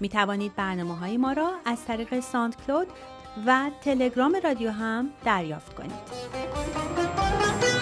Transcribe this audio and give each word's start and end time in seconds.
می 0.00 0.08
توانید 0.08 0.56
برنامه 0.56 0.96
های 0.96 1.16
ما 1.16 1.32
را 1.32 1.50
از 1.64 1.84
طریق 1.84 2.20
SoundCloud 2.20 2.86
و 3.46 3.70
تلگرام 3.84 4.36
رادیو 4.44 4.70
هم 4.70 5.10
دریافت 5.24 5.74
کنید. 5.74 7.77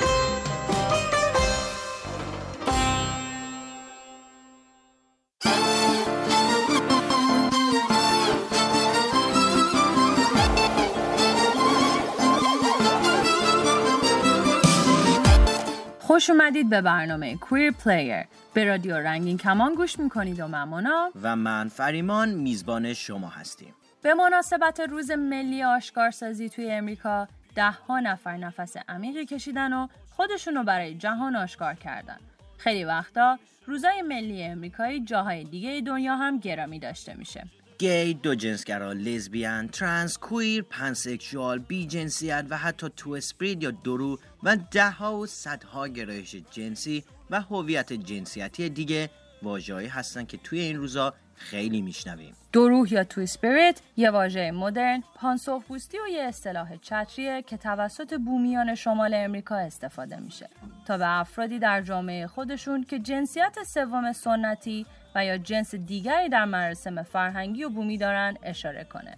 خوش 16.17 16.31
اومدید 16.31 16.70
به 16.70 16.81
برنامه 16.81 17.36
Queer 17.36 17.70
Player 17.70 18.25
به 18.55 18.64
رادیو 18.64 18.97
رنگین 18.97 19.39
کمان 19.39 19.75
گوش 19.75 19.98
می‌کنید 19.98 20.41
و 20.41 20.48
ممونا 20.48 21.11
و 21.23 21.36
من 21.36 21.69
فریمان 21.69 22.28
میزبان 22.28 22.92
شما 22.92 23.28
هستیم. 23.28 23.75
به 24.03 24.14
مناسبت 24.14 24.81
روز 24.81 25.11
ملی 25.11 25.62
آشکارسازی 25.62 26.48
توی 26.48 26.70
امریکا 26.70 27.28
ده 27.55 27.70
ها 27.70 28.00
نفر 28.00 28.36
نفس 28.36 28.77
عمیقی 28.89 29.27
کشیدن 29.27 29.73
و 29.73 29.89
خودشونو 30.11 30.64
برای 30.64 30.95
جهان 30.95 31.36
آشکار 31.36 31.75
کردن. 31.75 32.19
خیلی 32.58 32.84
وقتا 32.84 33.39
روزای 33.67 34.03
ملی 34.03 34.45
امریکایی 34.45 35.05
جاهای 35.05 35.45
دیگه 35.45 35.83
دنیا 35.86 36.17
هم 36.17 36.39
گرامی 36.39 36.78
داشته 36.78 37.14
میشه. 37.14 37.45
گی، 37.78 38.14
دو 38.14 38.34
جنسگرا، 38.34 38.92
لزبیان، 38.92 39.69
ترانس، 39.69 40.19
کویر، 40.19 40.62
پنسکشوال، 40.62 41.58
بی 41.58 41.86
جنسیت 41.86 42.46
و 42.50 42.56
حتی 42.56 42.86
تو 42.96 43.10
اسپرید 43.10 43.62
یا 43.62 43.70
درو 43.70 44.18
و 44.42 44.56
ده 44.70 44.91
ها 44.91 45.16
و 45.16 45.27
صدها 45.27 45.88
گرایش 45.88 46.36
جنسی 46.50 47.05
و 47.30 47.41
هویت 47.41 47.92
جنسیتی 47.92 48.68
دیگه 48.68 49.10
واژه‌ای 49.42 49.86
هستن 49.86 50.24
که 50.24 50.36
توی 50.36 50.60
این 50.60 50.77
روزا 50.77 51.14
خیلی 51.34 51.83
میشنویم. 51.83 52.34
دروح 52.52 52.92
یا 52.92 53.05
تو 53.05 53.20
اسپریت 53.20 53.80
یه 53.96 54.11
واژه 54.11 54.51
مدرن 54.51 55.02
پانسوخ 55.14 55.62
پوستی 55.64 55.98
و 55.98 56.08
یه 56.08 56.22
اصطلاح 56.22 56.77
چتریه 56.77 57.42
که 57.42 57.56
توسط 57.56 58.14
بومیان 58.14 58.74
شمال 58.74 59.14
امریکا 59.14 59.56
استفاده 59.56 60.20
میشه. 60.20 60.48
تا 60.86 60.98
به 60.98 61.18
افرادی 61.20 61.58
در 61.58 61.83
جامعه 61.83 62.27
خودشون 62.27 62.84
که 62.84 62.98
جنسیت 62.98 63.56
سوم 63.67 64.12
سنتی 64.12 64.86
و 65.16 65.24
یا 65.24 65.38
جنس 65.38 65.74
دیگری 65.74 66.28
در 66.28 66.44
مراسم 66.44 67.02
فرهنگی 67.02 67.64
و 67.64 67.68
بومی 67.68 67.98
دارن 67.98 68.36
اشاره 68.42 68.84
کنه. 68.84 69.16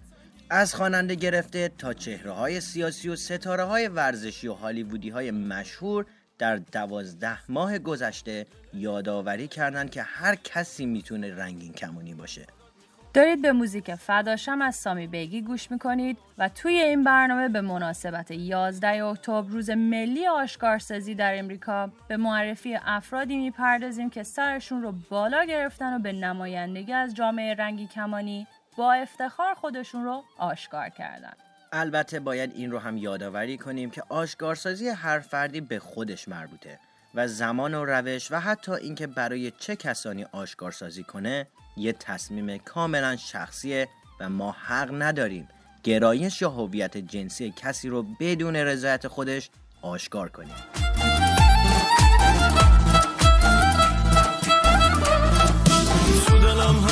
از 0.51 0.75
خواننده 0.75 1.15
گرفته 1.15 1.71
تا 1.79 1.93
چهره 1.93 2.31
های 2.31 2.61
سیاسی 2.61 3.09
و 3.09 3.17
ستاره 3.17 3.65
های 3.65 3.89
ورزشی 3.89 4.49
و 4.49 4.53
هالیوودی 4.53 5.11
های 5.11 5.31
مشهور 5.31 6.07
در 6.39 6.57
دوازده 6.57 7.51
ماه 7.51 7.79
گذشته 7.79 8.47
یادآوری 8.75 9.49
کردند 9.49 9.91
که 9.91 10.03
هر 10.03 10.35
کسی 10.35 10.87
می‌تونه 10.87 11.35
رنگین 11.35 11.73
کمونی 11.73 12.15
باشه. 12.15 12.47
دارید 13.15 13.43
به 13.43 13.53
موزیک 13.53 13.95
فداشم 13.95 14.63
از 14.63 14.77
سامی 14.77 15.07
بیگی 15.07 15.43
گوش 15.43 15.71
می‌کنید 15.71 16.19
و 16.39 16.49
توی 16.49 16.73
این 16.73 17.05
برنامه 17.05 17.49
به 17.49 17.61
مناسبت 17.61 18.31
11 18.31 19.05
اکتبر 19.05 19.49
روز 19.49 19.71
ملی 19.71 20.27
آشکارسازی 20.27 21.15
در 21.15 21.39
امریکا 21.39 21.91
به 22.09 22.17
معرفی 22.17 22.79
افرادی 22.83 23.37
می‌پردازیم 23.37 24.11
که 24.11 24.23
سرشون 24.23 24.83
رو 24.83 24.95
بالا 25.11 25.45
گرفتن 25.45 25.97
و 25.97 25.99
به 25.99 26.13
نمایندگی 26.13 26.93
از 26.93 27.15
جامعه 27.15 27.55
رنگی 27.55 27.87
کمانی 27.87 28.47
با 28.77 28.93
افتخار 28.93 29.55
خودشون 29.55 30.05
رو 30.05 30.23
آشکار 30.39 30.89
کردن. 30.89 31.33
البته 31.73 32.21
باید 32.21 32.53
این 32.55 32.71
رو 32.71 32.79
هم 32.79 32.97
یادآوری 32.97 33.59
کنیم 33.59 33.91
که 33.91 34.03
آشکارسازی 34.09 34.89
هر 34.89 35.19
فردی 35.19 35.61
به 35.61 35.79
خودش 35.79 36.29
مربوطه 36.29 36.79
و 37.15 37.29
زمان 37.29 37.75
و 37.75 37.85
روش 37.85 38.33
و 38.33 38.41
حتی 38.41 38.73
اینکه 38.73 39.07
برای 39.07 39.51
چه 39.51 39.77
کسانی 39.77 40.25
آشکارسازی 40.25 41.03
کنه 41.03 41.47
یه 41.79 41.93
تصمیم 41.93 42.59
کاملا 42.59 43.17
شخصیه 43.17 43.89
و 44.21 44.29
ما 44.29 44.57
حق 44.67 44.89
نداریم 44.93 45.49
گرایش 45.83 46.43
یا 46.43 46.51
هویت 46.51 46.97
جنسی 46.97 47.55
کسی 47.57 47.89
رو 47.89 48.07
بدون 48.21 48.57
رضایت 48.57 49.09
خودش 49.09 49.51
آشکار 49.83 50.29
کنیم. 50.29 50.55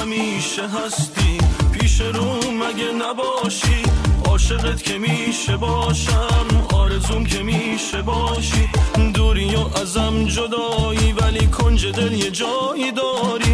همیشه 0.06 0.68
هستی 0.68 1.38
پیش 1.72 2.00
رو 2.00 2.52
مگه 2.52 2.92
نباشی؟ 2.92 3.82
عاشقت 4.24 4.82
که 4.82 4.98
میشه 4.98 5.56
باشم 5.56 6.46
آرزوم 6.74 7.24
که 7.24 7.42
میشه 7.42 8.02
باشی. 8.02 8.68
دوری 9.14 9.54
و 9.54 9.78
ازم 9.80 10.24
جدایی 10.24 11.12
ولی 11.12 11.46
کنج 11.46 11.86
دل 11.86 12.12
یه 12.12 12.30
جایی 12.30 12.92
داری. 12.92 13.45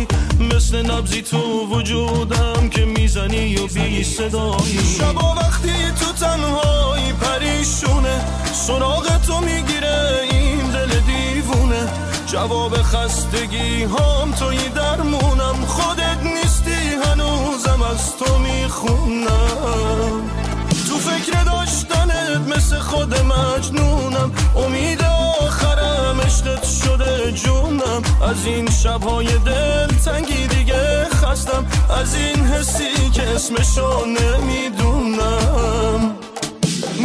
مثل 0.72 0.90
نبزی 0.90 1.22
تو 1.22 1.66
وجودم 1.70 2.68
که 2.70 2.84
می‌زنی 2.84 3.56
و 3.56 3.66
بی 3.66 4.04
صدایی. 4.04 4.96
شبا 4.98 5.34
وقتی 5.34 5.72
تو 6.00 6.12
تنهایی 6.12 7.12
پریشونه 7.12 8.24
سراغ 8.52 9.20
تو 9.26 9.40
می‌گیره 9.40 10.20
این 10.30 10.70
دل 10.70 11.00
دیوونه. 11.00 11.88
جواب 12.26 12.82
خستگی 12.82 13.82
هم 13.82 14.32
توی 14.38 14.68
درمونم 14.68 15.66
خودت 15.66 16.22
نیستی 16.22 16.96
هنوزم 17.04 17.82
از 17.82 18.16
تو 18.16 18.38
می‌خونم. 18.38 20.30
تو 20.88 20.98
فکر 20.98 21.44
داشتنت 21.44 22.56
مثل 22.56 22.78
خود 22.78 23.14
مجنونم 23.14 24.32
امید 24.56 25.02
آخرم 25.40 26.20
عشقت 26.20 26.61
شده 26.92 27.32
جونم. 27.32 28.02
از 28.22 28.46
این 28.46 28.70
شبهای 28.70 29.26
دل 29.26 29.86
تنگی 29.86 30.46
دیگه 30.46 31.04
خستم. 31.04 31.66
از 32.00 32.14
این 32.14 32.46
حسی 32.46 33.10
که 33.14 33.22
اسمشو 33.22 34.04
نمی‌دونم. 34.04 36.16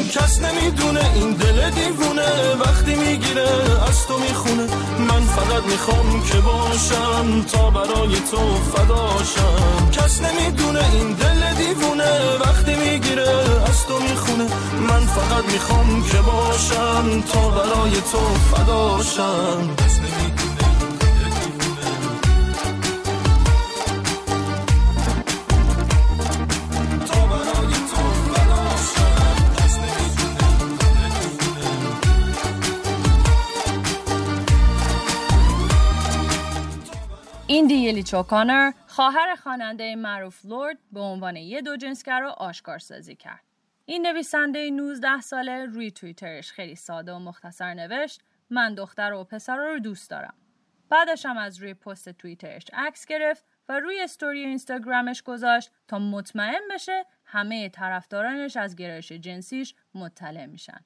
کس 0.04 0.42
نمی‌دونه 0.42 1.12
این 1.16 1.32
دل 1.32 1.70
دیوونه. 1.70 2.56
وقتی 2.60 2.96
می‌گیره 2.96 3.50
از 3.90 4.08
تو 4.08 4.18
می‌خونه. 4.18 4.68
من 5.00 5.22
فقط 5.22 5.64
می‌خوام 5.64 6.24
که 6.24 6.38
باشم 6.38 7.42
تا 7.52 7.70
برای 7.70 8.16
تو 8.32 8.56
فداشم 8.72 9.90
کس 9.92 10.22
نمی‌دونه 10.22 10.94
این 10.94 11.14
دل 11.14 11.54
دیوونه. 11.58 12.38
وقتی 12.46 12.76
می‌گیره 12.76 13.30
از 13.70 13.86
تو 13.88 14.00
می‌خونه. 14.00 14.48
من 14.90 15.06
فقط 15.06 15.46
می‌خوام 15.54 16.04
که 16.12 16.18
باشم 16.18 17.22
تا 17.22 17.50
برای 17.50 17.92
تو 18.12 18.22
فداشم 18.52 19.70
این 37.68 37.82
دیلی 37.82 38.04
چوکانر 38.04 38.72
خواهر 38.88 39.36
خواننده 39.36 39.96
معروف 39.96 40.46
لورد 40.46 40.78
به 40.92 41.00
عنوان 41.00 41.36
یه 41.36 41.62
دو 41.62 41.78
جنسگر 41.78 42.20
رو 42.20 42.30
آشکار 42.30 42.80
سازی 42.80 43.16
کرد. 43.16 43.44
این 43.86 44.08
نویسنده 44.08 44.70
19 44.70 45.22
ساله 45.22 45.66
روی 45.66 45.92
توییترش 45.92 46.52
خیلی 46.52 46.76
ساده 46.76 47.14
و 47.14 47.20
مختصر 47.20 47.74
نوشت 47.74 48.22
من 48.50 48.76
دختر 48.76 49.14
و 49.14 49.24
پسر 49.24 49.58
رو 49.58 49.80
دوست 49.80 50.10
دارم. 50.10 50.34
بعدش 50.90 51.26
هم 51.26 51.38
از 51.38 51.58
روی 51.58 51.74
پست 51.74 52.10
توییترش 52.10 52.66
عکس 52.74 53.06
گرفت 53.06 53.46
و 53.70 53.80
روی 53.80 54.02
استوری 54.02 54.46
اینستاگرامش 54.46 55.24
گذاشت 55.24 55.72
تا 55.88 56.00
مطمئن 56.00 56.62
بشه 56.72 57.06
همه 57.26 57.70
طرفدارانش 57.70 58.58
از 58.58 58.76
گرایش 58.76 59.12
جنسیش 59.12 59.76
مطلع 59.96 60.46
میشن. 60.46 60.86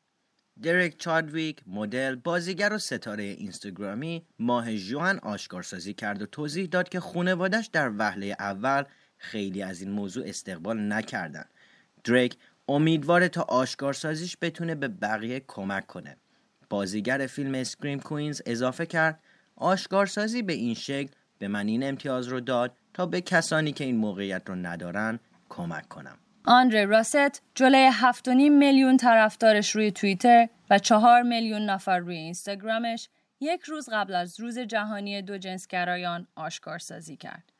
درک 0.64 0.98
چادویک 0.98 1.58
مدل 1.68 2.16
بازیگر 2.16 2.74
و 2.74 2.78
ستاره 2.78 3.24
اینستاگرامی 3.24 4.26
ماه 4.40 4.78
جوان 4.78 5.20
آشکارسازی 5.20 5.94
کرد 5.94 6.22
و 6.22 6.26
توضیح 6.26 6.66
داد 6.66 6.90
که 6.90 7.00
خانوادش 7.00 7.68
در 7.68 7.92
وهله 7.98 8.36
اول 8.40 8.84
خیلی 9.18 9.64
از 9.64 9.82
این 9.82 9.92
موضوع 9.92 10.28
استقبال 10.28 10.94
نکردن. 10.94 11.46
دریک 12.04 12.38
امیدواره 12.70 13.30
تا 13.30 13.42
آشکارسازیش 13.42 14.38
بتونه 14.42 14.76
به 14.76 14.88
بقیه 14.88 15.42
کمک 15.48 15.88
کنه. 15.88 16.18
بازیگر 16.70 17.28
فیلم 17.28 17.56
اسکریم 17.56 18.00
کوینز 18.00 18.42
اضافه 18.46 18.86
کرد 18.86 19.20
آشکارسازی 19.56 20.42
به 20.42 20.54
این 20.54 20.74
شکل 20.74 21.12
به 21.40 21.48
من 21.48 21.68
این 21.68 21.84
امتیاز 21.84 22.28
رو 22.28 22.40
داد 22.40 22.72
تا 22.94 23.06
به 23.06 23.22
کسانی 23.22 23.72
که 23.72 23.84
این 23.84 23.98
موقعیت 23.98 24.42
رو 24.46 24.56
ندارن 24.56 25.20
کمک 25.50 25.88
کنم. 25.88 26.18
آندره 26.46 26.86
راست 26.86 27.42
جلوی 27.56 27.92
7.5 27.92 28.28
میلیون 28.50 28.98
طرفدارش 28.98 29.76
روی 29.76 29.92
توییتر 29.92 30.50
و 30.70 30.80
4 30.80 31.22
میلیون 31.22 31.62
نفر 31.62 31.98
روی 31.98 32.18
اینستاگرامش 32.18 33.10
یک 33.40 33.62
روز 33.62 33.90
قبل 33.92 34.16
از 34.16 34.40
روز 34.40 34.60
جهانی 34.60 35.22
دو 35.22 35.38
جنسگرایان 35.38 36.28
آشکارسازی 36.36 37.18
کرد. 37.18 37.52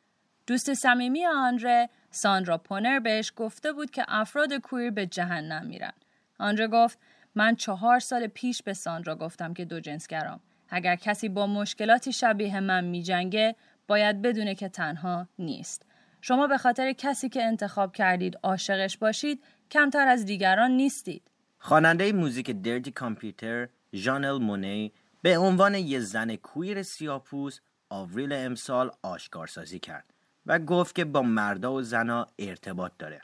دوست 0.48 0.74
صمیمی 0.74 1.26
آندره 1.26 1.90
ساندرا 2.12 2.58
پونر 2.58 3.00
بهش 3.00 3.34
گفته 3.36 3.74
بود 3.74 3.92
که 3.92 4.06
افراد 4.08 4.54
کویر 4.54 4.92
به 4.92 5.06
جهنم 5.06 5.66
میرن. 5.66 5.94
آندره 6.40 6.68
گفت 6.68 7.00
من 7.36 7.56
چهار 7.56 8.00
سال 8.00 8.28
پیش 8.28 8.64
به 8.64 8.74
ساندرا 8.74 9.16
گفتم 9.16 9.54
که 9.54 9.66
دو 9.66 9.80
جنسگرام. 9.80 10.40
اگر 10.70 10.96
کسی 10.96 11.30
با 11.30 11.48
مشکلاتی 11.48 12.14
شبیه 12.14 12.60
من 12.60 12.84
میجنگه 12.84 13.56
باید 13.88 14.22
بدونه 14.22 14.56
که 14.56 14.70
تنها 14.70 15.28
نیست. 15.40 15.86
شما 16.22 16.48
به 16.48 16.58
خاطر 16.58 16.94
کسی 16.94 17.30
که 17.30 17.44
انتخاب 17.44 17.94
کردید 17.94 18.38
عاشقش 18.44 18.98
باشید 18.98 19.44
کمتر 19.72 20.08
از 20.08 20.26
دیگران 20.26 20.72
نیستید. 20.72 21.32
خواننده 21.58 22.12
موزیک 22.12 22.52
درتی 22.52 22.92
کامپیوتر 22.92 23.68
ژانل 23.94 24.38
مونی 24.38 24.94
به 25.22 25.38
عنوان 25.38 25.76
یه 25.76 26.00
زن 26.00 26.36
کویر 26.36 26.84
سیاپوس 26.84 27.60
آوریل 27.90 28.34
امسال 28.34 28.92
آشکارسازی 29.02 29.80
کرد 29.80 30.14
و 30.46 30.60
گفت 30.60 30.96
که 30.96 31.06
با 31.06 31.22
مردا 31.22 31.74
و 31.74 31.82
زنا 31.82 32.28
ارتباط 32.40 32.92
داره. 33.00 33.22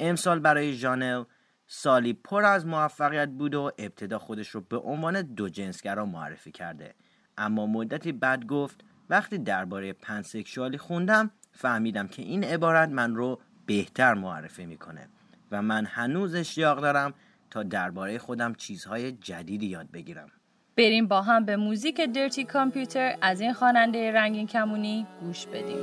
امسال 0.00 0.38
برای 0.38 0.72
ژانل 0.72 1.24
سالی 1.66 2.12
پر 2.12 2.44
از 2.44 2.66
موفقیت 2.66 3.28
بود 3.28 3.54
و 3.54 3.70
ابتدا 3.78 4.18
خودش 4.18 4.48
رو 4.48 4.60
به 4.60 4.78
عنوان 4.78 5.22
دو 5.22 5.48
جنسگرا 5.48 6.06
معرفی 6.06 6.52
کرده 6.52 6.94
اما 7.38 7.66
مدتی 7.66 8.12
بعد 8.12 8.46
گفت 8.46 8.80
وقتی 9.10 9.38
درباره 9.38 9.92
پنسکشوالی 9.92 10.78
خوندم 10.78 11.30
فهمیدم 11.60 12.08
که 12.08 12.22
این 12.22 12.44
عبارت 12.44 12.88
من 12.88 13.14
رو 13.14 13.38
بهتر 13.66 14.14
معرفی 14.14 14.66
می‌کنه 14.66 15.08
و 15.52 15.62
من 15.62 15.84
هنوز 15.84 16.34
اشتیاق 16.34 16.80
دارم 16.80 17.14
تا 17.50 17.62
درباره 17.62 18.18
خودم 18.18 18.54
چیزهای 18.54 19.12
جدیدی 19.12 19.66
یاد 19.66 19.90
بگیرم. 19.92 20.28
بریم 20.76 21.08
با 21.08 21.22
هم 21.22 21.44
به 21.44 21.56
موزیک 21.56 22.00
درتی 22.00 22.44
کامپیوتر 22.44 23.16
از 23.20 23.40
این 23.40 23.52
خواننده 23.52 24.12
رنگین 24.12 24.46
کمونی 24.46 25.06
گوش 25.20 25.46
بدیم. 25.46 25.78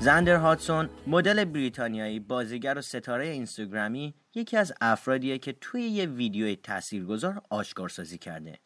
زندر 0.04 0.36
هاتسون 0.36 0.90
مدل 1.08 1.46
بریتانیایی 1.46 2.20
بازیگر 2.20 2.78
و 2.78 2.82
ستاره 2.82 3.28
اینستاگرامی 3.28 4.14
یکی 4.36 4.58
از 4.58 4.74
افرادیه 4.82 5.38
که 5.38 5.56
توی 5.62 5.82
یه 5.82 6.06
ویدیو 6.06 6.56
تاثیرگذار 6.56 7.42
آشکارسازی 7.50 8.18
کرده 8.18 8.60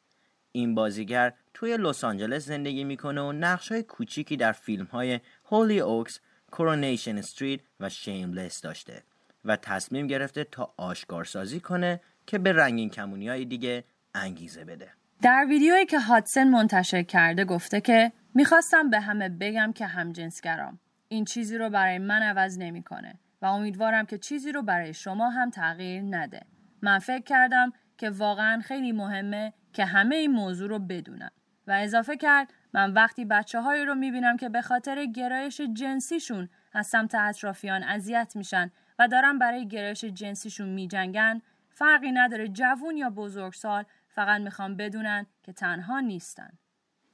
این 0.51 0.75
بازیگر 0.75 1.33
توی 1.53 1.77
لس 1.77 2.03
آنجلس 2.03 2.45
زندگی 2.45 2.83
می‌کنه 2.83 3.21
و 3.21 3.31
نقش 3.31 3.71
های 3.71 3.83
کوچیکی 3.83 4.37
در 4.37 4.51
فیلم 4.51 4.85
های 4.85 5.19
هولی 5.45 5.79
اوکس، 5.79 6.19
کورونیشن 6.51 7.17
استریت 7.17 7.59
و 7.79 7.89
شیملس 7.89 8.61
داشته 8.61 9.03
و 9.45 9.55
تصمیم 9.55 10.07
گرفته 10.07 10.43
تا 10.43 10.73
آشکارسازی 10.77 11.59
کنه 11.59 12.01
که 12.27 12.37
به 12.37 12.53
رنگین 12.53 12.89
کمونی 12.89 13.29
های 13.29 13.45
دیگه 13.45 13.83
انگیزه 14.15 14.65
بده. 14.65 14.89
در 15.21 15.45
ویدیویی 15.49 15.85
که 15.85 15.99
هاتسن 15.99 16.47
منتشر 16.47 17.03
کرده 17.03 17.45
گفته 17.45 17.81
که 17.81 18.11
می‌خواستم 18.35 18.89
به 18.89 18.99
همه 18.99 19.29
بگم 19.29 19.73
که 19.75 19.85
همجنسگرام 19.85 20.79
این 21.09 21.25
چیزی 21.25 21.57
رو 21.57 21.69
برای 21.69 21.97
من 21.97 22.21
عوض 22.23 22.57
نمی‌کنه 22.59 23.19
و 23.41 23.45
امیدوارم 23.45 24.05
که 24.05 24.17
چیزی 24.17 24.51
رو 24.51 24.61
برای 24.61 24.93
شما 24.93 25.29
هم 25.29 25.49
تغییر 25.49 26.01
نده. 26.01 26.41
من 26.81 26.99
فکر 26.99 27.23
کردم 27.23 27.73
که 27.97 28.09
واقعا 28.09 28.61
خیلی 28.61 28.91
مهمه 28.91 29.53
که 29.73 29.85
همه 29.85 30.15
این 30.15 30.31
موضوع 30.31 30.69
رو 30.69 30.79
بدونن 30.79 31.29
و 31.67 31.71
اضافه 31.71 32.17
کرد 32.17 32.53
من 32.73 32.93
وقتی 32.93 33.25
بچه 33.25 33.61
هایی 33.61 33.85
رو 33.85 33.95
می‌بینم 33.95 34.37
که 34.37 34.49
به 34.49 34.61
خاطر 34.61 35.05
گرایش 35.05 35.61
جنسیشون 35.61 36.49
از 36.73 36.87
سمت 36.87 37.15
اطرافیان 37.15 37.83
اذیت 37.83 38.33
میشن 38.35 38.71
و 38.99 39.07
دارن 39.07 39.39
برای 39.39 39.67
گرایش 39.67 40.05
جنسیشون 40.05 40.69
میجنگن 40.69 41.41
فرقی 41.69 42.11
نداره 42.11 42.47
جوون 42.47 42.97
یا 42.97 43.09
بزرگسال 43.09 43.85
فقط 44.07 44.41
می‌خوام 44.41 44.77
بدونن 44.77 45.25
که 45.43 45.53
تنها 45.53 45.99
نیستن. 45.99 46.49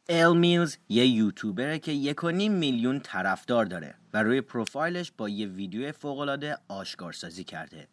ال 0.09 0.37
میلز 0.37 0.77
یه 0.89 1.07
یوتیوبره 1.07 1.79
که 1.79 1.91
یک 1.91 2.23
و 2.23 2.27
میلیون 2.27 2.99
طرفدار 2.99 3.65
داره 3.65 3.95
و 4.13 4.23
روی 4.23 4.41
پروفایلش 4.41 5.11
با 5.17 5.29
یه 5.29 5.47
ویدیو 5.47 5.91
فوقالعاده 5.91 6.57
آشکارسازی 6.67 7.43
کرده. 7.43 7.87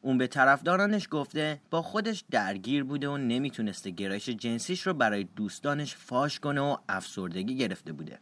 اون 0.00 0.18
به 0.18 0.26
طرفدارانش 0.26 1.08
گفته 1.10 1.60
با 1.70 1.82
خودش 1.82 2.24
درگیر 2.30 2.84
بوده 2.84 3.08
و 3.08 3.16
نمی‌تونسته 3.16 3.90
گرایش 3.90 4.28
جنسیش 4.28 4.86
رو 4.86 4.94
برای 4.94 5.24
دوستانش 5.36 5.94
فاش 5.94 6.40
کنه 6.40 6.60
و 6.60 6.76
افسردگی 6.88 7.56
گرفته 7.56 7.92
بوده. 7.92 8.18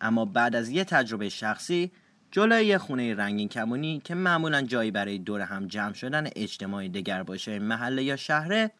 اما 0.00 0.24
بعد 0.24 0.56
از 0.56 0.68
یه 0.68 0.84
تجربه 0.84 1.28
شخصی 1.28 1.92
جلوی 2.30 2.66
یه 2.66 2.78
خونه 2.78 3.14
رنگین 3.14 3.48
کمونی 3.48 4.00
که 4.04 4.14
معمولا 4.14 4.62
جایی 4.62 4.90
برای 4.90 5.18
دور 5.18 5.40
هم 5.40 5.66
جمع 5.66 5.92
شدن 5.92 6.28
اجتماعی 6.36 6.88
دگر 6.88 7.22
باشه 7.22 7.58
محله 7.58 8.04
یا 8.04 8.16
شهره 8.16 8.70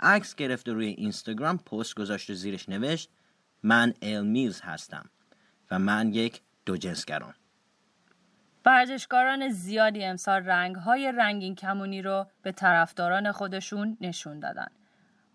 عکس 0.00 0.34
گرفته 0.34 0.72
روی 0.72 0.86
اینستاگرام 0.86 1.58
پست 1.58 1.94
گذاشته 1.94 2.34
زیرش 2.34 2.68
نوشت 2.68 3.10
من 3.64 3.94
ایل 4.00 4.26
میلز 4.26 4.60
هستم 4.60 5.10
و 5.70 5.78
من 5.78 6.12
یک 6.12 6.40
دو 6.66 6.76
جنسگرام 6.76 7.34
ورزشکاران 8.66 9.48
زیادی 9.48 10.04
امسال 10.04 10.42
رنگهای 10.42 11.12
رنگین 11.12 11.54
کمونی 11.54 12.02
رو 12.02 12.26
به 12.42 12.52
طرفداران 12.52 13.32
خودشون 13.32 13.96
نشون 14.00 14.40
دادن. 14.40 14.66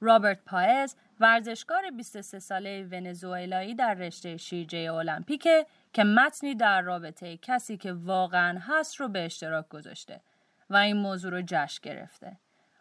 رابرت 0.02 0.40
پایز 0.46 0.96
ورزشکار 1.20 1.92
23 1.98 2.40
ساله 2.40 2.88
ونزوئلایی 2.92 3.76
در 3.76 3.94
رشته 3.94 4.38
شیرجه 4.38 4.94
المپیکه 4.94 5.66
که 5.94 6.04
متنی 6.04 6.56
در 6.56 6.82
رابطه 6.82 7.38
کسی 7.38 7.78
که 7.78 7.94
واقعا 7.94 8.60
هست 8.62 8.96
رو 8.96 9.08
به 9.08 9.26
اشتراک 9.26 9.70
گذاشته 9.70 10.22
و 10.70 10.76
این 10.76 10.98
موضوع 10.98 11.32
رو 11.32 11.42
جشن 11.48 11.80
گرفته. 11.84 12.38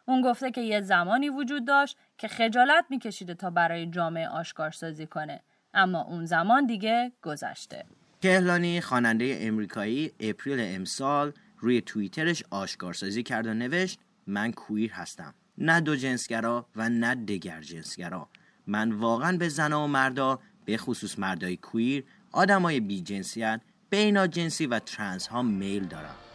اون 0.08 0.20
گفته 0.20 0.50
که 0.50 0.60
یه 0.60 0.80
زمانی 0.80 1.28
وجود 1.28 1.66
داشت 1.66 1.96
که 2.18 2.28
خجالت 2.28 2.84
میکشیده 2.90 3.34
تا 3.34 3.50
برای 3.50 3.86
جامعه 3.86 4.28
آشکارسازی 4.28 5.06
کنه. 5.06 5.40
اما 5.74 6.02
اون 6.02 6.24
زمان 6.24 6.66
دیگه 6.66 7.12
گذشته. 7.22 7.84
کهلانی 8.22 8.80
خواننده 8.80 9.38
امریکایی 9.40 10.12
اپریل 10.20 10.58
امسال 10.60 11.32
روی 11.58 11.80
توییترش 11.80 12.42
آشکارسازی 12.50 13.22
کرد 13.22 13.46
و 13.46 13.54
نوشت 13.54 14.00
من 14.26 14.52
کویر 14.52 14.92
هستم. 14.92 15.34
نه 15.58 15.80
دو 15.80 15.96
جنسگرا 15.96 16.66
و 16.76 16.88
نه 16.88 17.14
دگر 17.14 17.60
جنسگرا. 17.60 18.28
من 18.66 18.92
واقعا 18.92 19.36
به 19.36 19.48
زنها 19.48 19.84
و 19.84 19.86
مردا 19.86 20.38
به 20.64 20.76
خصوص 20.76 21.18
مردای 21.18 21.56
کویر 21.56 22.04
آدمای 22.32 22.80
بی 22.80 23.00
جنسیت 23.00 23.60
بینا 23.90 24.26
جنسی 24.26 24.66
و 24.66 24.78
ترنس 24.78 25.26
ها 25.26 25.42
میل 25.42 25.84
دارم. 25.84 26.27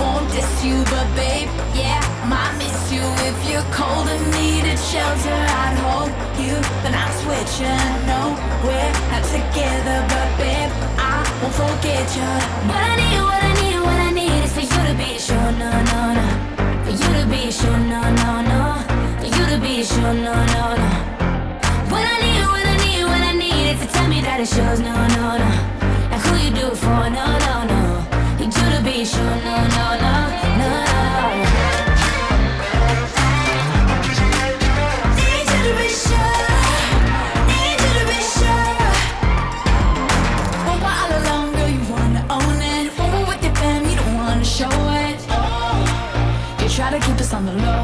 won't 0.00 0.30
diss 0.32 0.64
you, 0.64 0.76
but 0.92 1.06
babe, 1.14 1.48
yeah, 1.74 2.00
might 2.28 2.54
miss 2.58 2.92
you. 2.92 3.04
If 3.28 3.38
you're 3.48 3.68
cold 3.72 4.08
and 4.08 4.24
needed 4.38 4.78
shelter, 4.78 5.38
I'd 5.62 5.78
hold 5.84 6.10
you. 6.40 6.56
But 6.82 6.92
I'm 6.94 7.12
switching, 7.22 7.86
no, 8.10 8.36
we're 8.64 8.92
not 9.12 9.24
together, 9.24 9.98
but 10.12 10.28
babe, 10.40 10.72
I 10.98 11.24
won't 11.40 11.54
forget 11.54 12.06
you. 12.16 12.30
What 12.70 12.82
I 12.90 12.94
need, 13.00 13.20
what 13.28 13.42
I 13.42 13.52
need, 13.60 13.78
what 13.80 14.00
I 14.08 14.10
need 14.10 14.40
is 14.44 14.52
for 14.52 14.64
you 14.64 14.82
to 14.90 14.94
be 14.94 15.18
sure, 15.18 15.50
no, 15.62 15.70
no, 15.92 16.00
no. 16.18 16.26
For 16.84 16.92
you 16.92 17.10
to 17.20 17.24
be 17.26 17.50
sure, 17.50 17.78
no, 17.92 18.02
no, 18.22 18.30
no. 18.50 18.60
For 19.20 19.28
you 19.36 19.44
to 19.52 19.58
be 19.60 19.82
sure, 19.84 20.14
no, 20.26 20.34
no, 20.54 20.64
no. 20.82 20.90
What 21.92 22.04
I 22.04 22.16
need, 22.24 22.42
what 22.54 22.66
I 22.66 22.76
need, 22.84 23.02
what 23.04 23.22
I 23.30 23.32
need 23.32 23.64
is 23.72 23.80
to 23.80 23.86
tell 23.94 24.08
me 24.08 24.20
that 24.22 24.40
it 24.40 24.48
shows, 24.48 24.80
no, 24.80 24.94
no, 25.16 25.26
no. 25.42 25.50
And 26.12 26.20
who 26.22 26.32
you 26.44 26.50
do 26.54 26.66
it 26.72 26.76
for, 26.76 27.10
no, 27.10 27.26
no, 27.46 27.64
no. 27.70 27.85
Need 29.06 29.14
you 29.14 29.18
to 29.18 29.28
be 29.28 29.38
sure, 29.38 29.38
no, 29.44 29.56
no, 29.76 29.86
no, 30.02 30.14
no. 30.58 30.70
Need 37.46 37.78
to 37.78 38.02
be 38.10 38.20
sure. 38.34 38.82
All 40.66 41.10
alone, 41.18 41.50
girl, 41.54 41.70
you 41.70 41.82
wanna 41.88 42.22
own 42.30 42.58
it. 42.60 42.86
With 43.28 43.42
your 43.44 43.54
fam, 43.54 43.82
you 43.88 43.94
don't 43.94 44.14
wanna 44.16 44.44
show 44.44 44.74
it. 45.04 45.18
You 46.60 46.68
try 46.68 46.88
to 46.90 46.98
keep 47.06 47.18
us 47.20 47.32
on 47.32 47.42
the 47.46 47.52
low. 47.52 47.75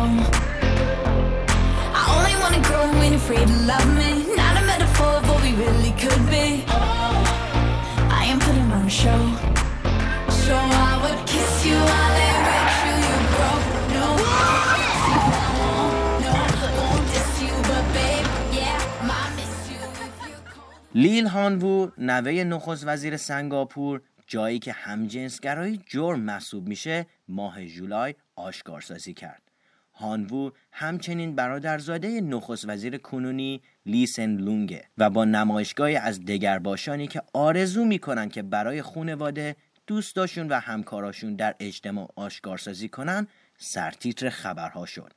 لیل 20.95 21.27
هانوو 21.27 21.91
نوه 21.99 22.33
نخست 22.33 22.85
وزیر 22.87 23.17
سنگاپور 23.17 24.01
جایی 24.27 24.59
که 24.59 24.73
همجنسگرایی 24.73 25.83
جرم 25.87 26.21
محسوب 26.21 26.69
میشه 26.69 27.07
ماه 27.29 27.67
جولای 27.67 28.15
آشکارسازی 28.37 29.15
کرد. 29.15 29.43
هانوو 29.95 30.51
همچنین 30.73 31.35
برادرزاده 31.35 32.21
نخست 32.21 32.69
وزیر 32.69 32.99
کنونی 32.99 33.63
لی 33.87 34.07
سن 34.07 34.37
لونگه 34.37 34.85
و 34.99 35.11
با 35.11 35.25
نمایشگاهی 35.25 35.97
از 35.97 36.25
دگرباشانی 36.25 37.07
که 37.07 37.23
آرزو 37.33 37.85
می‌کنن 37.85 38.29
که 38.29 38.43
برای 38.43 38.83
خونواده 38.83 39.57
دوستاشون 39.87 40.49
و 40.49 40.61
همکاراشون 40.61 41.35
در 41.35 41.55
اجتماع 41.61 42.13
آشکارسازی 42.17 42.89
کنن 42.89 43.27
سرتیتر 43.59 44.31
خبرها 44.31 44.87
شد. 44.87 45.13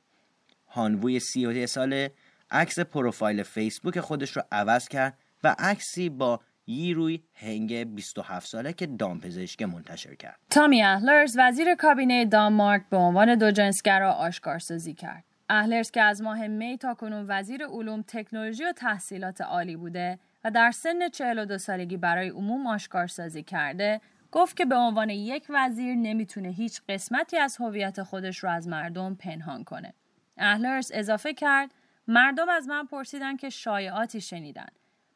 هانووی 0.68 1.20
31 1.20 1.66
ساله 1.66 2.12
عکس 2.50 2.78
پروفایل 2.78 3.42
فیسبوک 3.42 4.00
خودش 4.00 4.30
رو 4.36 4.42
عوض 4.52 4.88
کرد 4.88 5.18
و 5.44 5.56
عکسی 5.58 6.08
با 6.08 6.40
ییروی 6.66 7.22
هنگ 7.34 7.94
27 7.94 8.46
ساله 8.46 8.72
که 8.72 8.86
دامپزشک 8.86 9.62
منتشر 9.62 10.14
کرد. 10.14 10.40
تامی 10.50 10.82
اهلرز 10.82 11.36
وزیر 11.38 11.74
کابینه 11.74 12.24
دانمارک 12.24 12.82
به 12.90 12.96
عنوان 12.96 13.34
دو 13.34 13.50
جنسگرا 13.50 14.12
آشکارسازی 14.12 14.94
کرد. 14.94 15.24
اهلرز 15.48 15.90
که 15.90 16.02
از 16.02 16.22
ماه 16.22 16.46
می 16.46 16.78
تا 16.78 16.94
کنون 16.94 17.26
وزیر 17.28 17.66
علوم، 17.66 18.02
تکنولوژی 18.02 18.64
و 18.64 18.72
تحصیلات 18.72 19.40
عالی 19.40 19.76
بوده 19.76 20.18
و 20.44 20.50
در 20.50 20.70
سن 20.70 21.08
42 21.08 21.58
سالگی 21.58 21.96
برای 21.96 22.28
عموم 22.28 22.66
آشکارسازی 22.66 23.42
کرده، 23.42 24.00
گفت 24.32 24.56
که 24.56 24.64
به 24.64 24.76
عنوان 24.76 25.10
یک 25.10 25.46
وزیر 25.48 25.94
نمی‌تونه 25.94 26.48
هیچ 26.48 26.80
قسمتی 26.88 27.38
از 27.38 27.56
هویت 27.60 28.02
خودش 28.02 28.38
رو 28.38 28.50
از 28.50 28.68
مردم 28.68 29.14
پنهان 29.14 29.64
کنه. 29.64 29.94
اهلرز 30.36 30.90
اضافه 30.94 31.34
کرد 31.34 31.70
مردم 32.08 32.48
از 32.48 32.68
من 32.68 32.86
پرسیدن 32.86 33.36
که 33.36 33.50
شایعاتی 33.50 34.20
شنیدن. 34.20 34.68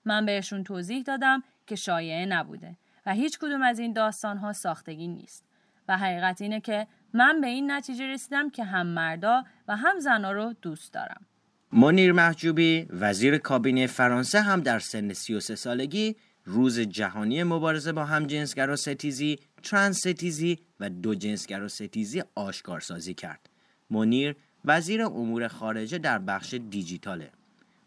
من 0.05 0.27
بهشون 0.27 0.65
توضیح 0.65 1.03
دادم 1.03 1.43
که 1.67 1.77
شایعه 1.77 2.27
نبوده 2.27 2.77
و 3.07 3.13
هیچ 3.13 3.39
کدوم 3.39 3.63
از 3.63 3.79
این 3.79 3.93
داستان 3.93 4.37
ها 4.37 4.53
ساختگی 4.53 5.09
نیست. 5.09 5.45
و 5.89 5.99
حقیقت 5.99 6.43
اینه 6.43 6.61
که 6.61 6.87
من 7.15 7.41
به 7.41 7.47
این 7.47 7.71
نتیجه 7.71 8.07
رسیدم 8.07 8.51
که 8.51 8.65
هم 8.65 8.87
مردا 8.87 9.45
و 9.69 9.77
هم 9.77 9.99
زنا 10.01 10.33
رو 10.33 10.55
دوست 10.63 10.93
دارم. 10.93 11.27
منیر 11.73 12.13
محجوبی 12.13 12.87
وزیر 12.91 13.39
کابینه 13.39 13.87
فرانسه 13.87 14.41
هم 14.41 14.61
در 14.61 14.79
سن 14.79 15.13
33 15.13 15.57
سالگی 15.57 16.17
روز 16.45 16.81
جهانی 16.81 17.43
مبارزه 17.43 17.93
با 17.93 18.05
همجنسگرا 18.05 18.77
ستیزی، 18.77 19.39
ترانس 19.63 19.99
ستیزی 19.99 20.59
و 20.81 20.91
دو 20.91 21.15
جنسگرا 21.15 21.69
ستیزی 21.69 22.23
آشکارسازی 22.35 23.15
کرد. 23.15 23.49
منیر 23.91 24.37
وزیر 24.65 25.03
امور 25.03 25.49
خارجه 25.49 25.99
در 25.99 26.19
بخش 26.19 26.55
دیجیتاله. 26.55 27.31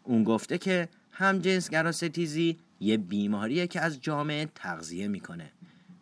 اون 0.02 0.24
گفته 0.24 0.58
که 0.58 0.88
همجنسگرا 1.16 1.92
ستیزی 1.92 2.58
یه 2.80 2.96
بیماریه 2.96 3.66
که 3.66 3.80
از 3.80 4.00
جامعه 4.00 4.48
تغذیه 4.54 5.08
می‌کنه. 5.08 5.52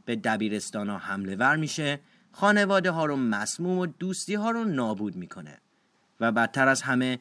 به 0.04 0.16
دبیرستان 0.16 0.88
ها 0.88 0.99
حمله 0.99 1.37
ور 1.37 1.57
میشه، 1.57 2.00
خانواده 2.33 2.90
ها 2.90 3.04
رو 3.04 3.16
مسموم 3.16 3.78
و 3.78 3.87
دوستی 3.87 4.35
ها 4.35 4.50
رو 4.50 4.64
نابود 4.64 5.16
می‌کنه. 5.16 5.59
و 6.21 6.33
بدتر 6.33 6.69
از 6.69 6.83
همه 6.83 7.19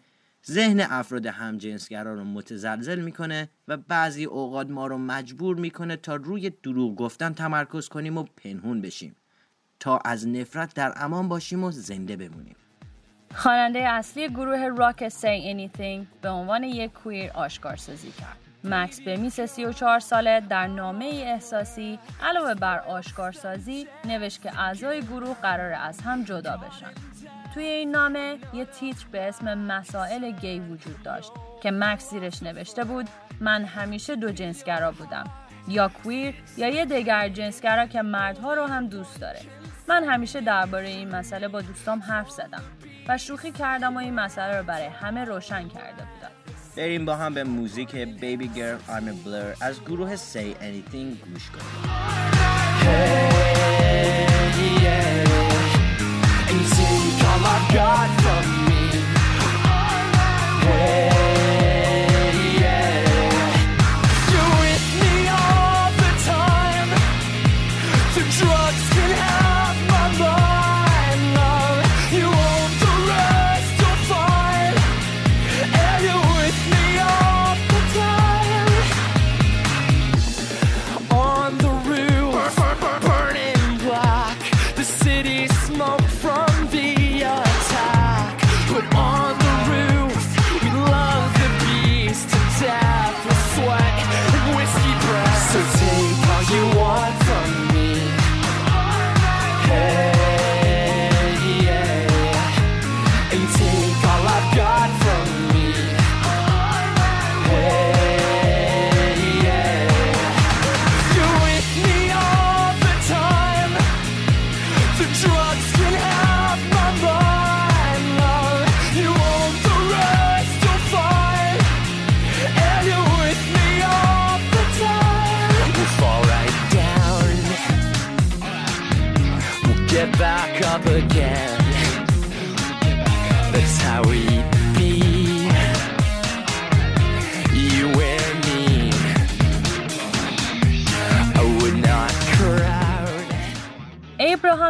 ذهن 0.48 0.80
افراد 0.80 1.26
همجنسگرا 1.26 2.14
رو 2.14 2.24
متزلزل 2.24 3.00
می‌کنه 3.00 3.50
و 3.68 3.78
بعضی 3.78 4.26
اوقات 4.26 4.70
ما 4.70 4.88
رو 4.88 4.98
مجبور 4.98 5.56
می‌کنه 5.56 5.96
تا 5.96 6.16
روی 6.16 6.50
دروغ 6.50 6.96
گفتن 6.96 7.34
تمرکز 7.34 7.88
کنیم 7.88 8.18
و 8.18 8.24
پنهون 8.24 8.82
بشیم 8.82 9.16
تا 9.80 9.98
از 9.98 10.28
نفرت 10.28 10.74
در 10.74 10.94
امان 10.96 11.28
باشیم 11.28 11.64
و 11.64 11.72
زنده 11.72 12.16
بمونیم 12.16 12.56
خواننده 13.36 13.80
اصلی 13.80 14.30
گروه 14.30 14.68
راک 14.78 15.10
Say 15.10 15.56
Anything 15.56 16.06
به 16.22 16.30
عنوان 16.30 16.64
یک 16.64 16.94
کویر 16.94 17.32
آشکارسازی 17.32 18.12
کرد. 18.12 18.38
مکس 18.64 19.02
بمیس 19.02 19.40
34 19.40 20.00
ساله 20.00 20.40
در 20.40 20.68
نامه 20.68 21.06
احساسی 21.06 22.00
علاوه 22.24 22.54
بر 22.54 22.80
آشکارسازی 22.80 23.88
نوشت 24.06 24.42
که 24.42 24.60
اعضای 24.60 25.02
گروه 25.02 25.36
قرار 25.42 25.74
از 25.74 26.02
هم 26.02 26.24
جدا 26.24 26.58
بشن. 26.58 26.92
توی 27.54 27.64
این 27.64 27.92
نامه 27.92 28.38
یه 28.54 28.66
تیتر 28.66 29.06
به 29.12 29.22
اسم 29.22 29.58
مسائل 29.58 30.32
گی 30.32 30.60
وجود 30.60 31.04
داشت 31.04 31.32
که 31.62 31.72
مکس 31.72 32.10
زیرش 32.10 32.44
نوشته 32.44 32.84
بود 32.84 33.08
من 33.40 33.66
همیشه 33.66 34.16
دو 34.16 34.32
جنسگرا 34.32 34.92
بودم 34.92 35.24
یا 35.68 35.88
کویر 35.88 36.36
یا 36.58 36.68
یه 36.68 36.86
دگر 36.86 37.30
جنسگرا 37.30 37.86
که 37.86 38.02
مردها 38.02 38.54
رو 38.54 38.66
هم 38.66 38.88
دوست 38.88 39.20
داره 39.22 39.40
من 39.88 40.04
همیشه 40.04 40.42
درباره 40.42 40.88
این 40.88 41.16
مسئله 41.16 41.48
با 41.48 41.62
دوستام 41.62 42.00
حرف 42.00 42.30
زدم 42.30 42.64
و 43.08 43.18
شوخی 43.18 43.52
کردم 43.52 43.96
و 43.96 44.00
این 44.00 44.14
مسئله 44.14 44.58
رو 44.58 44.64
برای 44.64 44.88
همه 44.88 45.26
روشن 45.26 45.68
کرده 45.68 46.04
بودم 46.04 46.32
بریم 46.78 47.06
با 47.06 47.16
هم 47.16 47.34
به 47.34 47.44
موزیک 47.44 47.90
Baby 47.92 48.58
Girl 48.58 48.90
I'm 48.90 49.08
a 49.08 49.28
Blur 49.28 49.62
از 49.62 49.82
گروه 49.82 50.16
Say 50.16 50.56
Anything 50.62 51.30
گوش 51.32 51.50
کنیم 51.50 51.92
hey, 52.82 53.42
yeah. 57.74 58.61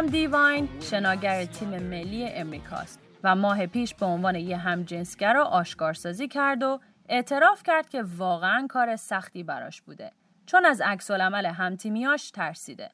ابراهام 0.02 0.20
دیواین 0.20 0.68
شناگر 0.80 1.44
تیم 1.44 1.68
ملی 1.68 2.28
امریکاست 2.28 3.00
و 3.24 3.34
ماه 3.34 3.66
پیش 3.66 3.94
به 3.94 4.06
عنوان 4.06 4.34
یه 4.34 4.56
همجنسگر 4.56 5.34
را 5.34 5.44
آشکارسازی 5.44 6.28
کرد 6.28 6.62
و 6.62 6.80
اعتراف 7.08 7.62
کرد 7.62 7.88
که 7.88 8.02
واقعا 8.02 8.66
کار 8.66 8.96
سختی 8.96 9.42
براش 9.42 9.82
بوده 9.82 10.12
چون 10.46 10.64
از 10.66 10.80
عکس 10.80 11.10
العمل 11.10 11.46
همتیمیاش 11.46 12.30
ترسیده. 12.30 12.90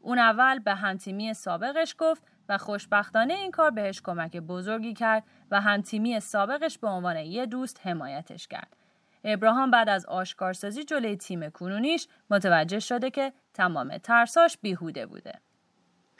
اون 0.00 0.18
اول 0.18 0.58
به 0.58 0.74
همتیمی 0.74 1.34
سابقش 1.34 1.94
گفت 1.98 2.22
و 2.48 2.58
خوشبختانه 2.58 3.34
این 3.34 3.50
کار 3.50 3.70
بهش 3.70 4.00
کمک 4.02 4.36
بزرگی 4.36 4.94
کرد 4.94 5.24
و 5.50 5.60
همتیمی 5.60 6.20
سابقش 6.20 6.78
به 6.78 6.88
عنوان 6.88 7.16
یه 7.16 7.46
دوست 7.46 7.80
حمایتش 7.86 8.48
کرد. 8.48 8.76
ابراهام 9.24 9.70
بعد 9.70 9.88
از 9.88 10.06
آشکارسازی 10.06 10.84
جلوی 10.84 11.16
تیم 11.16 11.50
کنونیش 11.50 12.08
متوجه 12.30 12.80
شده 12.80 13.10
که 13.10 13.32
تمام 13.54 13.98
ترساش 13.98 14.58
بیهوده 14.58 15.06
بوده. 15.06 15.32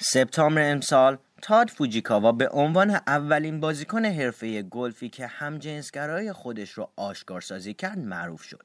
سپتامبر 0.03 0.73
امسال 0.73 1.19
تاد 1.43 1.69
فوجیکاوا 1.69 2.33
به 2.33 2.49
عنوان 2.49 2.91
اولین 2.91 3.61
بازیکن 3.61 4.05
حرفه 4.05 4.63
گلفی 4.63 5.09
که 5.09 5.27
همجنسگرای 5.27 6.33
خودش 6.33 6.71
رو 6.71 6.91
آشکارسازی 6.97 7.75
کرد 7.75 7.99
معروف 7.99 8.43
شد 8.43 8.63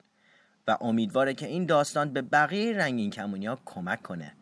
و 0.67 0.78
امیدواره 0.82 1.34
که 1.34 1.48
این 1.48 1.65
داستان 1.65 2.13
به 2.13 2.21
بقیه 2.21 2.78
رنگین 2.78 3.10
کمونیا 3.10 3.60
کمک 3.65 4.02
کنه. 4.02 4.34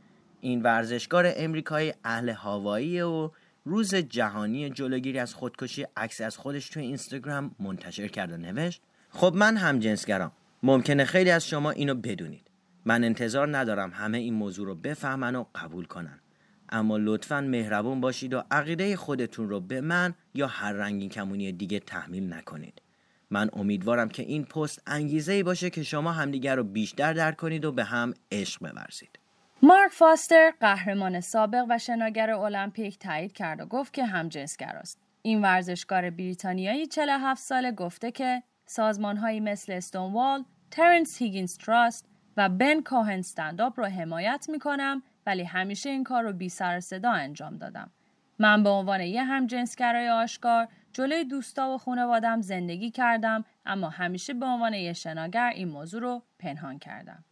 این 0.41 0.61
ورزشکار 0.61 1.33
امریکایی 1.35 1.93
اهل 2.03 2.29
هاوایی 2.29 3.01
و 3.01 3.31
روز 3.65 3.95
جهانی 3.95 4.69
جلوگیری 4.69 5.19
از 5.19 5.33
خودکشی 5.33 5.85
عکس 5.97 6.21
از 6.21 6.37
خودش 6.37 6.69
توی 6.69 6.83
اینستاگرام 6.83 7.55
منتشر 7.59 8.07
کرد 8.07 8.31
و 8.31 8.37
نوشت 8.37 8.81
خب 9.09 9.33
من 9.35 9.57
هم 9.57 9.79
جنسگرام 9.79 10.31
ممکنه 10.63 11.05
خیلی 11.05 11.29
از 11.29 11.47
شما 11.47 11.71
اینو 11.71 11.95
بدونید. 11.95 12.51
من 12.85 13.03
انتظار 13.03 13.57
ندارم 13.57 13.91
همه 13.93 14.17
این 14.17 14.33
موضوع 14.33 14.65
رو 14.65 14.75
بفهمن 14.75 15.35
و 15.35 15.45
قبول 15.55 15.85
کنن. 15.85 16.19
اما 16.73 16.97
لطفا 16.97 17.41
مهربون 17.41 18.01
باشید 18.01 18.33
و 18.33 18.43
عقیده 18.51 18.95
خودتون 18.95 19.49
رو 19.49 19.59
به 19.59 19.81
من 19.81 20.13
یا 20.33 20.47
هر 20.47 20.71
رنگین 20.71 21.09
کمونی 21.09 21.51
دیگه 21.51 21.79
تحمیل 21.79 22.33
نکنید 22.33 22.81
من 23.29 23.49
امیدوارم 23.53 24.09
که 24.09 24.23
این 24.23 24.45
پست 24.45 24.81
انگیزه 24.87 25.33
ای 25.33 25.43
باشه 25.43 25.69
که 25.69 25.83
شما 25.83 26.11
همدیگر 26.11 26.55
رو 26.55 26.63
بیشتر 26.63 27.13
درک 27.13 27.37
کنید 27.37 27.65
و 27.65 27.71
به 27.71 27.83
هم 27.83 28.13
عشق 28.31 28.59
بورزید 28.59 29.19
مارک 29.63 29.91
فاستر 29.91 30.53
قهرمان 30.59 31.21
سابق 31.21 31.65
و 31.69 31.77
شناگر 31.77 32.31
المپیک 32.31 32.99
تایید 32.99 33.33
کرد 33.33 33.61
و 33.61 33.65
گفت 33.65 33.93
که 33.93 34.05
همجنسگر 34.05 34.75
است. 34.75 34.99
این 35.21 35.41
ورزشکار 35.41 36.09
بریتانیایی 36.09 36.87
47 36.87 37.41
ساله 37.41 37.71
گفته 37.71 38.11
که 38.11 38.43
سازمانهایی 38.65 39.39
مثل 39.39 39.73
استونوال، 39.73 40.43
Terrence 40.71 41.17
Higgins 41.17 41.57
Trust 41.57 42.05
و 42.37 42.49
Ben 42.49 42.81
Cohen 42.81 43.19
StandUp 43.19 43.79
رو 43.79 43.85
حمایت 43.85 44.45
می 44.49 44.59
کنم 44.59 45.03
ولی 45.25 45.43
همیشه 45.43 45.89
این 45.89 46.03
کار 46.03 46.23
رو 46.23 46.33
بی 46.33 46.49
سر 46.49 46.79
صدا 46.79 47.11
انجام 47.11 47.57
دادم. 47.57 47.91
من 48.39 48.63
به 48.63 48.69
عنوان 48.69 49.01
یه 49.01 49.23
همجنسگرای 49.23 50.09
آشکار 50.09 50.67
جلوی 50.93 51.25
دوستا 51.25 51.69
و 51.69 51.77
خانوادم 51.77 52.41
زندگی 52.41 52.91
کردم 52.91 53.45
اما 53.65 53.89
همیشه 53.89 54.33
به 54.33 54.45
عنوان 54.45 54.73
یه 54.73 54.93
شناگر 54.93 55.51
این 55.55 55.67
موضوع 55.67 56.01
رو 56.01 56.21
پنهان 56.39 56.79
کردم. 56.79 57.23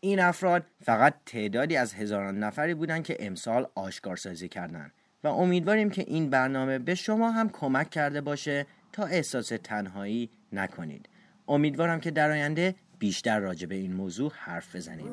این 0.00 0.20
افراد 0.20 0.66
فقط 0.82 1.14
تعدادی 1.26 1.76
از 1.76 1.94
هزاران 1.94 2.38
نفری 2.38 2.74
بودند 2.74 3.04
که 3.04 3.16
امسال 3.20 3.66
آشکارسازی 3.74 4.48
کردند 4.48 4.92
و 5.24 5.28
امیدواریم 5.28 5.90
که 5.90 6.04
این 6.06 6.30
برنامه 6.30 6.78
به 6.78 6.94
شما 6.94 7.30
هم 7.30 7.48
کمک 7.48 7.90
کرده 7.90 8.20
باشه 8.20 8.66
تا 8.92 9.04
احساس 9.04 9.48
تنهایی 9.48 10.30
نکنید. 10.52 11.08
امیدوارم 11.48 12.00
که 12.00 12.10
در 12.10 12.30
آینده 12.30 12.74
بیشتر 13.04 13.38
راجع 13.38 13.66
به 13.66 13.74
این 13.74 13.92
موضوع 13.92 14.32
حرف 14.34 14.76
بزنیم. 14.76 15.06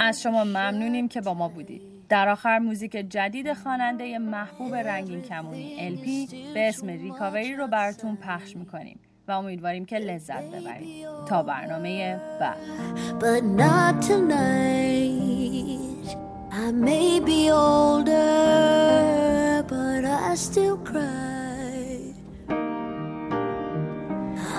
از 0.00 0.22
شما 0.22 0.44
ممنونیم 0.44 1.08
که 1.08 1.20
با 1.20 1.34
ما 1.34 1.48
بودید. 1.48 1.82
در 2.08 2.28
آخر 2.28 2.58
موزیک 2.58 2.92
جدید 2.92 3.52
خواننده 3.52 4.18
محبوب 4.18 4.74
رنگین 4.74 5.22
کمونی 5.22 5.96
LP 5.96 6.34
به 6.54 6.68
اسم 6.68 6.86
ریکاوری 6.86 7.54
رو 7.56 7.66
براتون 7.66 8.16
پخش 8.16 8.56
می‌کنیم 8.56 9.00
و 9.28 9.32
امیدواریم 9.32 9.84
که 9.84 9.98
لذت 9.98 10.42
ببرید 10.42 11.06
تا 11.28 11.42
برنامه 11.42 12.20
بعد 12.40 12.56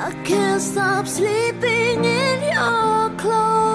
I 0.06 0.12
can't 0.26 0.62
stop 0.62 1.08
sleeping 1.08 2.04
in 2.04 2.44
your 2.44 3.10
clothes. 3.18 3.73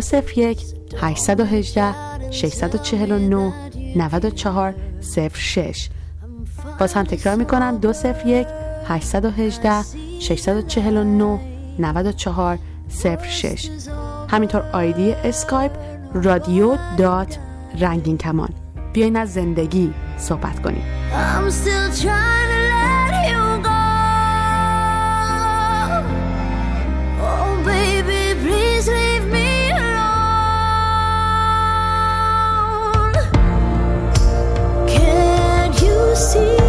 201 0.00 0.74
818 1.00 1.94
649 2.30 3.52
94 3.96 4.74
06 5.34 5.88
باز 6.80 6.92
هم 6.92 7.04
تکرار 7.04 7.36
می‌کنم 7.36 7.78
201 7.78 8.46
818 8.88 9.82
649 10.20 11.40
94 11.78 12.58
06 12.88 13.68
همینطور 14.28 14.62
آیدی 14.72 15.12
اسکایپ 15.12 15.72
رادیو 16.14 16.76
dot 16.98 17.38
رنگین 17.80 18.18
کمان 18.18 18.48
بیاین 18.92 19.16
از 19.16 19.32
زندگی 19.32 19.94
صحبت 20.18 20.62
کنیم. 20.62 20.82
See? 36.20 36.59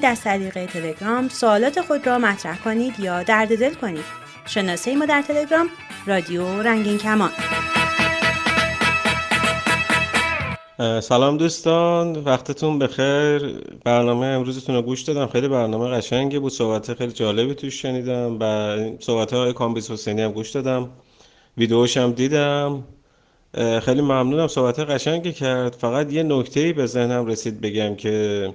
می 0.00 0.06
توانید 0.06 0.18
از 0.18 0.24
طریق 0.24 0.66
تلگرام 0.66 1.28
سوالات 1.28 1.80
خود 1.80 2.06
را 2.06 2.18
مطرح 2.18 2.58
کنید 2.58 3.00
یا 3.00 3.22
درد 3.22 3.58
دل 3.58 3.74
کنید. 3.74 4.04
شناسه 4.46 4.96
ما 4.96 5.06
در 5.06 5.22
تلگرام 5.22 5.66
رادیو 6.06 6.62
رنگین 6.62 6.98
کمان. 6.98 7.30
سلام 11.00 11.36
دوستان 11.36 12.16
وقتتون 12.16 12.78
بخیر. 12.78 13.60
برنامه 13.84 14.26
امروزتون 14.26 14.74
رو 14.74 14.82
گوش 14.82 15.02
دادم. 15.02 15.26
خیلی 15.26 15.48
برنامه 15.48 15.88
قشنگی 15.88 16.38
بود. 16.38 16.52
صحبت 16.52 16.94
خیلی 16.94 17.12
جالبی 17.12 17.54
توش 17.54 17.82
شنیدم 17.82 18.36
و 18.40 18.76
صحبت 19.00 19.32
های 19.32 19.52
کامبیز 19.52 19.90
حسینی 19.90 20.22
هم 20.22 20.32
گوش 20.32 20.50
دادم. 20.50 20.90
ویدیوش 21.58 21.96
هم 21.96 22.12
دیدم. 22.12 22.84
خیلی 23.82 24.00
ممنونم. 24.00 24.48
صحبت 24.48 24.80
قشنگی 24.80 25.32
کرد. 25.32 25.72
فقط 25.74 26.12
یه 26.12 26.22
نکته 26.22 26.72
به 26.72 26.86
ذهنم 26.86 27.26
رسید 27.26 27.60
بگم 27.60 27.94
که 27.94 28.54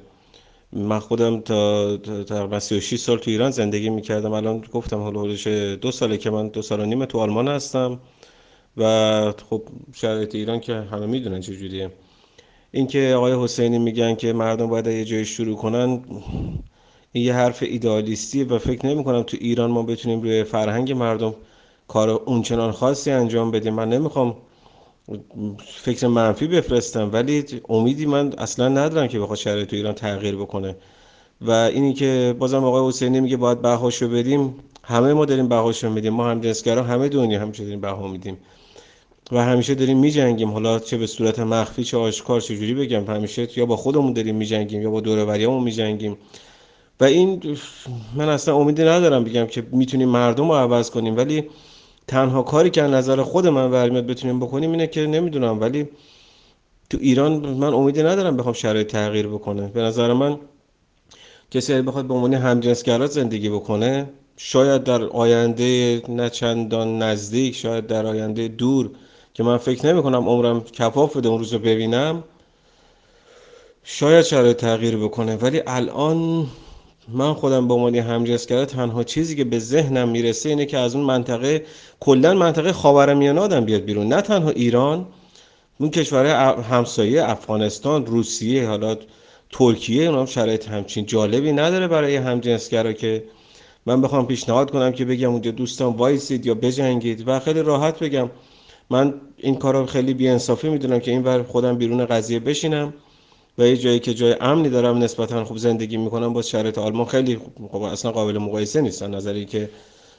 من 0.75 0.99
خودم 0.99 1.41
تا 1.41 1.97
تقریبا 1.97 2.59
36 2.59 2.99
سال 2.99 3.17
تو 3.17 3.31
ایران 3.31 3.51
زندگی 3.51 3.89
می‌کردم. 3.89 4.33
الان 4.33 4.63
گفتم 4.71 4.97
حالا 4.97 5.21
حدودش 5.21 5.47
دو 5.47 5.91
ساله 5.91 6.17
که 6.17 6.29
من 6.29 6.47
دو 6.47 6.61
سال 6.61 6.79
و 6.79 6.85
نیم 6.85 7.05
تو 7.05 7.19
آلمان 7.19 7.47
هستم 7.47 7.99
و 8.77 9.33
خب 9.49 9.61
شرایط 9.93 10.35
ایران 10.35 10.59
که 10.59 10.73
همه 10.73 11.05
می‌دونن 11.05 11.41
چجوریه 11.41 11.91
اینکه 12.71 13.13
آقای 13.17 13.43
حسینی 13.43 13.79
میگن 13.79 14.15
که 14.15 14.33
مردم 14.33 14.67
باید 14.67 14.87
یه 14.87 15.05
جایی 15.05 15.25
شروع 15.25 15.57
کنن 15.57 16.01
این 17.11 17.25
یه 17.25 17.33
حرف 17.33 17.63
ایدئالیستیه 17.63 18.45
و 18.45 18.59
فکر 18.59 18.85
نمی 18.85 19.03
کنم 19.03 19.23
تو 19.23 19.37
ایران 19.41 19.71
ما 19.71 19.83
بتونیم 19.83 20.21
روی 20.21 20.43
فرهنگ 20.43 20.91
مردم 20.91 21.35
کار 21.87 22.09
اونچنان 22.09 22.71
خاصی 22.71 23.11
انجام 23.11 23.51
بدیم. 23.51 23.73
من 23.73 23.89
نمی‌خوام 23.89 24.35
فکر 25.67 26.07
منفی 26.07 26.47
بفرستم 26.47 27.09
ولی 27.13 27.45
امیدی 27.69 28.05
من 28.05 28.33
اصلا 28.37 28.67
ندارم 28.67 29.07
که 29.07 29.19
بخواد 29.19 29.37
شرایط 29.37 29.69
تو 29.69 29.75
ایران 29.75 29.93
تغییر 29.93 30.35
بکنه. 30.35 30.75
و 31.41 31.51
اینی 31.51 31.93
که 31.93 32.35
بازم 32.39 32.63
آقای 32.63 32.87
حسینی 32.87 33.19
میگه 33.19 33.37
باید 33.37 33.61
بهاشو 33.61 34.09
بدیم. 34.09 34.55
همه 34.83 35.13
ما 35.13 35.25
داریم 35.25 35.47
بهاشو 35.47 35.89
میدیم. 35.89 36.13
ما 36.13 36.29
هم 36.29 36.41
جنسگرا 36.41 36.83
همه 36.83 37.09
دنیا 37.09 37.41
همیشه 37.41 37.63
داریم 37.63 37.81
بها 37.81 38.07
میدیم. 38.07 38.37
و 39.31 39.43
همیشه 39.43 39.75
داریم 39.75 39.97
میجنگیم. 39.97 40.51
حالا 40.51 40.79
چه 40.79 40.97
به 40.97 41.07
صورت 41.07 41.39
مخفی 41.39 41.83
چه 41.83 41.97
آشکار 41.97 42.41
چه 42.41 42.57
جوری 42.57 42.73
بگم. 42.73 43.05
همیشه 43.05 43.47
یا 43.59 43.65
با 43.65 43.75
خودمون 43.75 44.13
داریم 44.13 44.35
میجنگیم 44.35 44.81
یا 44.81 44.89
با 44.89 45.01
دور 45.01 45.37
میجنگیم. 45.47 46.17
و 46.99 47.03
این 47.03 47.57
من 48.15 48.29
اصلا 48.29 48.55
امیدی 48.55 48.83
ندارم 48.83 49.23
بگم 49.23 49.45
که 49.45 49.63
می‌تونیم 49.71 50.09
مردم 50.09 50.51
رو 50.51 50.55
عوض 50.55 50.89
کنیم. 50.89 51.17
ولی 51.17 51.43
تنها 52.07 52.43
کاری 52.43 52.69
که 52.69 52.83
از 52.83 52.91
نظر 52.91 53.21
خود 53.21 53.47
من 53.47 53.71
برمیاد 53.71 54.07
بتونیم 54.07 54.39
بکنیم 54.39 54.71
اینه 54.71 54.87
که 54.87 55.07
نمی‌دونم 55.07 55.61
ولی 55.61 55.87
تو 56.89 56.97
ایران 57.01 57.31
من 57.49 57.73
امیدی 57.73 58.03
ندارم 58.03 58.37
بخوام 58.37 58.53
شرایط 58.53 58.87
تغییر 58.87 59.27
بکنه. 59.27 59.67
به 59.67 59.81
نظر 59.81 60.13
من 60.13 60.37
کسی 61.51 61.73
اگه 61.73 61.81
بخواد 61.81 62.05
به 62.05 62.13
عنوان 62.13 62.33
همجنسگرا 62.33 63.07
زندگی 63.07 63.49
بکنه 63.49 64.09
شاید 64.37 64.83
در 64.83 65.03
آینده 65.03 66.01
نه 66.09 66.29
چندان 66.29 67.01
نزدیک 67.01 67.55
شاید 67.55 67.87
در 67.87 68.05
آینده 68.05 68.47
دور 68.47 68.89
که 69.33 69.43
من 69.43 69.57
فکر 69.57 69.85
نمی 69.85 70.03
کنم 70.03 70.29
عمرم 70.29 70.63
کفاف 70.63 71.17
بده 71.17 71.29
اون 71.29 71.39
روز 71.39 71.53
رو 71.53 71.59
ببینم 71.59 72.23
شاید 73.83 74.25
شرایط 74.25 74.57
تغییر 74.57 74.97
بکنه. 74.97 75.35
ولی 75.35 75.61
الان 75.67 76.47
من 77.07 77.33
خودم 77.33 77.67
به 77.67 77.73
عنوان 77.73 77.95
همجنسگرا 77.95 78.65
تنها 78.65 79.03
چیزی 79.03 79.35
که 79.35 79.43
به 79.43 79.59
ذهنم 79.59 80.09
می‌رسه 80.09 80.49
اینه 80.49 80.65
که 80.65 80.77
از 80.77 80.95
اون 80.95 81.05
منطقه 81.05 81.65
کلا 81.99 82.33
منطقه 82.33 82.73
خاورمیانه 82.73 83.41
آدم 83.41 83.65
بیاد 83.65 83.81
بیرون. 83.81 84.07
نه 84.07 84.21
تنها 84.21 84.49
ایران 84.49 85.05
اون 85.79 85.89
کشورهای 85.89 86.31
همسایه 86.61 87.29
افغانستان 87.29 88.05
روسیه 88.05 88.67
حالا 88.67 88.97
ترکیه 89.51 90.03
اونها 90.03 90.19
هم 90.19 90.25
شرایط 90.25 90.67
همچین 90.67 91.05
جالبی 91.05 91.51
نداره 91.51 91.87
برای 91.87 92.15
همجنسگرا 92.15 92.93
که 92.93 93.23
من 93.85 94.01
بخوام 94.01 94.27
پیشنهاد 94.27 94.71
کنم 94.71 94.91
که 94.91 95.05
بگم 95.05 95.31
اونجا 95.31 95.51
دوستان 95.51 95.93
وایسید 95.93 96.45
یا 96.45 96.53
بجنگید 96.53 97.27
و 97.27 97.39
خیلی 97.39 97.61
راحت 97.61 97.99
بگم. 97.99 98.29
من 98.89 99.13
این 99.37 99.55
کارو 99.55 99.85
خیلی 99.85 100.13
بی‌انصافی 100.13 100.69
می‌دونم 100.69 100.99
که 100.99 101.11
اینور 101.11 101.43
خودم 101.43 101.77
بیرون 101.77 102.05
قضیه 102.05 102.39
بشینم. 102.39 102.93
و 103.57 103.67
یه 103.67 103.77
جایی 103.77 103.99
که 103.99 104.13
جای 104.13 104.35
امنی 104.41 104.69
دارم 104.69 104.97
نسبتا 104.97 105.45
خوب 105.45 105.57
زندگی 105.57 105.97
می‌کنم 105.97 106.33
با 106.33 106.41
شرایط 106.41 106.77
آلمان 106.77 107.05
خیلی 107.05 107.39
خب 107.71 107.81
اصلا 107.81 108.11
قابل 108.11 108.37
مقایسه 108.37 108.81
نیستن 108.81 109.15
نظری 109.15 109.45
که 109.45 109.69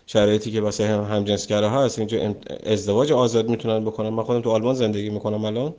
شرایطی 0.07 0.51
که 0.51 0.61
واسه 0.61 0.87
هم 0.87 1.05
همجنسگراها 1.05 1.85
هست 1.85 1.99
اینجا 1.99 2.35
ازدواج 2.67 3.13
آزاد 3.13 3.49
می‌تونن 3.49 3.85
بکنن. 3.85 4.09
من 4.09 4.23
خودم 4.23 4.41
تو 4.41 4.51
آلمان 4.51 4.75
زندگی 4.75 5.11
می‌کنم 5.11 5.45
الان. 5.45 5.75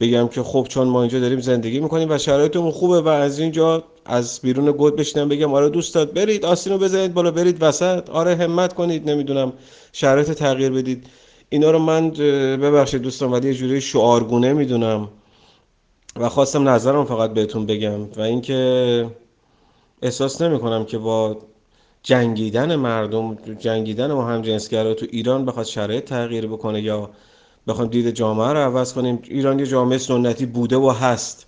بگم 0.00 0.28
که 0.28 0.42
خب 0.42 0.66
چون 0.68 0.88
ما 0.88 1.00
اینجا 1.00 1.20
داریم 1.20 1.40
زندگی 1.40 1.80
می‌کنیم 1.80 2.10
و 2.10 2.18
شرایطمون 2.18 2.70
خوبه 2.70 3.00
و 3.00 3.08
از 3.08 3.38
اینجا 3.38 3.84
از 4.04 4.40
بیرون 4.42 4.72
گود 4.72 4.96
بشینم 4.96 5.28
بگم 5.28 5.54
آره 5.54 5.68
دوستات 5.68 6.12
برید 6.12 6.44
آستینو 6.44 6.78
بزنید 6.78 7.14
بالا 7.14 7.30
برید 7.30 7.56
وسط. 7.60 8.10
آره 8.10 8.36
همت 8.36 8.72
کنید 8.74 9.10
نمی‌دونم 9.10 9.52
شرایط 9.92 10.30
تغییر 10.30 10.70
بدید. 10.72 11.06
اینا 11.48 11.70
رو 11.70 11.78
من 11.78 12.10
ببخشید 12.56 13.02
دوستان 13.02 13.30
ولی 13.30 13.48
یه 13.48 13.54
جوری 13.54 13.80
شعارگونه 13.80 14.52
می‌دونم. 14.52 15.08
و 16.16 16.28
خواستم 16.28 16.68
نظرم 16.68 17.04
فقط 17.04 17.34
بهتون 17.34 17.66
بگم 17.66 18.02
و 18.02 18.20
اینکه 18.20 19.06
احساس 20.02 20.42
نمی 20.42 20.58
کنم 20.58 20.84
که 20.84 20.98
با 20.98 21.38
جنگیدن 22.02 22.76
مردم 22.76 23.34
جنگیدن 23.34 24.12
ما 24.12 24.24
هم 24.24 24.42
جنسگرا 24.42 24.94
تو 24.94 25.06
ایران 25.10 25.44
بخواد 25.44 25.66
شرایط 25.66 26.04
تغییر 26.04 26.46
بکنه 26.46 26.82
یا 26.82 27.10
بخوایم 27.66 27.90
دید 27.90 28.10
جامعه 28.10 28.48
رو 28.48 28.58
عوض 28.58 28.92
کنیم. 28.92 29.22
ایران 29.24 29.58
یه 29.58 29.66
جامعه 29.66 29.98
سنتی 29.98 30.46
بوده 30.46 30.76
و 30.76 30.90
هست. 30.90 31.46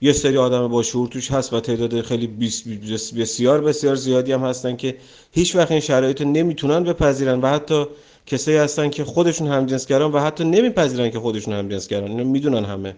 یه 0.00 0.12
سری 0.12 0.36
آدم 0.36 0.68
با 0.68 0.82
شعور 0.82 1.08
توش 1.08 1.30
هست 1.30 1.52
و 1.52 1.60
تعداد 1.60 2.00
خیلی 2.00 2.26
بسیار 3.18 3.60
بسیار 3.60 3.94
زیادی 3.94 4.32
هم 4.32 4.44
هستن 4.44 4.76
که 4.76 4.96
هیچ 5.32 5.56
وقت 5.56 5.70
این 5.70 5.80
شرایط 5.80 6.20
رو 6.20 6.28
نمی‌تونن 6.28 6.84
بپذیرن 6.84 7.40
و 7.40 7.46
حتی 7.46 7.86
کسایی 8.26 8.56
هستن 8.56 8.90
که 8.90 9.04
خودشون 9.04 9.48
همجنسگران 9.48 10.12
و 10.12 10.18
حتی 10.18 10.44
نمیپذیرن 10.44 11.10
که 11.10 11.20
خودشون 11.20 11.54
همجنسگران 11.54 12.10
اینو 12.10 12.24
می‌دونن 12.24 12.64
همه. 12.64 12.96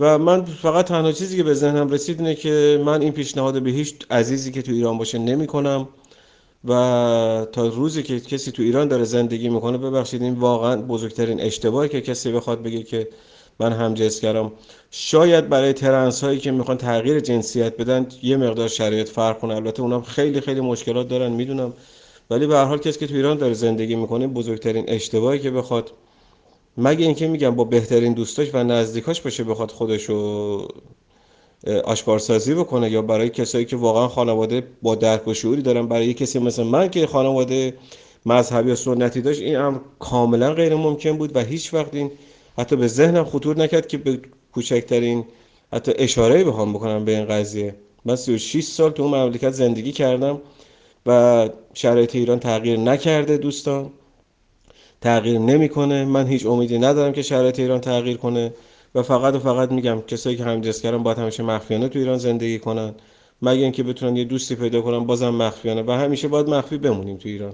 و 0.00 0.18
من 0.18 0.44
فقط 0.44 0.84
تنها 0.84 1.12
چیزی 1.12 1.36
که 1.36 1.42
به 1.42 1.54
ذهنم 1.54 1.88
رسید 1.88 2.20
اینه 2.20 2.34
که 2.34 2.82
من 2.84 3.02
این 3.02 3.12
پیشنهاد 3.12 3.62
به 3.62 3.70
هیچ 3.70 3.94
عزیزی 4.10 4.52
که 4.52 4.62
تو 4.62 4.72
ایران 4.72 4.98
باشه 4.98 5.18
نمی 5.18 5.46
کنم 5.46 5.88
و 6.64 7.46
تا 7.52 7.66
روزی 7.66 8.02
که 8.02 8.20
کسی 8.20 8.52
تو 8.52 8.62
ایران 8.62 8.88
داره 8.88 9.04
زندگی 9.04 9.48
می‌کنه 9.48 9.78
ببخشید 9.78 10.22
این 10.22 10.34
واقعا 10.34 10.82
بزرگترین 10.82 11.40
اشتباهی 11.40 11.88
که 11.88 12.00
کسی 12.00 12.32
بخواد 12.32 12.62
بگه 12.62 12.82
که 12.82 13.08
من 13.60 13.72
همجنسگرام. 13.72 14.52
شاید 14.90 15.48
برای 15.48 15.72
ترنس 15.72 16.24
هایی 16.24 16.38
که 16.38 16.50
می‌خوان 16.50 16.76
تغییر 16.76 17.20
جنسیت 17.20 17.76
بدن 17.76 18.06
یه 18.22 18.36
مقدار 18.36 18.68
شرایط 18.68 19.08
فرق 19.08 19.38
کنه. 19.38 19.54
البته 19.54 19.82
اونم 19.82 20.02
خیلی 20.02 20.40
خیلی 20.40 20.60
مشکلات 20.60 21.08
دارن 21.08 21.32
می‌دونم. 21.32 21.72
ولی 22.30 22.46
به 22.46 22.56
هر 22.56 22.64
حال 22.64 22.78
کسی 22.78 22.98
که 22.98 23.06
تو 23.06 23.14
ایران 23.14 23.36
داره 23.38 23.54
زندگی 23.54 23.94
می‌کنه 23.94 24.26
بزرگترین 24.26 24.84
اشتباهی 24.88 25.38
که 25.38 25.50
بخواد 25.50 25.90
مگه 26.78 27.04
اینکه 27.06 27.28
میگم 27.28 27.54
با 27.54 27.64
بهترین 27.64 28.12
دوستاش 28.12 28.48
و 28.54 28.64
نزدیکاش 28.64 29.20
باشه 29.20 29.44
بخواد 29.44 29.70
خودشو 29.70 30.68
آشکارسازی 31.84 32.54
بکنه 32.54 32.90
یا 32.90 33.02
برای 33.02 33.30
کسایی 33.30 33.64
که 33.64 33.76
واقعا 33.76 34.08
خانواده 34.08 34.66
با 34.82 34.94
درک 34.94 35.28
و 35.28 35.34
شعوری 35.34 35.62
دارن 35.62 35.86
برای 35.86 36.14
کسی 36.14 36.38
مثل 36.38 36.62
من 36.62 36.88
که 36.90 37.06
خانواده 37.06 37.74
مذهبی 38.26 38.68
یا 38.68 38.74
سنتی 38.74 39.20
داشت 39.20 39.40
این 39.40 39.56
امر 39.56 39.78
کاملا 39.98 40.52
غیر 40.52 40.74
ممکن 40.74 41.18
بود 41.18 41.36
و 41.36 41.40
هیچ 41.40 41.74
وقت 41.74 41.94
این 41.94 42.10
حتی 42.58 42.76
به 42.76 42.86
ذهنم 42.86 43.24
خطور 43.24 43.58
نکرد 43.58 43.88
که 43.88 43.98
به 43.98 44.20
کوچکترین 44.52 45.24
حتی 45.72 45.92
اشاره 45.98 46.44
بخوام 46.44 46.72
بکنم 46.72 47.04
به 47.04 47.16
این 47.16 47.24
قضیه. 47.24 47.74
من 48.04 48.16
36 48.16 48.64
سال 48.64 48.90
تو 48.90 49.02
اون 49.02 49.14
مملکت 49.14 49.50
زندگی 49.50 49.92
کردم 49.92 50.40
و 51.06 51.48
شرایط 51.74 52.16
ایران 52.16 52.38
تغییر 52.38 52.78
نکرده 52.78 53.36
دوستان. 53.36 53.90
تغییر 55.00 55.38
نمی‌کنه. 55.38 56.04
من 56.04 56.26
هیچ 56.26 56.46
امیدی 56.46 56.78
ندارم 56.78 57.12
که 57.12 57.22
شرایط 57.22 57.58
ایران 57.58 57.80
تغییر 57.80 58.16
کنه 58.16 58.54
و 58.94 59.02
فقط 59.02 59.34
و 59.34 59.38
فقط 59.38 59.72
میگم 59.72 60.00
کسایی 60.00 60.36
که 60.36 60.44
همجنسگران 60.44 61.02
باید 61.02 61.18
همیشه 61.18 61.42
مخفیانه 61.42 61.88
تو 61.88 61.98
ایران 61.98 62.18
زندگی 62.18 62.58
کنن. 62.58 62.94
مگه 63.42 63.62
اینکه 63.62 63.82
بتونن 63.82 64.16
یه 64.16 64.24
دوستی 64.24 64.54
پیدا 64.54 64.80
کنن 64.80 65.04
بازم 65.04 65.28
مخفیانه. 65.30 65.82
و 65.82 65.90
همیشه 65.90 66.28
باید 66.28 66.48
مخفی 66.48 66.78
بمونیم 66.78 67.16
تو 67.16 67.28
ایران. 67.28 67.52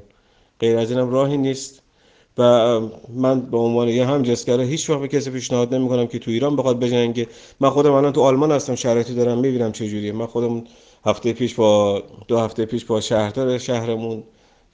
غیر 0.60 0.76
از 0.78 0.90
اینم 0.90 1.10
راهی 1.10 1.36
نیست. 1.36 1.82
و 2.38 2.42
من 3.14 3.40
به 3.40 3.58
عنوان 3.58 3.88
یه 3.88 4.06
همجنسگرا 4.06 4.62
هیچ 4.62 4.90
وقت 4.90 5.00
به 5.00 5.08
کسی 5.08 5.30
پیشنهاد 5.30 5.74
نمی‌کنم 5.74 6.06
که 6.06 6.18
تو 6.18 6.30
ایران 6.30 6.56
بخواد 6.56 6.78
بجنگه. 6.80 7.26
من 7.60 7.70
خودم 7.70 7.92
الان 7.92 8.12
تو 8.12 8.20
آلمان 8.20 8.52
هستم 8.52 8.74
شرایطی 8.74 9.14
دارم 9.14 9.38
می‌بینم 9.38 9.72
چه 9.72 9.88
جوریه 9.88 10.12
من 10.12 10.26
خودم 10.26 10.64
هفته 11.06 11.32
پیش 11.32 11.54
با 11.54 12.02
دو 12.28 12.38
هفته 12.38 12.64
پیش 12.64 12.84
با 12.84 13.00
شهردار 13.00 13.58
شهرمون 13.58 14.22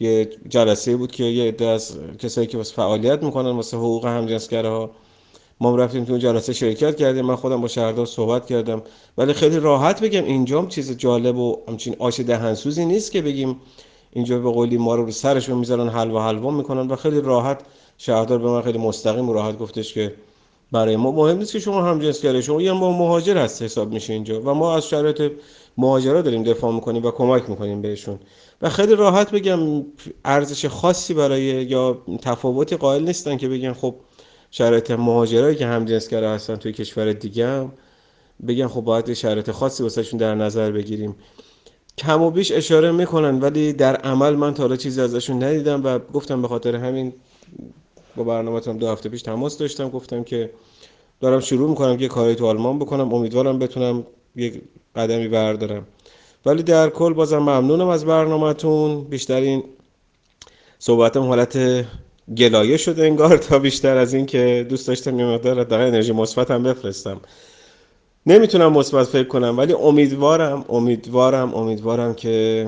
یه 0.01 0.31
جلسه 0.49 0.97
بود 0.97 1.13
که 1.13 1.25
یه 1.25 1.49
عده 1.49 1.67
از 1.67 1.97
کسایی 2.19 2.47
که 2.47 2.57
واسه 2.57 2.75
فعالیت 2.75 3.23
می‌کنن 3.23 3.51
واسه 3.51 3.77
حقوق 3.77 4.07
همجنسگراها 4.07 4.91
ما 5.61 5.77
رفتیم 5.77 6.05
تو 6.05 6.19
جلسه 6.19 6.53
شرکت 6.53 6.97
کردیم. 6.97 7.25
من 7.25 7.37
خودم 7.37 7.61
با 7.61 7.69
شهردار 7.69 8.07
صحبت 8.07 8.47
کردم. 8.47 8.83
ولی 9.19 9.33
خیلی 9.33 9.59
راحت 9.59 10.01
بگم 10.01 10.25
اینجام 10.25 10.69
چیز 10.69 10.97
جالب 10.97 11.39
و 11.39 11.59
همچین 11.69 11.97
آش 11.99 12.21
دهنسوزی 12.21 12.85
نیست 12.85 13.13
که 13.13 13.23
بگیم 13.23 13.57
اینجا 14.13 14.39
به 14.39 14.51
قولی 14.51 14.77
ما 14.77 14.95
رو 14.95 15.11
سرشون 15.11 15.59
می‌ذارن 15.59 15.89
حلوا 15.89 16.27
حلوا 16.27 16.51
می‌کنن 16.51 16.89
و 16.89 16.97
خیلی 16.97 17.21
راحت 17.21 17.61
شهردار 17.99 18.39
به 18.39 18.51
من 18.51 18.63
خیلی 18.63 18.79
مستقیم 18.79 19.29
و 19.29 19.33
راحت 19.33 19.59
گفتش 19.59 19.95
که 19.95 20.15
برای 20.73 20.97
ما 20.97 21.13
مهم 21.13 21.39
نیست 21.39 21.53
که 21.53 21.59
شما 21.59 21.83
هم 21.83 22.01
جنسگره 22.01 22.41
شما 22.41 22.63
یه 22.63 22.73
ما 22.73 22.99
مهاجر 22.99 23.39
هست 23.39 23.63
حساب 23.63 23.93
میشه 23.93 24.13
اینجا 24.13 24.41
و 24.41 24.55
ما 24.55 24.77
از 24.77 24.89
شرایط 24.89 25.33
مهاجرا 25.79 26.23
داریم 26.23 26.43
دفاع 26.43 26.75
می‌کنیم 26.75 27.05
و 27.05 27.11
کمک 27.11 27.51
می‌کنیم 27.51 27.83
بهشون. 27.83 28.19
و 28.63 28.69
خیلی 28.69 28.95
راحت 28.95 29.31
بگم 29.31 29.85
ارزش 30.25 30.67
خاصی 30.67 31.15
برای 31.15 31.43
یا 31.43 32.03
تفاوتی 32.23 32.77
قائل 32.77 33.05
نیستن 33.05 33.37
که 33.37 33.49
بگن 33.49 33.73
خب 33.73 33.95
شرایط 34.51 34.91
مهاجرایی 34.91 35.57
که 35.57 35.67
هم 35.67 35.85
جنسگرا 35.85 36.33
هستن 36.35 36.57
توی 36.57 36.73
کشور 36.73 37.13
دیگه 37.13 37.69
بگن 38.49 38.69
خب 38.69 38.81
باید 38.81 39.13
شرایط 39.13 39.51
خاصی 39.51 39.83
واسهشون 39.83 40.19
در 40.19 40.35
نظر 40.35 40.71
بگیریم. 40.71 41.17
کم 41.99 42.23
و 42.23 42.31
بیش 42.31 42.53
اشاره 42.53 42.93
می‌کنن 42.93 43.41
ولی 43.41 43.73
در 43.73 43.97
عمل 43.97 44.37
من 44.37 44.55
تا 44.55 44.63
حالا 44.63 44.77
چیزی 44.77 45.01
ازشون 45.01 45.43
ندیدم 45.43 45.85
و 45.85 45.99
گفتم 45.99 46.43
به 46.43 46.49
خاطر 46.49 46.77
همین 46.77 47.13
با 48.17 48.25
برنامه‌تون 48.25 48.77
دو 48.77 48.89
هفته 48.89 49.09
پیش 49.09 49.23
تماس 49.23 49.59
داشتم. 49.59 49.89
گفتم 49.89 50.25
که 50.25 50.51
دارم 51.21 51.41
شروع 51.41 51.69
می‌کنم 51.71 51.97
که 51.97 52.09
کاری 52.09 52.35
تو 52.35 52.47
آلمان 52.47 52.79
بکنم. 52.79 53.15
امیدوارم 53.15 53.59
بتونم 53.59 54.07
یک 54.39 54.63
قدمی 54.97 55.29
بردارم. 55.29 55.87
ولی 56.47 56.63
در 56.63 56.91
کل 56.91 57.13
بازم 57.13 57.39
ممنونم 57.39 57.89
از 57.89 58.05
برنامهتون. 58.05 59.05
بیشترین 59.05 59.63
صحبتم 60.79 61.23
حالت 61.23 61.59
گلایه 62.37 62.77
شده 62.77 63.05
انگار 63.05 63.37
تا 63.37 63.59
بیشتر 63.59 63.97
از 63.97 64.15
این 64.15 64.27
که 64.27 64.67
دوست 64.69 64.89
داشتم 64.89 65.21
یه 65.21 65.27
مقدار 65.27 65.61
حداقل 65.61 65.87
انرژی 65.87 66.13
مثبت 66.13 66.51
هم 66.51 66.63
بفرستم. 66.63 67.21
نمی‌تونم 68.27 68.73
مثبت 68.73 69.07
فکر 69.07 69.29
کنم 69.29 69.59
ولی 69.59 69.73
امیدوارم 69.73 70.65
امیدوارم 70.69 71.55
امیدوارم 71.55 72.15
که 72.15 72.67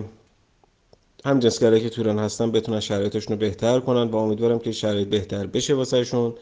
هم 1.25 1.39
جنسگرایی 1.39 1.83
که 1.83 1.89
تو 1.91 2.01
ایران 2.01 2.19
هستن 2.19 2.51
بتونن 2.51 2.81
شرایطشون 2.81 3.33
رو 3.33 3.41
بهتر 3.41 3.81
کنن 3.81 4.11
و 4.11 4.17
امیدوارم 4.17 4.59
که 4.59 4.73
شرایط 4.73 5.09
بهتر 5.09 5.47
بشه 5.47 5.75
واسهشون. 5.75 6.35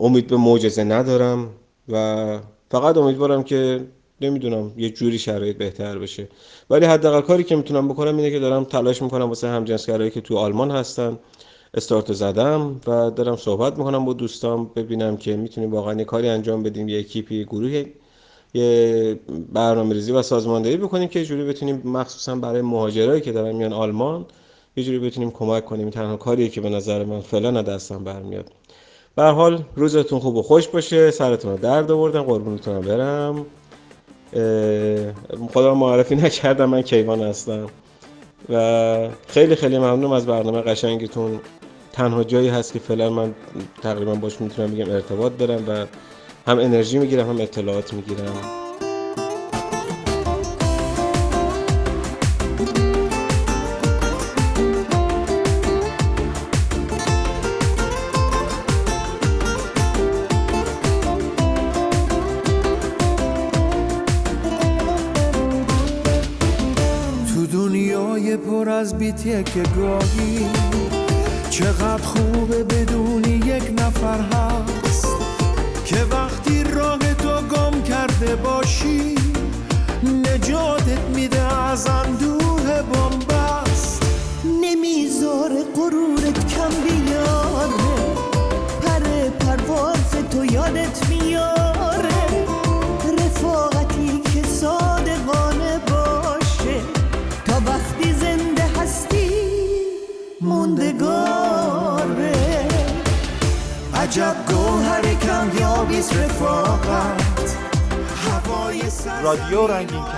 امید 0.00 0.26
به 0.26 0.36
معجزه 0.36 0.84
ندارم 0.84 1.50
و 1.88 2.38
فقط 2.70 2.96
امیدوارم 2.96 3.42
که 3.42 3.80
نمی‌دونم 4.20 4.72
یه 4.76 4.90
جوری 4.90 5.18
شرایط 5.18 5.56
بهتر 5.56 5.98
بشه. 5.98 6.28
ولی 6.70 6.86
حداقل 6.86 7.20
کاری 7.20 7.44
که 7.44 7.56
می‌تونم 7.56 7.88
بکنم 7.88 8.16
اینه 8.16 8.30
که 8.30 8.38
دارم 8.38 8.64
تلاش 8.64 9.02
می‌کنم 9.02 9.28
واسه 9.28 9.48
هم 9.48 9.64
جنسگرایی 9.64 10.10
که 10.10 10.20
تو 10.20 10.36
آلمان 10.36 10.70
هستن 10.70 11.18
استارت 11.74 12.12
زدم 12.12 12.80
و 12.86 13.10
دارم 13.10 13.36
صحبت 13.36 13.78
می‌کنم 13.78 14.04
با 14.04 14.12
دوستام 14.12 14.70
ببینم 14.76 15.16
که 15.16 15.36
می‌تونیم 15.36 15.72
واقعا 15.72 15.94
یه 15.94 16.04
کاری 16.04 16.28
انجام 16.28 16.62
بدیم 16.62 16.88
یه 16.88 16.98
اکیپی 16.98 17.44
گروهی 17.44 17.86
یه 18.54 19.20
برنامه 19.52 19.94
ریزی 19.94 20.12
و 20.12 20.22
سازماندهی 20.22 20.76
بکنیم 20.76 21.08
که 21.08 21.24
جوری 21.24 21.44
بتونیم 21.44 21.82
مخصوصا 21.84 22.34
برای 22.34 22.62
مهاجرایی 22.62 23.20
که 23.20 23.32
دارن 23.32 23.56
میان 23.56 23.72
آلمان 23.72 24.26
یه 24.76 24.84
جوری 24.84 24.98
بتونیم 24.98 25.30
کمک 25.30 25.64
کنیم. 25.64 25.90
تنها 25.90 26.16
کاریه 26.16 26.48
که 26.48 26.60
به 26.60 26.68
نظر 26.68 27.04
من 27.04 27.20
فعلا 27.20 27.62
دستم 27.62 28.04
برمیاد. 28.04 28.52
به 29.16 29.22
حال 29.22 29.64
روزتون 29.76 30.18
خوب 30.18 30.36
و 30.36 30.42
خوش 30.42 30.68
باشه. 30.68 31.10
سرتون 31.10 31.50
رو 31.50 31.58
درد 31.58 31.90
آوردم. 31.90 32.22
قربونتون 32.22 32.80
برم. 32.80 33.46
رو 35.54 35.74
معرفی 35.74 36.16
نکردم 36.16 36.64
من 36.64 36.82
کیوان 36.82 37.22
هستم. 37.22 37.66
و 38.48 39.08
خیلی 39.26 39.54
خیلی 39.54 39.78
ممنونم 39.78 40.12
از 40.12 40.26
برنامه 40.26 40.60
قشنگتون 40.60 41.40
تنها 41.92 42.24
جایی 42.24 42.48
هست 42.48 42.72
که 42.72 42.78
فعلا 42.78 43.10
من 43.10 43.34
تقریبا 43.82 44.14
باش 44.14 44.40
می‌تونم 44.40 44.74
بگم 44.74 44.90
ارتباط 44.90 45.32
دارم 45.38 45.68
و 45.68 45.86
هم 46.46 46.58
انرژی 46.58 46.98
می‌گیرم 46.98 47.28
هم 47.28 47.40
اطلاعات 47.40 47.92
می‌گیرم. 47.94 48.67
از 69.38 69.44
بیتیه 69.44 69.64
که 69.64 70.27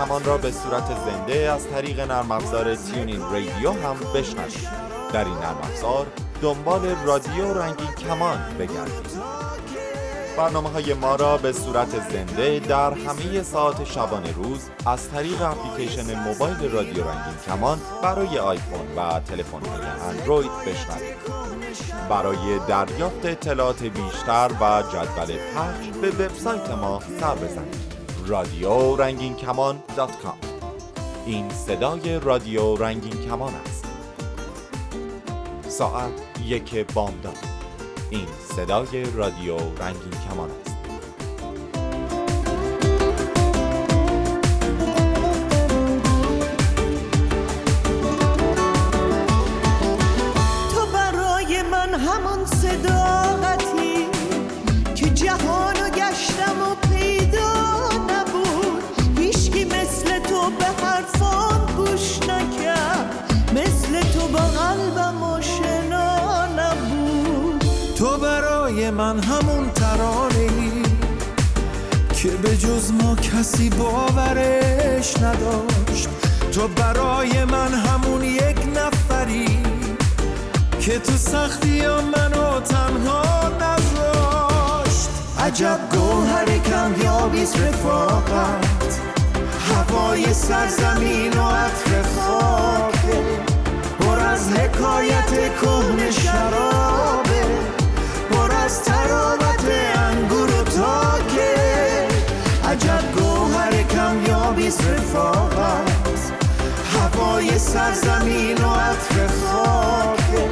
کمان 0.01 0.25
را 0.25 0.39
به 0.39 0.51
صورت 0.51 0.85
زنده 1.05 1.53
از 1.53 1.69
طریق 1.69 2.01
نرم 2.01 2.31
افزار 2.31 2.75
تیونین 2.75 3.21
رادیو 3.21 3.71
هم 3.71 3.97
بشنوید. 4.15 4.69
در 5.13 5.25
این 5.25 5.35
نرم 5.35 5.59
افزار 5.63 6.07
دنبال 6.43 6.95
رادیو 7.05 7.55
رنگین 7.55 7.87
کمان 7.87 8.39
بگردید. 8.59 9.21
برنامه 10.37 10.69
های 10.69 10.95
ما 10.95 11.17
را 11.17 11.37
به 11.37 11.53
صورت 11.53 12.11
زنده 12.11 12.59
در 12.59 12.95
همه 12.95 13.43
ساعت 13.43 13.85
شبانه 13.85 14.33
روز 14.33 14.61
از 14.87 15.11
طریق 15.11 15.43
اپلیکیشن 15.43 16.15
موبایل 16.15 16.71
رادیو 16.73 17.05
رنگین 17.05 17.37
کمان 17.47 17.79
برای 18.03 18.39
آیفون 18.39 18.97
و 18.97 19.21
تلفن 19.21 19.67
های 19.67 19.83
اندروید 20.11 20.51
بشنوید. 20.67 21.17
برای 22.11 22.59
دریافت 22.69 23.27
اطلاعات 23.27 23.83
بیشتر 23.83 24.51
و 24.61 24.83
جدول 24.83 25.37
پخش 25.55 25.87
به 26.03 26.11
وبسایت 26.11 26.71
ما 26.71 27.01
سر 27.21 27.35
بزنید. 27.35 27.90
رادیو 28.31 28.97
رنگین 28.97 29.35
کمان 29.35 29.83
این 31.27 31.51
صدای 31.51 32.19
رادیو 32.19 32.77
رنگین 32.77 33.29
کمان 33.29 33.55
است. 33.55 33.85
ساعت 35.69 36.13
یک 36.45 36.93
بامداد. 36.95 37.39
این 38.11 38.27
صدای 38.57 39.05
رادیو 39.15 39.57
رنگین 39.57 40.13
کمان 40.29 40.51
است. 40.61 40.70
جز 72.81 72.93
ما 72.93 73.15
کسی 73.15 73.71
باورش 73.71 75.17
نداشت. 75.17 76.09
تو 76.53 76.69
برای 76.69 77.45
من 77.45 77.75
همون 77.75 78.25
یک 78.25 78.59
نفری 78.77 79.59
که 80.81 80.99
تو 80.99 81.13
سختی 81.13 81.81
منو 81.87 82.61
تنها 82.61 83.49
نذاشت. 83.61 85.11
عجب 85.39 85.79
گوهر 85.93 86.59
کمیابیست 86.59 87.61
رفاقت. 87.61 89.01
هوای 89.71 90.35
سرزمین 90.35 91.33
و 91.39 91.51
عطر 91.51 92.03
خاکه 92.03 93.23
پر 94.01 94.19
از 94.19 94.49
حکایت 94.49 95.31
کهن 95.61 96.11
شرابه 96.11 97.30
رفاقت. 105.01 106.33
هوای 106.95 107.59
سرزمین 107.59 108.65
و 108.65 108.69
عطر 108.69 109.27
خاکه 109.27 110.49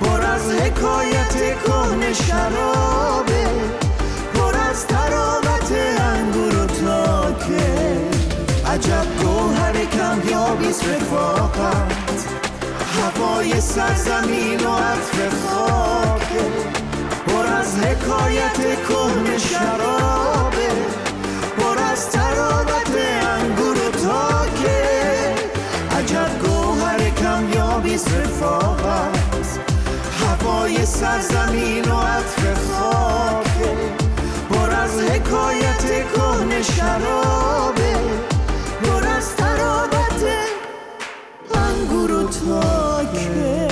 پر 0.00 0.20
از 0.20 0.50
حکایت 0.50 1.34
کهن 1.64 2.12
شرابه 2.12 3.46
پر 4.34 4.56
از 4.70 4.86
تراوت 4.86 5.72
انگور 6.00 6.62
و 6.62 6.66
تاکه 6.66 8.00
عجب 8.66 9.06
گوهر 9.22 9.72
کمیابیست 9.84 10.84
رفاقت. 10.88 12.26
هوای 12.98 13.60
سرزمین 13.60 14.66
و 14.66 14.72
عطر 14.76 15.28
خاکه 15.46 16.44
پر 17.26 17.46
از 17.46 17.76
حکایت 17.76 18.58
کهن 18.88 19.38
شرابه 19.38 20.37
سرزمین 31.00 31.84
و 31.84 32.00
عطر 32.00 32.54
خاکه 32.54 33.76
پر 34.50 34.70
از 34.70 35.00
حکایت 35.00 35.84
کهن 36.14 36.62
شرابه 36.62 37.96
پر 38.82 39.06
از 39.06 39.36
تراوت 39.36 40.24
انگور 41.54 42.12
و 42.12 42.28
تاکه 42.28 43.68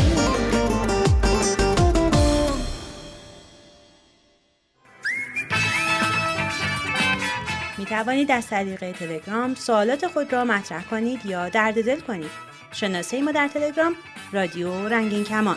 می 7.79 7.85
توانید 7.85 8.31
از 8.31 8.47
طریق 8.47 8.93
تلگرام 8.93 9.55
سوالات 9.55 10.07
خود 10.07 10.33
را 10.33 10.45
مطرح 10.45 10.85
کنید 10.85 11.27
یا 11.27 11.49
درد 11.49 11.85
دل 11.85 12.01
کنید. 12.01 12.31
شناسه 12.73 13.23
ما 13.23 13.33
در 13.33 13.49
تلگرام 13.49 13.95
رادیو 14.33 14.89
رنگین 14.89 15.25
کمان. 15.25 15.57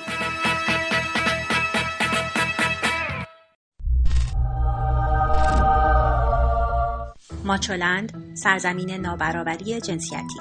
ماچولند 7.50 8.32
سرزمین 8.34 8.92
نابرابری 8.92 9.82
جنسیتی 9.82 10.40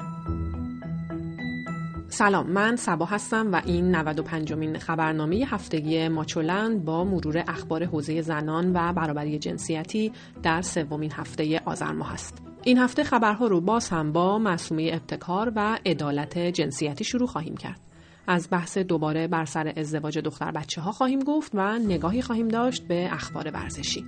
سلام 2.09 2.47
من 2.49 2.75
سبا 2.75 3.05
هستم 3.05 3.51
و 3.51 3.61
این 3.65 3.95
95 3.95 4.53
مین 4.53 4.79
خبرنامه 4.79 5.45
هفتگی 5.47 6.07
ماچولند 6.07 6.85
با 6.85 7.03
مرور 7.03 7.43
اخبار 7.47 7.85
حوزه 7.85 8.21
زنان 8.21 8.71
و 8.73 8.93
برابری 8.93 9.39
جنسیتی 9.39 10.11
در 10.43 10.61
سومین 10.61 11.11
هفته 11.11 11.61
آذر 11.65 11.91
ماه 11.91 12.13
است. 12.13 12.37
این 12.63 12.77
هفته 12.77 13.03
خبرها 13.03 13.47
رو 13.47 13.61
باز 13.61 13.89
هم 13.89 14.11
با 14.11 14.39
مسومه 14.39 14.89
ابتکار 14.93 15.51
و 15.55 15.79
عدالت 15.85 16.37
جنسیتی 16.37 17.03
شروع 17.03 17.27
خواهیم 17.27 17.57
کرد. 17.57 17.79
از 18.27 18.47
بحث 18.51 18.77
دوباره 18.77 19.27
بر 19.27 19.45
سر 19.45 19.73
ازدواج 19.77 20.19
دختر 20.19 20.51
بچه 20.51 20.81
ها 20.81 20.91
خواهیم 20.91 21.19
گفت 21.19 21.51
و 21.53 21.79
نگاهی 21.79 22.21
خواهیم 22.21 22.47
داشت 22.47 22.87
به 22.87 23.09
اخبار 23.13 23.51
ورزشی. 23.53 24.05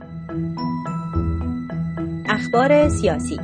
اخبار 2.33 2.89
سیاسی 2.89 3.37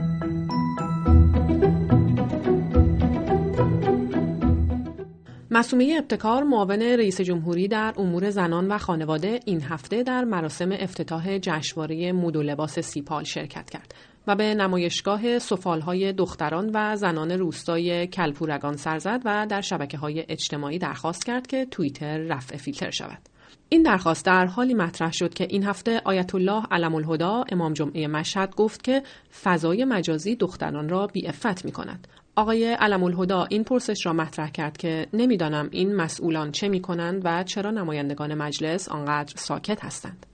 مسومه 5.52 5.95
ابتکار 5.97 6.43
معاون 6.43 6.82
رئیس 6.82 7.21
جمهوری 7.21 7.67
در 7.67 7.93
امور 7.97 8.30
زنان 8.30 8.67
و 8.67 8.78
خانواده 8.78 9.39
این 9.45 9.62
هفته 9.62 10.04
در 10.04 10.23
مراسم 10.23 10.71
افتتاح 10.71 11.38
جشنواره 11.38 12.12
مد 12.12 12.36
و 12.36 12.43
لباس 12.43 12.80
سیپال 12.80 13.23
شرکت 13.23 13.69
کرد 13.69 13.95
و 14.28 14.36
به 14.36 14.56
نمایشگاه 14.56 15.39
سفالهای 15.39 16.13
دختران 16.13 16.71
و 16.73 16.95
زنان 16.95 17.32
روستای 17.32 18.08
کلپورگان 18.08 18.78
سر 18.78 18.97
زد 18.97 19.21
و 19.26 19.47
در 19.50 19.62
شبکه 19.62 19.97
های 19.97 20.26
اجتماعی 20.30 20.80
درخواست 20.80 21.26
کرد 21.26 21.47
که 21.47 21.65
توییتر 21.65 22.17
رفع 22.17 22.58
فیلتر 22.58 22.91
شود. 22.91 23.37
این 23.70 23.84
درخواست 23.84 24.26
در 24.26 24.46
حالی 24.46 24.74
مطرح 24.74 25.12
شد 25.12 25.34
که 25.34 25.48
این 25.50 25.64
هفته 25.64 26.02
آیت 26.06 26.36
الله 26.36 26.64
علم 26.72 26.96
الهدا 26.96 27.44
امام 27.52 27.74
جمعه 27.74 28.08
مشهد 28.08 28.56
گفت 28.56 28.84
که 28.84 29.04
فضای 29.44 29.86
مجازی 29.86 30.36
دختران 30.36 30.90
را 30.90 31.08
بی 31.08 31.28
افت 31.28 31.66
می 31.66 31.72
کند. 31.72 32.08
آقای 32.36 32.74
علم 32.74 33.04
الهدا 33.04 33.46
این 33.50 33.64
پرسش 33.64 34.06
را 34.06 34.14
مطرح 34.14 34.50
کرد 34.50 34.78
که 34.78 35.08
نمی‌دانم 35.14 35.70
این 35.72 35.96
مسئولان 35.96 36.52
چه 36.52 36.68
می 36.68 36.82
کنند 36.82 37.22
و 37.26 37.44
چرا 37.44 37.72
نمایندگان 37.72 38.34
مجلس 38.34 38.90
آنقدر 38.90 39.34
ساکت 39.36 39.86
هستند. 39.86 40.26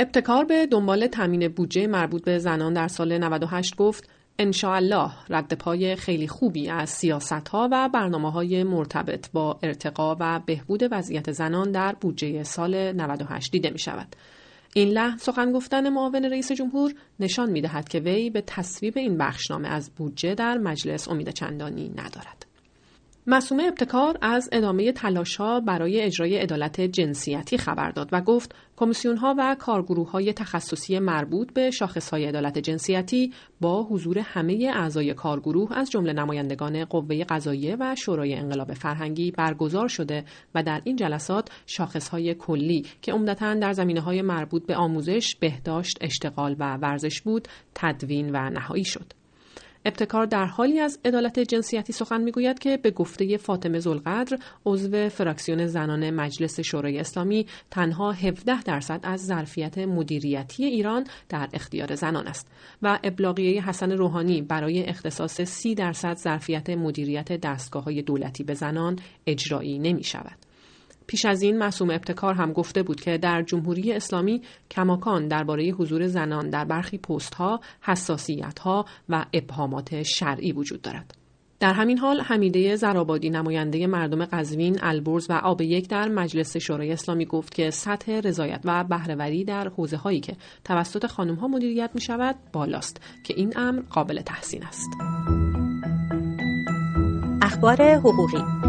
ابتکار 0.00 0.44
به 0.44 0.66
دنبال 0.66 1.06
تامین 1.06 1.48
بودجه 1.48 1.86
مربوط 1.86 2.24
به 2.24 2.38
زنان 2.38 2.72
در 2.72 2.88
سال 2.88 3.18
98 3.18 3.76
گفت 3.76 4.10
الله 4.40 5.10
رد 5.28 5.54
پای 5.54 5.96
خیلی 5.96 6.28
خوبی 6.28 6.68
از 6.68 6.90
سیاست 6.90 7.48
ها 7.48 7.68
و 7.72 7.88
برنامه 7.88 8.32
های 8.32 8.64
مرتبط 8.64 9.30
با 9.32 9.58
ارتقا 9.62 10.16
و 10.20 10.40
بهبود 10.46 10.82
وضعیت 10.90 11.32
زنان 11.32 11.72
در 11.72 11.94
بودجه 12.00 12.42
سال 12.42 12.92
98 12.92 13.52
دیده 13.52 13.70
می 13.70 13.78
شود. 13.78 14.16
این 14.74 14.88
لحن 14.88 15.16
سخن 15.16 15.52
گفتن 15.52 15.88
معاون 15.88 16.24
رئیس 16.24 16.52
جمهور 16.52 16.94
نشان 17.20 17.50
می 17.50 17.60
دهد 17.60 17.88
که 17.88 17.98
وی 17.98 18.30
به 18.30 18.40
تصویب 18.40 18.98
این 18.98 19.18
بخشنامه 19.18 19.68
از 19.68 19.90
بودجه 19.96 20.34
در 20.34 20.58
مجلس 20.58 21.08
امید 21.08 21.30
چندانی 21.30 21.88
ندارد. 21.88 22.46
مسومه 23.26 23.62
ابتکار 23.62 24.18
از 24.22 24.48
ادامه 24.52 24.92
تلاشها 24.92 25.60
برای 25.60 26.00
اجرای 26.00 26.38
عدالت 26.38 26.80
جنسیتی 26.80 27.58
خبر 27.58 27.90
داد 27.90 28.08
و 28.12 28.20
گفت 28.20 28.54
کمیسیون 28.78 29.16
ها 29.16 29.34
و 29.38 29.56
کارگروه 29.58 30.10
های 30.10 30.32
تخصصی 30.32 30.98
مربوط 30.98 31.52
به 31.52 31.70
شاخص 31.70 32.10
های 32.10 32.24
عدالت 32.24 32.58
جنسیتی 32.58 33.32
با 33.60 33.82
حضور 33.82 34.18
همه 34.18 34.72
اعضای 34.74 35.14
کارگروه 35.14 35.78
از 35.78 35.90
جمله 35.90 36.12
نمایندگان 36.12 36.84
قوه 36.84 37.24
قضاییه 37.24 37.76
و 37.80 37.94
شورای 37.94 38.34
انقلاب 38.34 38.74
فرهنگی 38.74 39.30
برگزار 39.30 39.88
شده 39.88 40.24
و 40.54 40.62
در 40.62 40.80
این 40.84 40.96
جلسات 40.96 41.48
شاخص 41.66 42.08
های 42.08 42.34
کلی 42.34 42.86
که 43.02 43.12
عمدتا 43.12 43.54
در 43.54 43.72
زمینه 43.72 44.00
های 44.00 44.22
مربوط 44.22 44.66
به 44.66 44.76
آموزش، 44.76 45.36
بهداشت، 45.36 45.98
اشتغال 46.00 46.56
و 46.58 46.76
ورزش 46.76 47.20
بود 47.20 47.48
تدوین 47.74 48.30
و 48.32 48.50
نهایی 48.50 48.84
شد. 48.84 49.17
ابتکار 49.88 50.26
در 50.26 50.44
حالی 50.44 50.80
از 50.80 50.98
عدالت 51.04 51.38
جنسیتی 51.38 51.92
سخن 51.92 52.20
می‌گوید 52.20 52.58
که 52.58 52.76
به 52.76 52.90
گفته 52.90 53.36
فاطمه 53.36 53.78
زلقدر 53.78 54.38
عضو 54.66 55.08
فراکسیون 55.08 55.66
زنان 55.66 56.10
مجلس 56.10 56.60
شورای 56.60 56.98
اسلامی 56.98 57.46
تنها 57.70 58.12
17 58.12 58.62
درصد 58.62 59.00
از 59.02 59.26
ظرفیت 59.26 59.78
مدیریتی 59.78 60.64
ایران 60.64 61.06
در 61.28 61.48
اختیار 61.52 61.94
زنان 61.94 62.26
است 62.26 62.48
و 62.82 62.98
ابلاغیه 63.04 63.68
حسن 63.68 63.92
روحانی 63.92 64.42
برای 64.42 64.84
اختصاص 64.84 65.40
30 65.40 65.74
درصد 65.74 66.16
ظرفیت 66.16 66.70
مدیریت 66.70 67.40
دستگاه 67.40 67.84
های 67.84 68.02
دولتی 68.02 68.44
به 68.44 68.54
زنان 68.54 68.98
اجرایی 69.26 69.78
نمی 69.78 70.04
شود. 70.04 70.47
پیش 71.08 71.24
از 71.24 71.42
این 71.42 71.58
معصوم 71.58 71.90
ابتکار 71.90 72.34
هم 72.34 72.52
گفته 72.52 72.82
بود 72.82 73.00
که 73.00 73.18
در 73.18 73.42
جمهوری 73.42 73.92
اسلامی 73.92 74.42
کماکان 74.70 75.28
درباره 75.28 75.70
حضور 75.70 76.06
زنان 76.06 76.50
در 76.50 76.64
برخی 76.64 76.98
پست 76.98 77.34
ها، 77.34 77.60
حساسیت 77.80 78.58
ها 78.58 78.84
و 79.08 79.24
ابهامات 79.32 80.02
شرعی 80.02 80.52
وجود 80.52 80.82
دارد. 80.82 81.14
در 81.60 81.72
همین 81.72 81.98
حال 81.98 82.20
حمیده 82.20 82.76
زرابادی 82.76 83.30
نماینده 83.30 83.86
مردم 83.86 84.24
قزوین، 84.24 84.78
البرز 84.82 85.30
و 85.30 85.32
آب 85.32 85.60
یک 85.60 85.88
در 85.88 86.08
مجلس 86.08 86.56
شورای 86.56 86.92
اسلامی 86.92 87.26
گفت 87.26 87.54
که 87.54 87.70
سطح 87.70 88.12
رضایت 88.12 88.60
و 88.64 88.84
بهرهوری 88.84 89.44
در 89.44 89.68
حوزه 89.68 89.96
هایی 89.96 90.20
که 90.20 90.36
توسط 90.64 91.06
خانم 91.06 91.34
ها 91.34 91.48
مدیریت 91.48 91.90
می 91.94 92.00
شود 92.00 92.36
بالاست 92.52 93.00
که 93.24 93.34
این 93.36 93.52
امر 93.56 93.82
قابل 93.90 94.20
تحسین 94.20 94.64
است. 94.64 94.90
اخبار 97.42 97.82
حقوقی 97.82 98.67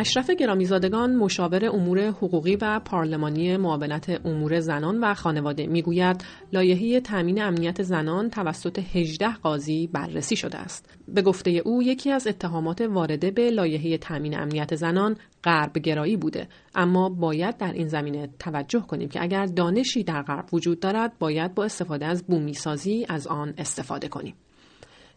اشرف 0.00 0.30
گرامیزادگان 0.30 1.16
مشاور 1.16 1.66
امور 1.66 2.00
حقوقی 2.08 2.56
و 2.56 2.80
پارلمانی 2.84 3.56
معاونت 3.56 4.20
امور 4.26 4.60
زنان 4.60 5.00
و 5.00 5.14
خانواده 5.14 5.66
می‌گوید 5.66 6.24
لایحه 6.52 7.00
تامین 7.00 7.42
امنیت 7.42 7.82
زنان 7.82 8.30
توسط 8.30 8.78
18 8.94 9.34
قاضی 9.34 9.86
بررسی 9.86 10.36
شده 10.36 10.58
است. 10.58 10.98
به 11.08 11.22
گفته 11.22 11.50
او 11.50 11.82
یکی 11.82 12.10
از 12.10 12.26
اتهامات 12.26 12.80
وارده 12.80 13.30
به 13.30 13.50
لایحه 13.50 13.98
تامین 13.98 14.38
امنیت 14.38 14.74
زنان 14.74 15.16
غرب 15.44 15.78
گرایی 15.78 16.16
بوده. 16.16 16.48
اما 16.74 17.08
باید 17.08 17.56
در 17.56 17.72
این 17.72 17.88
زمینه 17.88 18.28
توجه 18.38 18.80
کنیم 18.80 19.08
که 19.08 19.22
اگر 19.22 19.46
دانشی 19.46 20.04
در 20.04 20.22
غرب 20.22 20.54
وجود 20.54 20.80
دارد 20.80 21.18
باید 21.18 21.54
با 21.54 21.64
استفاده 21.64 22.06
از 22.06 22.24
بومی 22.26 22.54
سازی 22.54 23.06
از 23.08 23.26
آن 23.26 23.54
استفاده 23.58 24.08
کنیم. 24.08 24.34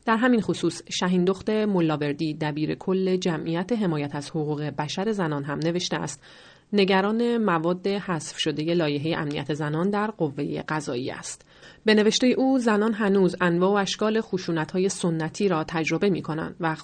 در 0.05 0.17
همین 0.17 0.41
خصوص 0.41 0.81
شهین 0.99 1.25
دخت 1.25 1.49
ملاوردی 1.49 2.33
دبیر 2.33 2.75
کل 2.75 3.15
جمعیت 3.15 3.71
حمایت 3.71 4.15
از 4.15 4.29
حقوق 4.29 4.61
بشر 4.61 5.11
زنان 5.11 5.43
هم 5.43 5.59
نوشته 5.59 5.97
است 5.97 6.23
نگران 6.73 7.37
مواد 7.37 7.87
حذف 7.87 8.37
شده 8.37 8.73
لایحه 8.73 9.17
امنیت 9.17 9.53
زنان 9.53 9.89
در 9.89 10.11
قوه 10.11 10.61
قضایی 10.61 11.11
است. 11.11 11.45
به 11.85 11.93
نوشته 11.93 12.27
او 12.27 12.59
زنان 12.59 12.93
هنوز 12.93 13.35
انواع 13.41 13.71
و 13.71 13.75
اشکال 13.75 14.21
های 14.73 14.89
سنتی 14.89 15.47
را 15.47 15.63
تجربه 15.63 16.09
می 16.09 16.21
کنند 16.21 16.55
و 16.59 16.75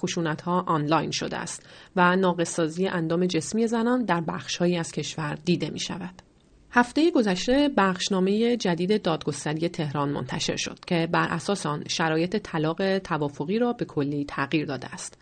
ها 0.44 0.60
آنلاین 0.60 1.10
شده 1.10 1.36
است 1.36 1.68
و 1.96 2.16
ناقصازی 2.16 2.88
اندام 2.88 3.26
جسمی 3.26 3.66
زنان 3.66 4.04
در 4.04 4.20
بخشهایی 4.20 4.76
از 4.76 4.92
کشور 4.92 5.38
دیده 5.44 5.70
می 5.70 5.80
شود. 5.80 6.29
هفته 6.72 7.10
گذشته 7.10 7.70
بخشنامه 7.76 8.56
جدید 8.56 9.02
دادگستری 9.02 9.68
تهران 9.68 10.08
منتشر 10.08 10.56
شد 10.56 10.78
که 10.86 11.08
بر 11.12 11.28
اساس 11.30 11.66
آن 11.66 11.84
شرایط 11.88 12.36
طلاق 12.36 12.98
توافقی 12.98 13.58
را 13.58 13.72
به 13.72 13.84
کلی 13.84 14.24
تغییر 14.24 14.66
داده 14.66 14.86
است. 14.94 15.18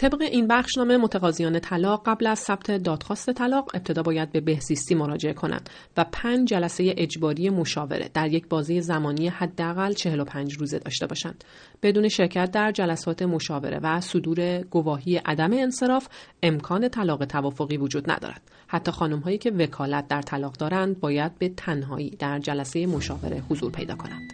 طبق 0.00 0.22
این 0.22 0.46
بخشنامه 0.48 0.96
متقاضیان 0.96 1.58
طلاق 1.58 2.02
قبل 2.06 2.26
از 2.26 2.38
ثبت 2.38 2.70
دادخواست 2.70 3.32
طلاق 3.32 3.70
ابتدا 3.74 4.02
باید 4.02 4.32
به 4.32 4.40
بهزیستی 4.40 4.94
مراجعه 4.94 5.32
کنند 5.32 5.70
و 5.96 6.04
پنج 6.12 6.48
جلسه 6.48 6.94
اجباری 6.96 7.50
مشاوره 7.50 8.10
در 8.14 8.32
یک 8.32 8.48
بازه 8.48 8.80
زمانی 8.80 9.28
حداقل 9.28 9.92
45 9.92 10.54
روزه 10.54 10.78
داشته 10.78 11.06
باشند. 11.06 11.44
بدون 11.82 12.08
شرکت 12.08 12.50
در 12.50 12.72
جلسات 12.72 13.22
مشاوره 13.22 13.78
و 13.82 14.00
صدور 14.00 14.58
گواهی 14.58 15.16
عدم 15.16 15.52
انصراف 15.52 16.08
امکان 16.42 16.88
طلاق 16.88 17.24
توافقی 17.24 17.76
وجود 17.76 18.10
ندارد. 18.10 18.42
حتی 18.66 18.90
خانم 18.92 19.18
هایی 19.18 19.38
که 19.38 19.50
وکالت 19.50 20.08
در 20.08 20.22
طلاق 20.22 20.52
دارند 20.52 21.00
باید 21.00 21.38
به 21.38 21.48
تنهایی 21.48 22.10
در 22.10 22.38
جلسه 22.38 22.86
مشاوره 22.86 23.42
حضور 23.50 23.72
پیدا 23.72 23.94
کنند. 23.96 24.32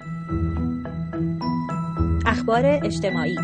اخبار 2.27 2.67
اجتماعی 2.67 3.37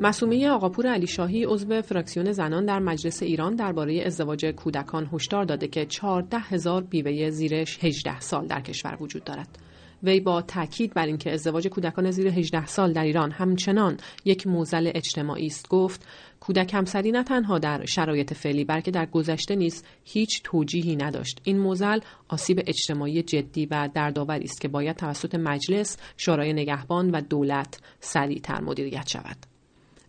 مسومه 0.00 0.48
آقاپور 0.48 0.86
علی 0.86 1.06
شاهی 1.06 1.44
عضو 1.44 1.82
فراکسیون 1.82 2.32
زنان 2.32 2.64
در 2.64 2.78
مجلس 2.78 3.22
ایران 3.22 3.54
درباره 3.54 4.02
ازدواج 4.06 4.46
کودکان 4.46 5.08
هشدار 5.12 5.44
داده 5.44 5.68
که 5.68 5.86
14 5.86 6.38
هزار 6.38 6.82
بیوه 6.82 7.30
زیر 7.30 7.54
18 7.54 8.20
سال 8.20 8.46
در 8.46 8.60
کشور 8.60 8.96
وجود 9.00 9.24
دارد. 9.24 9.58
وی 10.02 10.20
با 10.20 10.42
تاکید 10.42 10.94
بر 10.94 11.06
اینکه 11.06 11.32
ازدواج 11.32 11.68
کودکان 11.68 12.10
زیر 12.10 12.28
18 12.28 12.66
سال 12.66 12.92
در 12.92 13.02
ایران 13.04 13.30
همچنان 13.30 13.96
یک 14.24 14.46
موزل 14.46 14.90
اجتماعی 14.94 15.46
است 15.46 15.68
گفت 15.68 16.06
کودک 16.40 16.74
همسری 16.74 17.12
نه 17.12 17.24
تنها 17.24 17.58
در 17.58 17.84
شرایط 17.84 18.34
فعلی 18.34 18.64
بلکه 18.64 18.90
در 18.90 19.06
گذشته 19.06 19.56
نیز 19.56 19.84
هیچ 20.04 20.40
توجیهی 20.44 20.96
نداشت 20.96 21.40
این 21.44 21.58
موزل 21.58 21.98
آسیب 22.28 22.62
اجتماعی 22.66 23.22
جدی 23.22 23.66
و 23.66 23.88
دردآوری 23.94 24.44
است 24.44 24.60
که 24.60 24.68
باید 24.68 24.96
توسط 24.96 25.34
مجلس 25.34 25.96
شورای 26.16 26.52
نگهبان 26.52 27.10
و 27.10 27.20
دولت 27.20 27.80
سریعتر 28.00 28.60
مدیریت 28.60 29.08
شود 29.08 29.55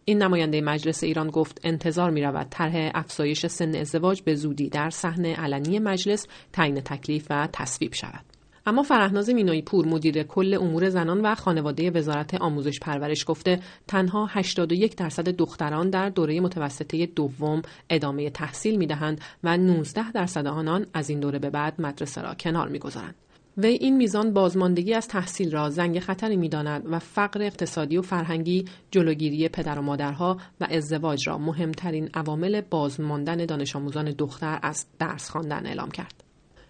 این 0.10 0.24
نماینده 0.24 0.62
مجلس 0.62 1.03
ایران 1.03 1.30
گفت 1.30 1.60
انتظار 1.64 2.10
می 2.10 2.22
رود 2.22 2.47
طرح 2.49 2.91
افزایش 2.95 3.45
سن 3.45 3.76
ازدواج 3.76 4.22
به 4.22 4.36
زودی 4.36 4.70
در 4.70 4.89
صحنه 4.89 5.36
علنی 5.36 5.80
مجلس 5.80 6.28
تعیین 6.53 6.82
تکلیف 6.82 7.28
و 7.30 7.47
تصویب 7.53 7.93
شود. 7.93 8.26
اما 8.66 8.84
فرهناز 8.84 9.30
مینایی 9.30 9.62
پور 9.62 9.86
مدیر 9.86 10.24
کل 10.24 10.58
امور 10.62 10.89
زنان 10.89 11.22
و 11.22 11.36
خانواده 11.36 11.91
وزارت 11.91 12.34
آموزش 12.34 12.80
پرورش 12.80 13.26
گفته 13.28 13.60
تنها 13.88 14.26
81 14.26 14.95
درصد 14.95 15.30
دختران 15.30 15.89
در 15.89 16.10
دوره 16.10 16.39
متوسطه 16.39 17.05
دوم 17.05 17.62
ادامه 17.89 18.30
تحصیل 18.30 18.78
می 18.78 18.88
دهند 18.88 19.22
و 19.43 19.58
19 19.58 20.12
درصد 20.12 20.47
آنان 20.47 20.86
از 20.93 21.10
این 21.10 21.20
دوره 21.20 21.39
به 21.39 21.49
بعد 21.49 21.82
مدرسه 21.82 22.22
را 22.22 22.34
کنار 22.34 22.68
می 22.68 22.80
گذارند. 22.80 23.16
وی 23.60 23.72
این 23.72 23.97
میزان 23.97 24.34
بازماندگی 24.34 24.93
از 24.93 25.08
تحصیل 25.08 25.51
را 25.51 25.70
زنگ 25.70 25.99
خطری 25.99 26.36
می‌داند 26.36 26.84
و 26.86 26.99
فقر 26.99 27.41
اقتصادی 27.41 27.97
و 27.97 28.01
فرهنگی 28.01 28.66
جلوگیری 28.91 29.49
پدر 29.49 29.80
و 29.80 29.82
مادرها 29.82 30.38
و 30.62 30.68
ازدواج 30.70 31.28
را 31.28 31.38
مهمترین 31.38 32.10
عوامل 32.14 32.62
بازماندن 32.62 33.45
دانش 33.45 33.76
آموزان 33.76 34.12
دختر 34.12 34.60
از 34.62 34.86
درس 34.99 35.30
خواندن 35.30 35.66
اعلام 35.66 35.91
کرد. 35.91 36.24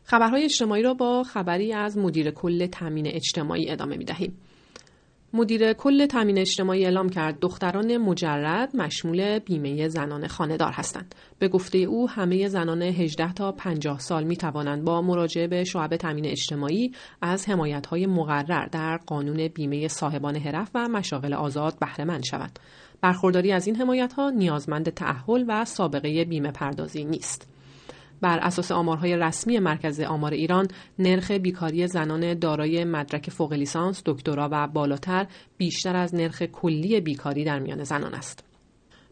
خبرهای 0.04 0.44
اجتماعی 0.44 0.84
را 0.84 0.94
با 0.94 1.24
خبری 1.24 1.74
از 1.74 1.98
مدیر 1.98 2.32
کل 2.32 2.66
تامین 2.66 3.08
اجتماعی 3.08 3.70
ادامه 3.72 3.98
می 3.98 4.06
دهیم. 4.06 4.38
مدیر 5.34 5.74
کل 5.74 6.06
تامین 6.06 6.38
اجتماعی 6.38 6.86
اعلام 6.86 7.10
کرد 7.10 7.40
دختران 7.40 7.98
مجرد 7.98 8.76
مشمول 8.76 9.40
بیمه 9.40 9.88
زنان 9.88 10.28
خانهدار 10.28 10.72
هستند. 10.72 11.16
به 11.40 11.48
گفته 11.48 11.78
او 11.78 12.10
همه 12.10 12.48
زنان 12.48 12.82
18 12.82 13.34
تا 13.34 13.52
50 13.52 14.00
سال 14.00 14.24
می 14.24 14.38
توانند 14.38 14.84
با 14.84 15.02
مراجعه 15.02 15.48
به 15.48 15.64
شعب 15.64 15.96
تامین 15.96 16.26
اجتماعی 16.26 16.92
از 17.22 17.50
حمایت 17.50 17.86
های 17.86 18.06
مقرر 18.06 18.66
در 18.66 18.98
قانون 18.98 19.48
بیمه 19.48 19.88
صاحبان 19.88 20.36
حرف 20.36 20.70
و 20.74 20.88
مشاغل 20.88 21.34
آزاد 21.34 21.80
بهره 21.80 22.06
مند 22.06 22.24
شوند. 22.24 22.60
برخورداری 23.02 23.52
از 23.52 23.68
این 23.68 23.76
حمایت 23.76 24.14
ها 24.14 24.30
نیازمند 24.30 24.90
تعهل 24.90 25.46
و 25.48 25.66
سابقه 25.66 26.26
بیمه 26.26 26.52
پردازی 26.52 27.06
نیست. 27.06 27.57
بر 28.22 28.40
اساس 28.40 28.72
آمارهای 28.72 29.18
رسمی 29.18 29.60
مرکز 29.60 30.00
آمار 30.00 30.34
ایران 30.34 30.68
نرخ 31.00 31.32
بیکاری 31.32 31.88
زنان 31.88 32.40
دارای 32.40 32.84
مدرک 32.84 33.30
فوق 33.30 33.54
لیسانس، 33.54 34.02
دکترا 34.06 34.50
و 34.52 34.68
بالاتر 34.68 35.28
بیشتر 35.58 35.96
از 35.96 36.16
نرخ 36.16 36.44
کلی 36.44 37.02
بیکاری 37.02 37.44
در 37.44 37.60
میان 37.60 37.84
زنان 37.84 38.14
است. 38.14 38.44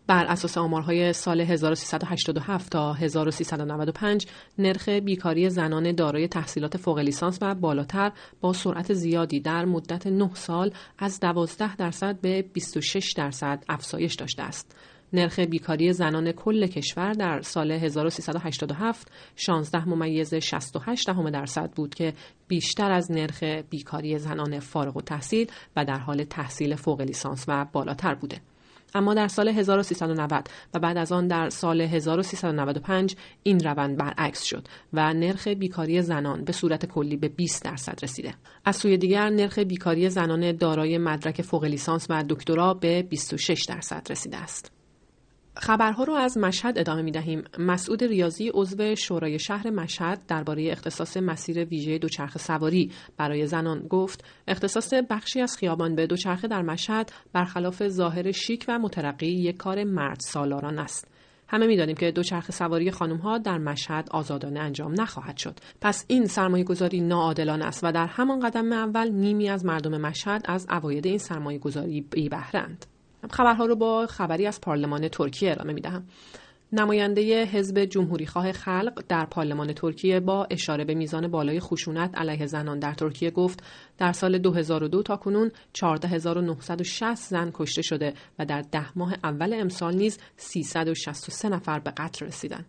بر 0.07 0.25
اساس 0.25 0.57
آمارهای 0.57 1.13
سال 1.13 1.41
1387 1.41 2.71
تا 2.71 2.93
1395 2.93 4.27
نرخ 4.57 4.89
بیکاری 4.89 5.49
زنان 5.49 5.91
دارای 5.91 6.27
تحصیلات 6.27 6.77
فوق 6.77 6.99
لیسانس 6.99 7.37
و 7.41 7.55
بالاتر 7.55 8.11
با 8.41 8.53
سرعت 8.53 8.93
زیادی 8.93 9.39
در 9.39 9.65
مدت 9.65 10.07
9 10.07 10.29
سال 10.33 10.71
از 10.99 11.19
12 11.19 11.75
درصد 11.75 12.21
به 12.21 12.41
26 12.53 13.13
درصد 13.13 13.63
افزایش 13.69 14.15
داشته 14.15 14.43
است. 14.43 14.75
نرخ 15.13 15.39
بیکاری 15.39 15.93
زنان 15.93 16.31
کل 16.31 16.67
کشور 16.67 17.13
در 17.13 17.41
سال 17.41 17.71
1387 17.71 19.11
16 19.35 19.89
ممیز 19.89 20.33
68 20.33 21.07
دهم 21.07 21.29
درصد 21.29 21.71
بود 21.71 21.95
که 21.95 22.13
بیشتر 22.47 22.91
از 22.91 23.11
نرخ 23.11 23.43
بیکاری 23.43 24.17
زنان 24.17 24.59
فارغ 24.59 24.97
و 24.97 25.01
تحصیل 25.01 25.51
و 25.75 25.85
در 25.85 25.99
حال 25.99 26.23
تحصیل 26.23 26.75
فوق 26.75 27.01
لیسانس 27.01 27.45
و 27.47 27.65
بالاتر 27.73 28.15
بوده. 28.15 28.41
اما 28.95 29.13
در 29.13 29.27
سال 29.27 29.49
1390 29.49 30.47
و 30.73 30.79
بعد 30.79 30.97
از 30.97 31.11
آن 31.11 31.27
در 31.27 31.49
سال 31.49 31.81
1395 31.81 33.15
این 33.43 33.59
روند 33.59 33.97
برعکس 33.97 34.43
شد 34.43 34.67
و 34.93 35.13
نرخ 35.13 35.47
بیکاری 35.47 36.01
زنان 36.01 36.43
به 36.43 36.51
صورت 36.51 36.85
کلی 36.85 37.17
به 37.17 37.27
20 37.27 37.63
درصد 37.63 37.99
رسیده. 38.03 38.33
از 38.65 38.75
سوی 38.75 38.97
دیگر 38.97 39.29
نرخ 39.29 39.59
بیکاری 39.59 40.09
زنان 40.09 40.51
دارای 40.51 40.97
مدرک 40.97 41.41
فوق 41.41 41.63
لیسانس 41.63 42.07
و 42.09 42.23
دکترا 42.29 42.73
به 42.73 43.01
26 43.01 43.65
درصد 43.69 44.07
رسیده 44.09 44.37
است. 44.37 44.74
خبرها 45.57 46.03
رو 46.03 46.13
از 46.13 46.37
مشهد 46.37 46.79
ادامه 46.79 47.01
می 47.01 47.11
دهیم. 47.11 47.43
مسعود 47.59 48.03
ریاضی 48.03 48.51
عضو 48.53 48.95
شورای 48.95 49.39
شهر 49.39 49.69
مشهد 49.69 50.25
درباره 50.27 50.71
اختصاص 50.71 51.17
مسیر 51.17 51.65
ویژه 51.65 51.97
دوچرخه 51.97 52.39
سواری 52.39 52.91
برای 53.17 53.47
زنان 53.47 53.79
گفت 53.79 54.25
اختصاص 54.47 54.93
بخشی 55.09 55.41
از 55.41 55.57
خیابان 55.57 55.95
به 55.95 56.07
دوچرخه 56.07 56.47
در 56.47 56.61
مشهد 56.61 57.11
برخلاف 57.33 57.87
ظاهر 57.87 58.31
شیک 58.31 58.65
و 58.67 58.79
مترقی 58.79 59.27
یک 59.27 59.57
کار 59.57 59.83
مرد 59.83 60.19
سالاران 60.19 60.79
است. 60.79 61.07
همه 61.47 61.67
می‌دانیم 61.67 61.95
که 61.95 62.11
دوچرخه 62.11 62.51
سواری 62.51 62.91
خانم 62.91 63.17
ها 63.17 63.37
در 63.37 63.57
مشهد 63.57 64.09
آزادانه 64.11 64.59
انجام 64.59 65.01
نخواهد 65.01 65.37
شد. 65.37 65.59
پس 65.81 66.05
این 66.07 66.25
سرمایه 66.25 66.63
گذاری 66.63 67.01
ناعادلانه 67.01 67.65
است 67.65 67.83
و 67.83 67.91
در 67.91 68.07
همان 68.07 68.39
قدم 68.39 68.73
اول 68.73 69.09
نیمی 69.09 69.49
از 69.49 69.65
مردم 69.65 70.01
مشهد 70.01 70.41
از 70.45 70.65
عواید 70.69 71.05
این 71.05 71.17
سرمایه 71.17 71.59
گذاری 71.59 72.01
بهرند. 72.01 72.85
خبرها 73.31 73.65
رو 73.65 73.75
با 73.75 74.07
خبری 74.07 74.47
از 74.47 74.61
پارلمان 74.61 75.07
ترکیه 75.07 75.51
ارائه 75.51 75.73
می 75.73 75.81
دهم. 75.81 76.03
نماینده 76.73 77.45
حزب 77.45 77.85
جمهوریخواه 77.85 78.51
خلق 78.51 79.03
در 79.07 79.25
پارلمان 79.25 79.73
ترکیه 79.73 80.19
با 80.19 80.47
اشاره 80.49 80.85
به 80.85 80.93
میزان 80.93 81.27
بالای 81.27 81.59
خشونت 81.59 82.17
علیه 82.17 82.45
زنان 82.45 82.79
در 82.79 82.93
ترکیه 82.93 83.31
گفت 83.31 83.63
در 83.97 84.11
سال 84.11 84.37
2002 84.37 85.03
تا 85.03 85.17
کنون 85.17 85.51
14960 85.73 87.15
زن 87.15 87.51
کشته 87.53 87.81
شده 87.81 88.13
و 88.39 88.45
در 88.45 88.61
ده 88.61 88.97
ماه 88.97 89.13
اول 89.23 89.53
امسال 89.53 89.95
نیز 89.95 90.19
363 90.37 91.49
نفر 91.49 91.79
به 91.79 91.91
قتل 91.91 92.25
رسیدند. 92.25 92.65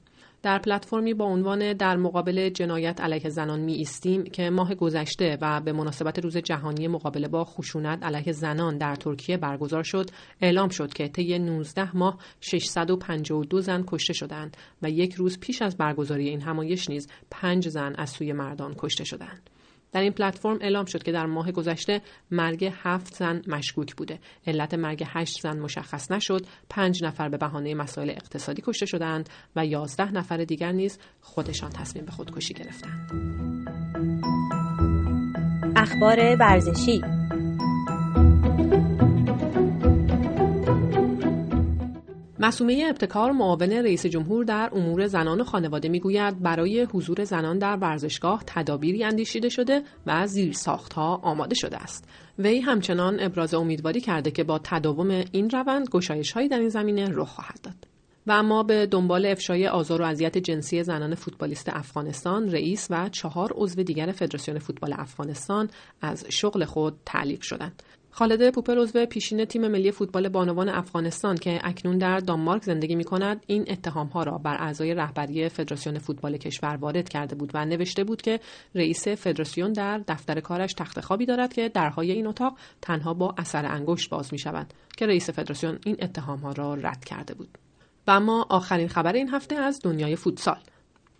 در 0.46 0.58
پلتفرمی 0.58 1.14
با 1.14 1.24
عنوان 1.24 1.72
در 1.72 1.96
مقابل 1.96 2.48
جنایت 2.48 3.00
علیه 3.00 3.28
زنان 3.28 3.60
می 3.60 3.72
ایستیم 3.72 4.24
که 4.24 4.50
ماه 4.50 4.74
گذشته 4.74 5.38
و 5.40 5.60
به 5.60 5.72
مناسبت 5.72 6.18
روز 6.18 6.36
جهانی 6.36 6.88
مقابله 6.88 7.28
با 7.28 7.44
خشونت 7.44 8.02
علیه 8.02 8.32
زنان 8.32 8.78
در 8.78 8.94
ترکیه 8.94 9.36
برگزار 9.36 9.82
شد 9.82 10.10
اعلام 10.40 10.68
شد 10.68 10.92
که 10.92 11.08
طی 11.08 11.38
19 11.38 11.96
ماه 11.96 12.18
652 12.40 13.60
زن 13.60 13.84
کشته 13.86 14.12
شدند 14.12 14.56
و 14.82 14.90
یک 14.90 15.14
روز 15.14 15.40
پیش 15.40 15.62
از 15.62 15.76
برگزاری 15.76 16.28
این 16.28 16.40
همایش 16.40 16.90
نیز 16.90 17.08
پنج 17.30 17.68
زن 17.68 17.94
از 17.98 18.10
سوی 18.10 18.32
مردان 18.32 18.74
کشته 18.78 19.04
شدند. 19.04 19.50
در 19.92 20.00
این 20.00 20.12
پلتفرم 20.12 20.58
اعلام 20.60 20.84
شد 20.84 21.02
که 21.02 21.12
در 21.12 21.26
ماه 21.26 21.52
گذشته 21.52 22.00
مرگ 22.30 22.72
هفت 22.82 23.14
زن 23.14 23.42
مشکوک 23.46 23.94
بوده. 23.94 24.18
علت 24.46 24.74
مرگ 24.74 25.04
هشت 25.06 25.40
زن 25.40 25.58
مشخص 25.58 26.10
نشد. 26.10 26.46
پنج 26.70 27.04
نفر 27.04 27.28
به 27.28 27.36
بهانه 27.36 27.74
مسائل 27.74 28.10
اقتصادی 28.10 28.62
کشته 28.66 28.86
شدند 28.86 29.28
و 29.56 29.66
یازده 29.66 30.12
نفر 30.12 30.36
دیگر 30.36 30.72
نیز 30.72 30.98
خودشان 31.20 31.70
تصمیم 31.70 32.04
به 32.04 32.12
خودکشی 32.12 32.54
گرفتند. 32.54 33.12
اخبار 35.76 36.36
ورزشی 36.40 37.00
مسومه 42.40 42.86
ابتکار 42.88 43.32
معاون 43.32 43.72
رئیس 43.72 44.06
جمهور 44.06 44.44
در 44.44 44.70
امور 44.72 45.06
زنان 45.06 45.40
و 45.40 45.44
خانواده 45.44 45.88
می‌گوید 45.88 46.42
برای 46.42 46.82
حضور 46.82 47.24
زنان 47.24 47.58
در 47.58 47.76
ورزشگاه 47.76 48.42
تدابیری 48.46 49.04
اندیشیده 49.04 49.48
شده 49.48 49.82
و 50.06 50.26
زیرساختها 50.26 51.16
آماده 51.16 51.54
شده 51.54 51.76
است. 51.76 52.08
وی 52.38 52.60
همچنان 52.60 53.16
ابراز 53.20 53.54
امیدواری 53.54 54.00
کرده 54.00 54.30
که 54.30 54.44
با 54.44 54.60
تداوم 54.64 55.24
این 55.32 55.50
روند 55.50 55.88
گشایش 55.88 56.32
هایی 56.32 56.48
در 56.48 56.58
این 56.58 56.68
زمینه 56.68 57.08
رخ 57.08 57.28
خواهد 57.28 57.60
داد. 57.62 57.96
و 58.26 58.32
اما 58.32 58.62
به 58.62 58.86
دنبال 58.86 59.26
افشای 59.26 59.68
آزار 59.68 60.02
و 60.02 60.04
اذیت 60.04 60.38
جنسی 60.38 60.82
زنان 60.82 61.14
فوتبالیست 61.14 61.68
افغانستان 61.68 62.50
رئیس 62.52 62.86
و 62.90 63.08
چهار 63.08 63.52
عضو 63.54 63.82
دیگر 63.82 64.12
فدراسیون 64.12 64.58
فوتبال 64.58 64.92
افغانستان 64.92 65.70
از 66.00 66.26
شغل 66.28 66.64
خود 66.64 66.94
تعلیق 67.04 67.40
شدند 67.40 67.82
خالد 68.18 68.50
پوپر 68.50 68.78
عضو 68.78 69.06
پیشین 69.06 69.44
تیم 69.44 69.68
ملی 69.68 69.90
فوتبال 69.90 70.28
بانوان 70.28 70.68
افغانستان 70.68 71.36
که 71.36 71.60
اکنون 71.64 71.98
در 71.98 72.18
دانمارک 72.18 72.62
زندگی 72.62 72.94
می 72.94 73.04
کند 73.04 73.42
این 73.46 73.64
اتهام 73.68 74.06
ها 74.06 74.22
را 74.22 74.38
بر 74.38 74.56
اعضای 74.62 74.94
رهبری 74.94 75.48
فدراسیون 75.48 75.98
فوتبال 75.98 76.36
کشور 76.36 76.76
وارد 76.76 77.08
کرده 77.08 77.34
بود 77.34 77.50
و 77.54 77.64
نوشته 77.64 78.04
بود 78.04 78.22
که 78.22 78.40
رئیس 78.74 79.08
فدراسیون 79.08 79.72
در 79.72 79.98
دفتر 79.98 80.40
کارش 80.40 80.72
تخت 80.72 81.00
خوابی 81.00 81.26
دارد 81.26 81.52
که 81.52 81.68
درهای 81.68 82.12
این 82.12 82.26
اتاق 82.26 82.58
تنها 82.82 83.14
با 83.14 83.34
اثر 83.38 83.66
انگشت 83.66 84.10
باز 84.10 84.32
می 84.32 84.38
شود 84.38 84.66
که 84.96 85.06
رئیس 85.06 85.30
فدراسیون 85.30 85.78
این 85.84 85.96
اتهام 86.02 86.38
ها 86.38 86.52
را 86.52 86.74
رد 86.74 87.04
کرده 87.04 87.34
بود. 87.34 87.58
و 88.06 88.10
اما 88.10 88.46
آخرین 88.50 88.88
خبر 88.88 89.12
این 89.12 89.28
هفته 89.28 89.54
از 89.54 89.80
دنیای 89.84 90.16
فوتسال. 90.16 90.58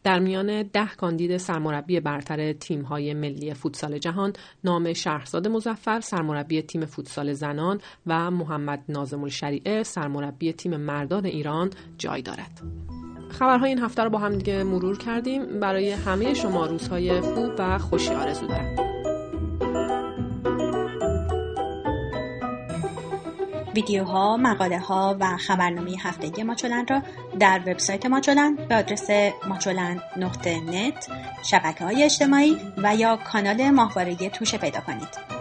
در 0.07 0.19
میان 0.19 0.63
ده 0.63 0.89
کاندید 0.97 1.37
سرمربی 1.37 2.01
برتر 2.01 2.53
تیم‌های 2.53 3.15
ملی 3.15 3.55
فوتسال 3.55 3.99
جهان 3.99 4.33
نام 4.65 4.93
شهرزاد 4.93 5.49
مزفر 5.49 6.01
سرمربی 6.01 6.63
تیم 6.63 6.85
فوتسال 6.85 7.33
زنان 7.33 7.81
و 8.07 8.31
محمد 8.31 8.85
نازم 8.89 9.23
الشریعه 9.23 9.83
سرمربی 9.83 10.53
تیم 10.53 10.77
مردان 10.77 11.27
ایران 11.27 11.71
جای 11.99 12.23
دارد. 12.23 12.63
خبرهای 13.31 13.69
این 13.69 13.79
هفته 13.79 14.03
رو 14.03 14.11
با 14.11 14.19
هم 14.19 14.33
دیگه 14.35 14.65
مرور 14.65 14.99
کردیم 14.99 15.61
برای 15.61 15.91
همه 15.91 16.35
شما 16.35 16.67
روزهای 16.67 17.21
خوب 17.21 17.51
و 17.59 17.79
خوشی 17.79 18.15
آرزو 18.15 18.47
دارم. 18.47 18.96
ویدیوها، 23.77 24.37
مقاله 24.37 24.79
ها 24.79 25.17
و 25.21 25.37
خبرنامه 25.37 25.97
هفتگی 26.03 26.43
ماچولند 26.43 26.91
را 26.91 27.03
در 27.39 27.61
وبسایت 27.67 28.07
ماچولند 28.07 28.69
به 28.69 28.77
آدرس 28.77 29.11
ماچولند 29.49 30.01
نقطه 30.17 30.61
شبکه 31.43 31.85
های 31.85 32.05
اجتماعی 32.05 32.57
و 32.77 32.97
یا 32.97 33.17
کانال 33.17 33.71
ماهواره 33.71 34.15
توشه 34.15 34.59
پیدا 34.59 34.81
کنید. 34.81 35.36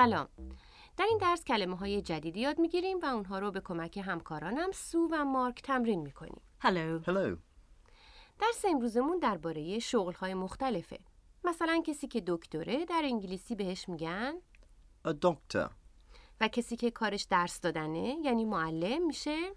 سلام 0.00 0.28
در 0.96 1.04
این 1.04 1.18
درس 1.18 1.44
کلمه 1.44 1.76
های 1.76 2.02
جدیدی 2.02 2.40
یاد 2.40 2.58
می‌گیریم 2.58 2.98
و 3.02 3.04
اونها 3.04 3.38
رو 3.38 3.50
به 3.50 3.60
کمک 3.60 3.98
همکارانم 3.98 4.72
سو 4.72 5.08
و 5.12 5.24
مارک 5.24 5.62
تمرین 5.62 6.00
می‌کنیم 6.00 6.40
Hello. 6.62 7.04
Hello. 7.06 7.38
درس 8.38 8.64
امروزمون 8.64 9.18
درباره 9.18 9.78
شغل 9.78 10.12
های 10.12 10.34
مختلفه 10.34 10.98
مثلا 11.44 11.82
کسی 11.86 12.08
که 12.08 12.22
دکتره 12.26 12.84
در 12.84 13.02
انگلیسی 13.04 13.54
بهش 13.54 13.88
میگن 13.88 14.34
A 15.06 15.10
doctor. 15.10 15.70
و 16.40 16.48
کسی 16.48 16.76
که 16.76 16.90
کارش 16.90 17.22
درس 17.22 17.60
دادنه 17.60 18.16
یعنی 18.24 18.44
معلم 18.44 19.06
میشه 19.06 19.50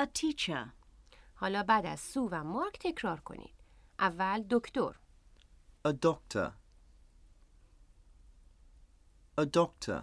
A 0.00 0.04
teacher. 0.04 0.68
حالا 1.34 1.62
بعد 1.62 1.86
از 1.86 2.00
سو 2.00 2.28
و 2.32 2.44
مارک 2.44 2.78
تکرار 2.78 3.20
کنید 3.20 3.54
اول 3.98 4.44
دکتر 4.50 4.94
A 5.88 5.90
doctor. 5.90 6.61
A 9.38 9.44
doctor. 9.44 10.02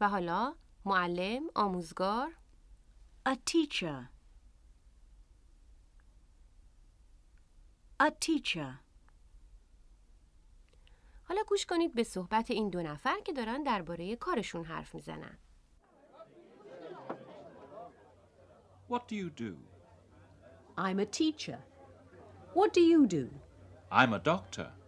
و 0.00 0.08
حالا 0.08 0.54
معلم 0.84 1.42
آموزگار 1.54 2.36
A 3.28 3.32
teacher. 3.32 4.08
A 8.02 8.10
teacher. 8.10 8.74
حالا 11.28 11.42
گوش 11.48 11.66
کنید 11.66 11.94
به 11.94 12.02
صحبت 12.02 12.50
این 12.50 12.70
دو 12.70 12.82
نفر 12.82 13.20
که 13.20 13.32
دارن 13.32 13.62
درباره 13.62 14.16
کارشون 14.16 14.64
حرف 14.64 14.94
می‌زنن 14.94 15.38
What 18.90 19.08
do 19.08 19.14
you 19.14 19.30
do? 19.30 19.54
I'm 20.78 20.98
a 21.00 21.06
teacher. 21.06 21.58
What 22.54 22.72
do 22.72 22.80
you 22.80 23.06
do? 23.06 23.28
I'm 23.90 24.12
a 24.12 24.18
doctor. 24.18 24.85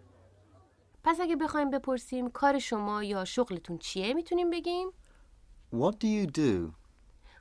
پس 1.09 1.21
اگه 1.21 1.37
بخوایم 1.37 1.71
بپرسیم 1.71 2.31
کار 2.31 2.59
شما 2.59 3.05
یا 3.05 3.25
شغلتون 3.25 3.79
چیه 3.79 4.15
می‌تونیم 4.15 4.51
بگیم 4.51 4.91
What 5.73 5.93
do 5.93 6.05
you 6.05 6.31
do? 6.39 6.73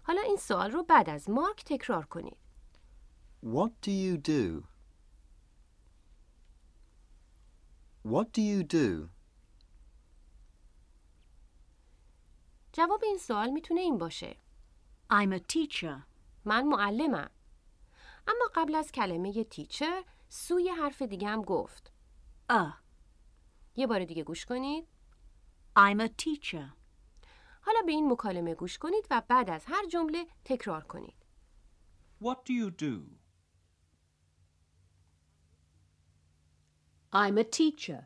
حالا 0.04 0.22
این 0.22 0.38
سوال 0.38 0.72
رو 0.72 0.84
بعد 0.84 1.10
از 1.10 1.30
مارک 1.30 1.64
تکرار 1.66 2.06
کنید 2.06 2.38
What 3.46 3.72
do 3.86 3.90
you 3.90 4.28
do? 4.28 4.64
What 8.06 8.26
do 8.26 8.42
you 8.42 8.74
do? 8.74 9.10
جواب 12.74 13.04
این 13.04 13.18
سوال 13.18 13.50
می‌تونه 13.50 13.82
این 13.82 13.98
باشه 13.98 14.36
I'm 15.14 15.34
a 15.34 15.40
teacher. 15.54 16.02
من 16.46 16.64
معلمم 16.64 17.30
اما 18.28 18.50
قبل 18.56 18.76
از 18.76 18.92
کلمه 18.92 19.44
تیچر 19.44 20.04
سوی 20.30 20.70
حرف 20.70 21.02
دیگه 21.02 21.28
هم 21.28 21.42
گفت 21.42 21.92
A. 22.52 22.87
یه 23.78 23.88
بار 23.88 24.06
دیگه 24.06 24.24
گوش 24.24 24.46
کنید 24.46 24.88
I'm 25.78 26.00
a 26.02 26.08
teacher. 26.08 26.78
حالا 27.62 27.82
به 27.86 27.92
این 27.92 28.12
مکالمه 28.12 28.56
گوش 28.56 28.78
کنید 28.78 29.08
و 29.12 29.22
بعد 29.28 29.50
از 29.50 29.66
هر 29.68 29.88
جمله 29.88 30.26
تکرار 30.46 30.84
کنید 30.84 31.26
What 32.24 32.38
do 32.46 32.52
you 32.54 32.72
do? 32.72 33.18
I'm 37.14 37.38
a 37.38 37.44
teacher. 37.44 38.02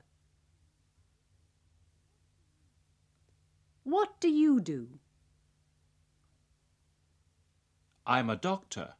What 3.86 4.10
do 4.22 4.28
you 4.28 4.60
do? 4.60 5.00
I'm 8.06 8.30
a 8.30 8.36
doctor. 8.36 8.94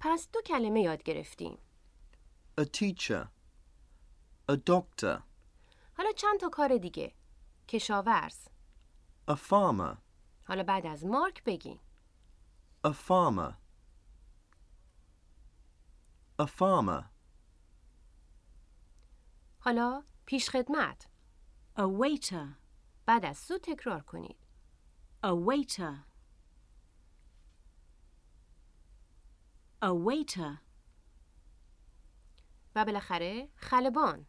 پس 0.00 0.28
دو 0.32 0.40
کلمه 0.46 0.82
یاد 0.82 1.02
گرفتیم 1.02 1.58
A 2.60 2.64
teacher. 2.64 3.41
A 4.50 4.54
doctor. 4.54 5.22
حالا 5.96 6.12
چند 6.16 6.40
تا 6.40 6.48
کار 6.48 6.76
دیگه 6.76 7.12
کشاورز 7.68 8.48
A 9.30 9.34
farmer. 9.34 9.96
حالا 10.44 10.62
بعد 10.62 10.86
از 10.86 11.04
مارک 11.04 11.44
بگین 11.44 11.78
A 12.86 12.90
farmer. 12.90 13.52
A 16.42 16.46
farmer. 16.46 17.04
حالا 19.58 20.02
پیش 20.26 20.50
خدمت 20.50 21.08
A 21.78 21.82
waiter. 21.82 22.46
بعد 23.06 23.24
از 23.24 23.38
سو 23.38 23.58
تکرار 23.58 24.00
کنید 24.02 24.36
A 25.24 25.28
waiter. 25.28 25.94
A 29.84 29.88
waiter. 29.88 30.58
و 32.74 32.84
بالاخره 32.84 33.48
خلبان 33.56 34.26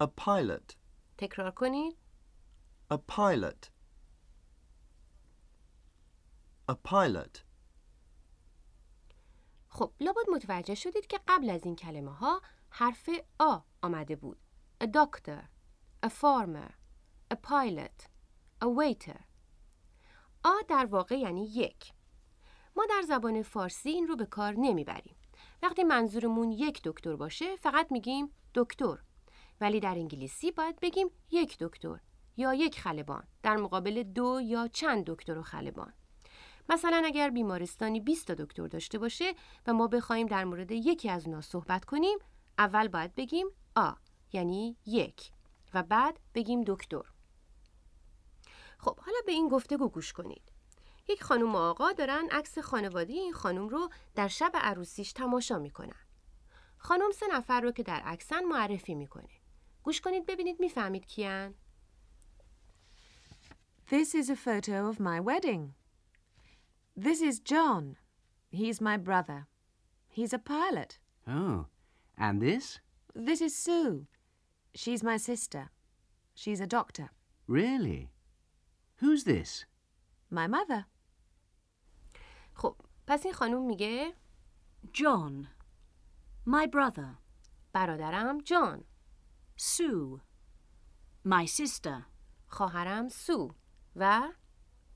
A 0.00 0.06
pilot. 0.06 0.74
تکرار 1.18 1.50
کنید. 1.50 1.96
A 2.92 2.96
pilot. 2.96 3.68
A 6.70 6.74
pilot. 6.74 7.38
خب 9.68 9.92
لابد 10.00 10.30
متوجه 10.32 10.74
شدید 10.74 11.06
که 11.06 11.20
قبل 11.28 11.50
از 11.50 11.64
این 11.64 11.76
کلمه 11.76 12.10
ها 12.10 12.42
حرف 12.70 13.10
آ 13.38 13.58
آمده 13.82 14.16
بود. 14.16 14.38
A 14.84 14.86
doctor. 14.86 15.42
A 16.06 16.08
farmer. 16.08 16.72
A 17.34 17.36
pilot. 17.36 18.06
A 18.64 18.66
waiter. 18.66 19.22
آ 20.44 20.54
در 20.68 20.86
واقع 20.86 21.18
یعنی 21.18 21.44
یک. 21.44 21.92
ما 22.76 22.86
در 22.90 23.02
زبان 23.08 23.42
فارسی 23.42 23.90
این 23.90 24.06
رو 24.06 24.16
به 24.16 24.26
کار 24.26 24.54
نمی‌بریم. 24.58 25.16
وقتی 25.62 25.84
منظورمون 25.84 26.52
یک 26.52 26.80
دکتر 26.84 27.16
باشه 27.16 27.56
فقط 27.56 27.92
میگیم 27.92 28.30
دکتر. 28.54 28.98
ولی 29.60 29.80
در 29.80 29.94
انگلیسی 29.94 30.50
باید 30.50 30.80
بگیم 30.80 31.10
یک 31.30 31.58
دکتر 31.58 32.00
یا 32.36 32.54
یک 32.54 32.80
خلبان. 32.80 33.26
در 33.42 33.56
مقابل 33.56 34.02
دو 34.02 34.40
یا 34.42 34.68
چند 34.68 35.04
دکتر 35.04 35.38
و 35.38 35.42
خلبان. 35.42 35.92
مثلا 36.68 37.02
اگر 37.04 37.30
بیمارستانی 37.30 38.00
20 38.00 38.26
تا 38.26 38.34
دکتر 38.34 38.66
داشته 38.66 38.98
باشه 38.98 39.34
و 39.66 39.72
ما 39.72 39.86
بخوایم 39.86 40.26
در 40.26 40.44
مورد 40.44 40.72
یکی 40.72 41.10
از 41.10 41.26
اونا 41.26 41.40
صحبت 41.40 41.84
کنیم 41.84 42.18
اول 42.58 42.88
باید 42.88 43.14
بگیم 43.14 43.46
آ 43.76 43.92
یعنی 44.32 44.76
یک 44.86 45.30
و 45.74 45.82
بعد 45.82 46.20
بگیم 46.34 46.64
دکتر. 46.66 47.02
خب 48.78 49.00
حالا 49.00 49.18
به 49.26 49.32
این 49.32 49.48
گفتگو 49.48 49.88
گوش 49.88 50.12
کنید. 50.12 50.52
یک 51.08 51.22
خانم 51.22 51.54
و 51.54 51.58
آقا 51.58 51.92
دارن 51.92 52.28
عکس 52.30 52.58
خانواده 52.58 53.12
این 53.12 53.32
خانم 53.32 53.68
رو 53.68 53.90
در 54.14 54.28
شب 54.28 54.52
عروسیش 54.54 55.12
تماشا 55.12 55.58
می‌کنن. 55.58 56.06
خانم 56.78 57.10
سه 57.10 57.26
نفر 57.32 57.60
رو 57.60 57.72
که 57.72 57.82
در 57.82 58.00
عکسن 58.00 58.44
معرفی 58.44 58.94
می‌کنه. 58.94 59.37
گوش 59.87 60.01
کنید 60.01 60.25
ببینید 60.25 60.59
میفهمید 60.59 61.05
کیان 61.05 61.53
This 63.89 64.15
is 64.15 64.29
a 64.29 64.35
photo 64.35 64.87
of 64.87 64.99
my 64.99 65.19
wedding. 65.19 65.73
This 66.95 67.21
is 67.21 67.39
John. 67.39 67.97
He's 68.49 68.79
my 68.79 68.97
brother. 68.97 69.47
He's 70.07 70.33
a 70.33 70.39
pilot. 70.39 70.99
Oh, 71.27 71.67
and 72.17 72.41
this? 72.41 72.79
This 73.13 73.41
is 73.41 73.53
Sue. 73.55 74.07
She's 74.73 75.03
my 75.03 75.17
sister. 75.17 75.69
She's 76.33 76.61
a 76.61 76.67
doctor. 76.67 77.11
Really? 77.47 78.09
Who's 79.01 79.23
this? 79.25 79.65
My 80.29 80.47
mother. 80.47 80.85
خب 82.53 82.75
پس 83.07 83.25
این 83.25 83.33
خانوم 83.33 83.65
میگه 83.65 84.13
John. 84.93 85.47
My 86.47 86.67
brother. 86.67 87.17
برادرم 87.73 88.37
جان 88.37 88.83
Sue. 89.57 90.21
My 91.23 91.45
sister. 91.45 92.05
خواهرم 92.47 93.07
سو 93.09 93.53
و 93.95 94.29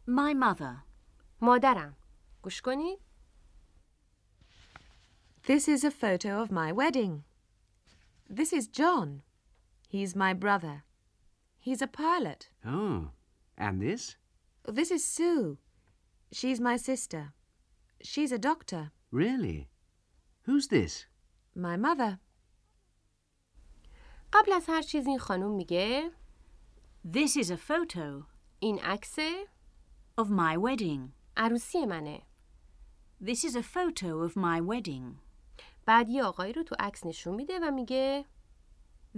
My 0.08 0.34
mother. 0.34 0.84
مادرم 1.42 1.96
گوش 2.42 2.62
کنید 2.62 3.00
This 5.44 5.68
is 5.68 5.84
a 5.86 5.92
photo 5.92 6.42
of 6.42 6.52
my 6.52 6.72
wedding. 6.74 7.24
This 8.30 8.52
is 8.52 8.68
John. 8.68 9.22
He's 9.88 10.14
my 10.16 10.34
brother. 10.34 10.84
He's 11.58 11.82
a 11.82 11.88
pilot. 11.88 12.50
Oh, 12.66 13.12
and 13.58 13.82
this? 13.82 14.18
This 14.66 14.92
is 14.92 15.06
Sue. 15.06 15.58
She's 16.34 16.60
my 16.60 16.76
sister. 16.76 17.34
She's 18.02 18.34
a 18.34 18.38
doctor. 18.38 18.92
Really? 19.12 19.70
Who's 20.44 20.68
this? 20.68 21.06
My 21.56 21.78
mother. 21.78 22.20
قبل 24.33 24.53
از 24.53 24.67
هر 24.69 24.83
چیز 24.83 25.07
این 25.07 25.19
خانوم 25.19 25.53
میگه 25.53 26.11
This 27.13 27.37
is 27.37 27.47
a 27.51 27.57
photo 27.69 28.25
این 28.61 28.79
عکس 28.79 29.19
of 30.21 30.25
my 30.25 30.57
wedding. 30.57 31.01
عروسی 31.37 31.87
منه 31.87 32.23
This 33.25 33.45
is 33.45 33.55
a 33.57 33.63
photo 33.63 34.29
of 34.29 34.33
my 34.37 34.61
wedding. 34.61 35.15
بعد 35.87 36.09
یه 36.09 36.25
آقایی 36.25 36.53
رو 36.53 36.63
تو 36.63 36.77
عکس 36.79 37.07
نشون 37.07 37.35
میده 37.35 37.59
و 37.63 37.71
میگه 37.71 38.25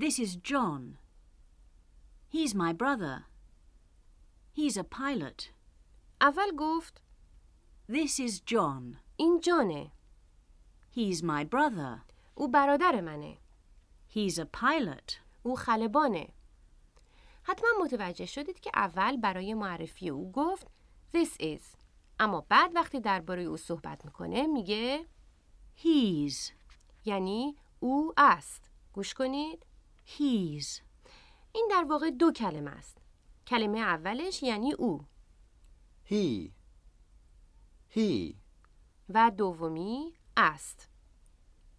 This 0.00 0.18
is 0.18 0.28
John. 0.50 0.96
He's 2.34 2.50
my 2.54 2.72
brother. 2.72 3.22
He's 4.56 4.76
a 4.76 4.84
pilot. 4.84 5.44
اول 6.20 6.56
گفت 6.58 7.02
This 7.92 8.18
is 8.28 8.32
John. 8.50 8.96
این 9.16 9.40
جانه 9.40 9.92
He's 10.96 11.18
my 11.18 11.44
brother. 11.54 12.00
او 12.34 12.48
برادر 12.48 13.00
منه 13.00 13.38
He's 14.14 14.38
a 14.38 14.44
pilot. 14.44 15.14
او 15.42 15.56
خلبانه 15.56 16.28
حتما 17.42 17.68
متوجه 17.80 18.26
شدید 18.26 18.60
که 18.60 18.70
اول 18.74 19.16
برای 19.16 19.54
معرفی 19.54 20.08
او 20.08 20.32
گفت 20.32 20.66
This 21.16 21.42
is 21.42 21.62
اما 22.20 22.46
بعد 22.48 22.70
وقتی 22.74 23.00
درباره 23.00 23.42
او 23.42 23.56
صحبت 23.56 24.04
می‌کنه 24.04 24.46
میگه 24.46 25.06
He's. 25.82 26.52
یعنی 27.04 27.56
او 27.80 28.12
است 28.16 28.62
گوش 28.92 29.14
کنید 29.14 29.66
He's. 30.06 30.80
این 31.52 31.68
در 31.70 31.84
واقع 31.88 32.10
دو 32.10 32.32
کلمه 32.32 32.70
است 32.70 32.98
کلمه 33.46 33.78
اولش 33.78 34.42
یعنی 34.42 34.72
او 34.72 35.04
He. 36.10 36.50
He 37.96 38.34
و 39.08 39.30
دومی 39.30 40.12
است 40.36 40.88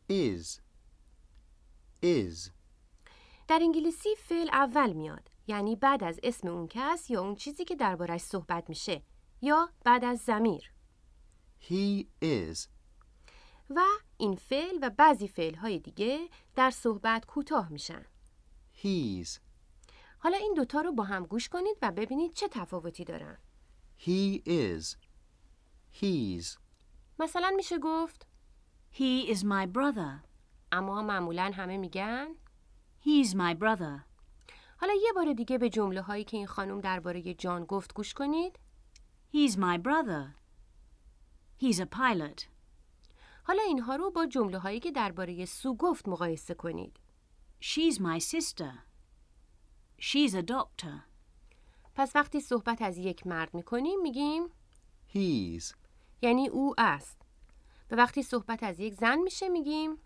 is. 0.10 0.65
Is. 2.06 2.52
در 3.48 3.60
انگلیسی 3.62 4.10
فعل 4.16 4.50
اول 4.50 4.94
میاد 4.94 5.30
یعنی 5.48 5.76
بعد 5.76 6.04
از 6.04 6.20
اسم 6.24 6.48
اون 6.48 6.68
کس 6.68 7.10
یا 7.10 7.22
اون 7.22 7.36
چیزی 7.36 7.66
که 7.66 7.76
دربارش 7.76 8.22
صحبت 8.22 8.70
میشه 8.70 9.02
یا 9.42 9.70
بعد 9.84 10.06
از 10.06 10.20
زمیر 10.20 10.72
He 11.62 12.06
is. 12.24 12.68
و 13.70 13.82
این 14.18 14.36
فعل 14.36 14.78
و 14.82 14.90
بعضی 14.90 15.28
فعل 15.28 15.56
های 15.56 15.80
دیگه 15.80 16.30
در 16.56 16.72
صحبت 16.72 17.26
کوتاه 17.26 17.70
میشن 17.70 18.06
He's. 18.84 19.40
حالا 20.18 20.38
این 20.38 20.54
دوتا 20.54 20.82
رو 20.82 20.92
با 20.92 21.04
هم 21.04 21.26
گوش 21.26 21.50
کنید 21.50 21.78
و 21.82 21.92
ببینید 21.92 22.34
چه 22.34 22.48
تفاوتی 22.48 23.04
دارن 23.04 23.38
He 24.00 24.42
is. 24.48 24.96
He's. 26.02 26.58
مثلا 27.20 27.54
میشه 27.56 27.80
گفت 27.80 28.28
He 28.94 29.34
is 29.34 29.40
my 29.40 29.68
brother. 29.78 30.35
اما 30.76 31.02
معمولا 31.02 31.52
همه 31.56 31.78
میگن 31.78 32.28
He's 33.02 33.30
my 33.30 33.60
brother. 33.60 34.00
حالا 34.78 34.94
یه 35.02 35.14
بار 35.16 35.34
دیگه 35.34 35.58
به 35.58 35.70
جمله 35.70 36.02
هایی 36.02 36.24
که 36.24 36.38
این 36.38 36.48
خانم 36.48 36.82
درباره 36.82 37.34
جان 37.34 37.66
گفت 37.66 37.94
گوش 37.94 38.14
کنید 38.14 38.60
He's 39.34 39.52
my 39.52 39.78
brother. 39.78 40.36
He's 41.62 41.80
a 41.80 41.86
pilot. 41.86 42.44
حالا 43.44 43.64
اینها 43.68 43.96
رو 43.96 44.12
با 44.12 44.26
جمله 44.26 44.58
هایی 44.58 44.80
که 44.80 44.92
درباره 44.92 45.46
سو 45.46 45.76
گفت 45.76 46.08
مقایسه 46.08 46.54
کنید 46.54 47.00
She's 47.62 47.96
my 47.96 48.20
sister. 48.20 48.74
She's 50.02 50.32
a 50.32 50.44
doctor. 50.48 51.02
پس 51.96 52.16
وقتی 52.16 52.40
صحبت 52.40 52.82
از 52.82 52.98
یک 52.98 53.28
مرد 53.28 53.54
می‌کنیم 53.54 54.02
میگیم 54.02 54.48
He's. 55.14 55.76
یعنی 56.22 56.48
او 56.48 56.76
است 56.78 57.22
و 57.92 57.96
وقتی 57.96 58.24
صحبت 58.24 58.64
از 58.64 58.80
یک 58.80 58.94
زن 58.94 59.20
میشه 59.20 59.50
میگیم 59.50 59.98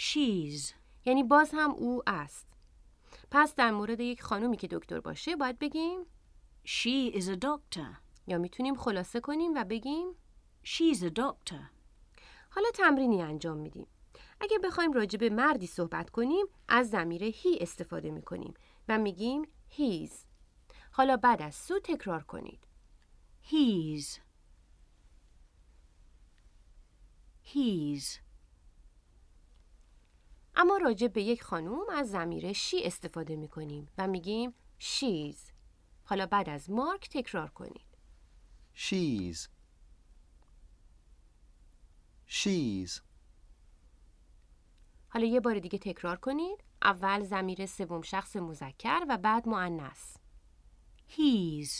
She's. 0.00 0.72
یعنی 1.04 1.22
باز 1.22 1.50
هم 1.54 1.70
او 1.70 2.02
است 2.06 2.46
پس 3.30 3.54
در 3.54 3.70
مورد 3.70 4.00
یک 4.00 4.22
خانومی 4.22 4.56
که 4.56 4.68
دکتر 4.70 5.00
باشه 5.00 5.36
باید 5.36 5.58
بگیم 5.58 6.00
She 6.66 7.14
is 7.14 7.24
a 7.24 7.38
doctor. 7.44 7.86
یا 8.26 8.38
می‌تونیم 8.38 8.74
خلاصه 8.74 9.20
کنیم 9.20 9.54
و 9.54 9.64
بگیم 9.64 10.12
She's 10.64 10.96
a 10.96 11.10
doctor. 11.20 11.62
حالا 12.50 12.70
تمرینی 12.74 13.22
انجام 13.22 13.56
میدیم 13.56 13.86
اگه 14.40 14.58
بخوایم 14.58 14.92
راجع 14.92 15.18
به 15.18 15.30
مردی 15.30 15.66
صحبت 15.66 16.10
کنیم 16.10 16.46
از 16.68 16.90
ضمیر 16.90 17.22
هی 17.22 17.58
استفاده 17.60 18.10
می‌کنیم 18.10 18.54
و 18.88 18.98
میگیم 18.98 19.42
he's 19.78 20.12
حالا 20.92 21.16
بعد 21.16 21.42
از 21.42 21.54
سو 21.54 21.78
تکرار 21.84 22.22
کنید 22.22 22.66
He's. 23.50 24.18
He's. 27.54 28.29
اما 30.56 30.76
راجع 30.76 31.06
به 31.06 31.22
یک 31.22 31.42
خانوم 31.42 31.86
از 31.92 32.10
ضمیر 32.10 32.52
شی 32.52 32.84
استفاده 32.84 33.36
می‌کنیم 33.36 33.88
و 33.98 34.06
میگیم 34.06 34.54
she's 34.80 35.52
حالا 36.04 36.26
بعد 36.26 36.48
از 36.48 36.70
مارک 36.70 37.08
تکرار 37.08 37.50
کنید 37.50 37.90
She's. 38.74 39.48
She's. 42.28 43.00
حالا 45.08 45.26
یه 45.26 45.40
بار 45.40 45.58
دیگه 45.58 45.78
تکرار 45.78 46.16
کنید 46.16 46.64
اول 46.82 47.24
ضمیر 47.24 47.66
سوم 47.66 48.02
شخص 48.02 48.36
مذکر 48.36 49.00
و 49.08 49.18
بعد 49.18 49.48
مؤنث 49.48 50.16
He's. 51.16 51.70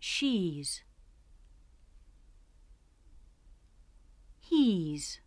She's. 0.00 0.91
He's. 4.52 5.18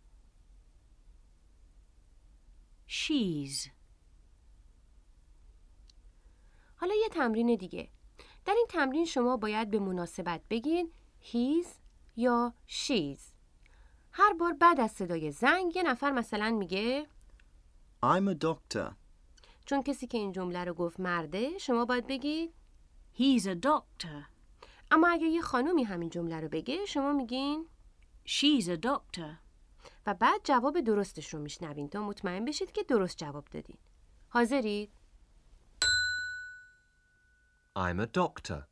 She's. 2.86 3.70
حالا 6.76 6.94
یه 6.94 7.08
تمرین 7.08 7.56
دیگه 7.56 7.88
در 8.44 8.54
این 8.56 8.66
تمرین 8.68 9.04
شما 9.04 9.36
باید 9.36 9.70
به 9.70 9.78
مناسبت 9.78 10.40
بگین 10.50 10.92
he's 11.32 11.66
یا 12.16 12.54
she's 12.68 13.20
هر 14.12 14.32
بار 14.32 14.52
بعد 14.52 14.80
از 14.80 14.90
صدای 14.90 15.30
زنگ 15.30 15.76
یه 15.76 15.82
نفر 15.82 16.10
مثلا 16.10 16.50
میگه 16.50 17.06
I'm 18.02 18.28
a 18.28 18.44
doctor. 18.44 18.94
چون 19.66 19.82
کسی 19.82 20.06
که 20.06 20.18
این 20.18 20.32
جمله 20.32 20.64
رو 20.64 20.74
گفت 20.74 21.00
مرده 21.00 21.58
شما 21.58 21.84
باید 21.84 22.06
بگید 22.06 22.54
He's 23.18 23.42
a 23.42 23.66
doctor. 23.66 24.24
اما 24.90 25.08
اگه 25.08 25.26
یه 25.26 25.40
خانومی 25.40 25.84
همین 25.84 26.10
جمله 26.10 26.40
رو 26.40 26.48
بگه 26.48 26.84
شما 26.84 27.12
میگین 27.12 27.66
She's 28.26 28.68
a 28.68 28.76
doctor. 28.76 29.38
و 30.06 30.14
بعد 30.14 30.40
جواب 30.44 30.80
درستش 30.80 31.34
رو 31.34 31.40
میشنوین 31.40 31.88
تا 31.88 32.02
مطمئن 32.02 32.44
بشید 32.44 32.72
که 32.72 32.82
درست 32.82 33.16
جواب 33.16 33.44
دادین 33.44 33.78
حاضرید؟ 34.28 34.92
I'm 37.76 38.00
a 38.00 38.06
doctor. 38.06 38.62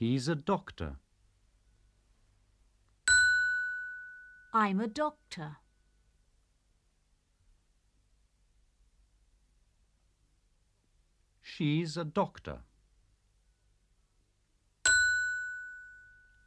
He's 0.00 0.28
a 0.28 0.34
doctor. 0.34 0.92
I'm 4.54 4.80
a 4.80 4.88
doctor. 4.88 5.56
She's 11.42 11.96
a 11.96 12.04
doctor. 12.04 12.58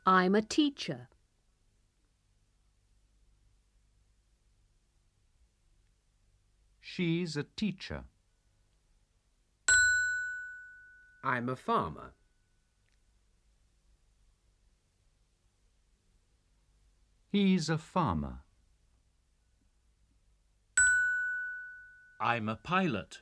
I'm 0.07 0.35
a 0.35 0.41
teacher. 0.41 1.09
She's 6.79 7.35
a 7.35 7.43
teacher. 7.43 8.03
I'm 11.23 11.49
a 11.49 11.55
farmer. 11.55 12.13
He's 17.31 17.67
a 17.67 17.79
farmer. 17.79 18.43
I'm 22.21 22.47
a 22.47 22.55
pilot. 22.55 23.21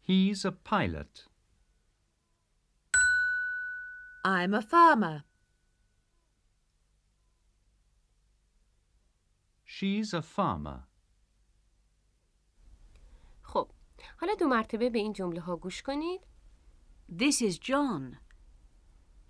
He's 0.00 0.44
a 0.44 0.52
pilot. 0.52 1.24
I'm 4.24 4.52
a 4.54 4.60
farmer. 4.60 5.24
She's 9.64 10.12
a 10.12 10.22
farmer. 10.22 10.80
خب 13.42 13.70
حالا 14.16 14.34
دو 14.34 14.46
مرتبه 14.46 14.90
به 14.90 14.98
این 14.98 15.12
جمله 15.12 15.40
ها 15.40 15.56
گوش 15.56 15.82
کنید 15.82 16.20
This 17.12 17.42
is 17.42 17.58
John. 17.58 18.16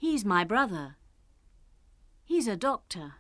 He's 0.03 0.25
my 0.25 0.45
brother. 0.45 0.97
He's 2.29 2.49
a 2.49 2.57
doctor. 2.57 3.13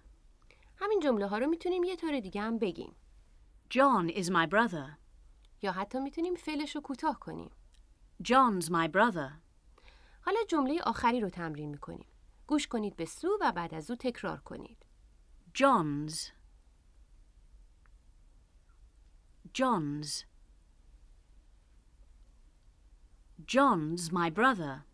همین 0.76 1.00
جمله 1.02 1.26
ها 1.26 1.38
رو 1.38 1.46
می‌تونیم 1.46 1.84
یه 1.84 1.96
طور 1.96 2.20
دیگه 2.20 2.40
هم 2.40 2.58
بگیم 2.58 2.94
John 3.74 4.10
is 4.10 4.26
my 4.26 4.46
brother. 4.46 4.98
یا 5.62 5.72
حتی 5.72 6.00
می‌تونیم 6.00 6.34
فعلش 6.34 6.74
رو 6.74 6.80
کوتاه 6.80 7.18
کنیم 7.20 7.50
John's 8.22 8.64
my 8.64 8.88
brother. 8.88 9.49
حالا 10.20 10.40
جمله 10.48 10.80
آخری 10.82 11.20
رو 11.20 11.30
تمرین 11.30 11.68
می‌کنیم 11.70 12.06
گوش 12.46 12.68
کنید 12.68 12.96
به 12.96 13.04
سو 13.04 13.38
و 13.40 13.52
بعد 13.52 13.74
از 13.74 13.90
او 13.90 13.96
تکرار 13.96 14.40
کنید 14.40 14.86
John's. 15.54 16.30
John's. 19.52 20.24
John's 23.46 24.12
my 24.12 24.30
brother. 24.30 24.84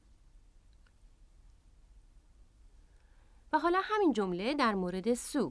و 3.53 3.59
حالا 3.59 3.81
همین 3.85 4.13
جمله 4.13 4.55
در 4.55 4.75
مورد 4.75 5.15
سو 5.15 5.51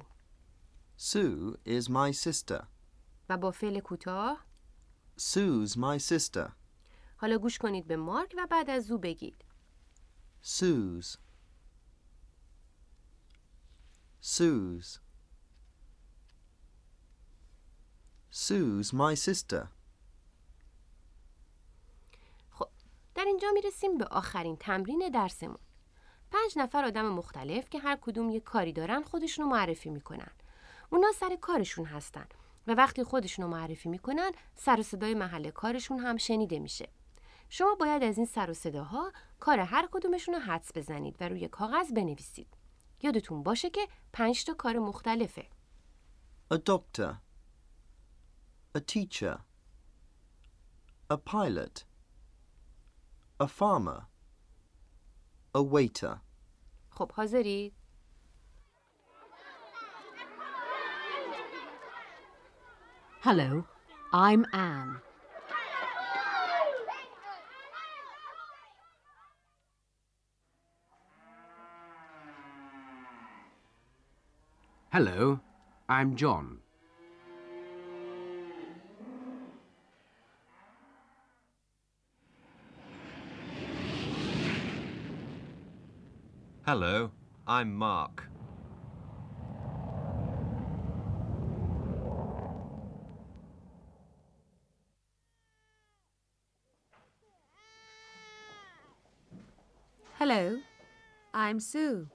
Sue 1.00 1.58
is 1.66 1.84
my 1.84 2.12
sister. 2.14 2.64
و 3.30 3.38
با 3.38 3.52
فعل 3.52 3.80
کوتاه 3.80 4.46
Sue's 5.20 5.72
my 5.72 6.00
sister. 6.00 6.52
حالا 7.18 7.38
گوش 7.38 7.58
کنید 7.58 7.88
به 7.88 7.96
مارک 7.96 8.34
و 8.38 8.48
بعد 8.52 8.70
از 8.70 8.92
او 8.92 8.98
بگید 8.98 9.45
Sue's. 10.48 11.18
Sue's. 14.22 15.00
Sue's 18.30 18.94
my 18.94 19.16
sister. 19.16 19.68
خب 22.52 22.68
در 23.16 23.26
اینجا 23.26 23.52
می‌رسیم 23.54 23.98
به 23.98 24.06
آخرین 24.06 24.58
تمرین 24.58 25.10
درسمون 25.14 25.58
پنج 26.32 26.54
نفر 26.58 26.86
آدم 26.86 27.06
مختلف 27.06 27.70
که 27.70 27.80
هر 27.80 27.98
کدوم 28.02 28.30
یه 28.30 28.40
کاری 28.40 28.74
دارن 28.74 29.04
خودشونو 29.04 29.48
معرفی 29.48 29.90
می‌کنن 29.90 30.32
اونا 30.90 31.12
سر 31.12 31.36
کارشون 31.42 31.86
هستن 31.86 32.26
و 32.68 32.72
وقتی 32.72 33.04
خودشونو 33.04 33.48
معرفی 33.48 33.90
می‌کنن 33.90 34.32
سر 34.56 34.80
و 34.80 34.84
صدای 34.84 35.14
محل 35.14 35.50
کارشون 35.52 36.00
هم 36.00 36.18
شنیده 36.18 36.60
میشه 36.60 36.90
شما 37.50 37.76
باید 37.76 38.04
از 38.04 38.18
این 38.18 38.26
سر 38.26 38.50
و 38.50 38.54
صداها 38.54 39.12
کار 39.40 39.60
هر 39.60 39.90
کدومشون 39.92 40.36
رو 40.36 40.42
حدس 40.42 40.72
بزنید 40.76 41.16
و 41.20 41.30
روی 41.30 41.48
کاغذ 41.48 41.92
بنویسید 41.92 42.58
یادتون 43.02 43.44
باشه 43.44 43.70
که 43.70 43.88
پنج 44.14 44.46
تا 44.46 44.54
کار 44.54 44.80
مختلفه 44.80 45.46
A 46.54 46.58
doctor. 46.58 47.12
A 48.76 48.80
teacher. 48.80 49.38
A 51.10 51.18
pilot. 51.18 51.84
A 53.40 53.48
farmer. 53.48 54.02
A 55.56 55.62
waiter. 55.64 56.16
خب 56.90 57.12
حاضرید؟ 57.12 57.74
Hello, 63.22 63.66
I'm 64.14 64.46
Anne. 64.54 65.05
Hello, 74.96 75.42
I'm 75.90 76.16
John. 76.16 76.60
Hello, 86.66 87.12
I'm 87.46 87.76
Mark. 87.76 88.24
Hello, 100.18 100.60
I'm 101.34 101.60
Sue. 101.60 102.08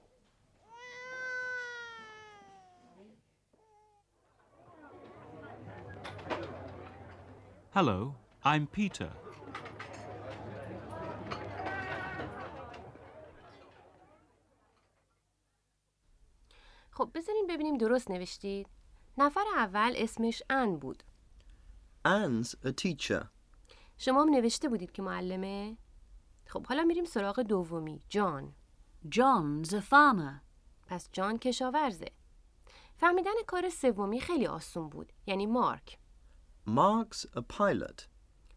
Hello, 7.80 8.14
I'm 8.44 8.66
Peter. 8.66 9.10
خب 16.90 17.10
بذاریم 17.14 17.46
ببینیم 17.46 17.76
درست 17.78 18.10
نوشتید 18.10 18.68
نفر 19.18 19.44
اول 19.56 19.92
اسمش 19.96 20.42
ان 20.50 20.76
بود 20.76 21.02
Anne's 22.08 22.48
a 22.48 22.70
teacher. 22.82 23.26
شما 23.98 24.22
هم 24.22 24.30
نوشته 24.30 24.68
بودید 24.68 24.92
که 24.92 25.02
معلمه؟ 25.02 25.76
خب 26.46 26.66
حالا 26.66 26.82
میریم 26.82 27.04
سراغ 27.04 27.40
دومی 27.40 28.02
جان 28.08 28.54
John's 29.06 29.68
a 29.68 29.80
farmer. 29.90 30.40
پس 30.86 31.08
جان 31.12 31.38
کشاورزه 31.38 32.08
فهمیدن 32.96 33.42
کار 33.46 33.68
سومی 33.68 34.20
خیلی 34.20 34.46
آسون 34.46 34.88
بود 34.88 35.12
یعنی 35.26 35.46
مارک 35.46 35.99
Mark's 36.74 37.26
a 37.34 37.42
pilot. 37.42 38.06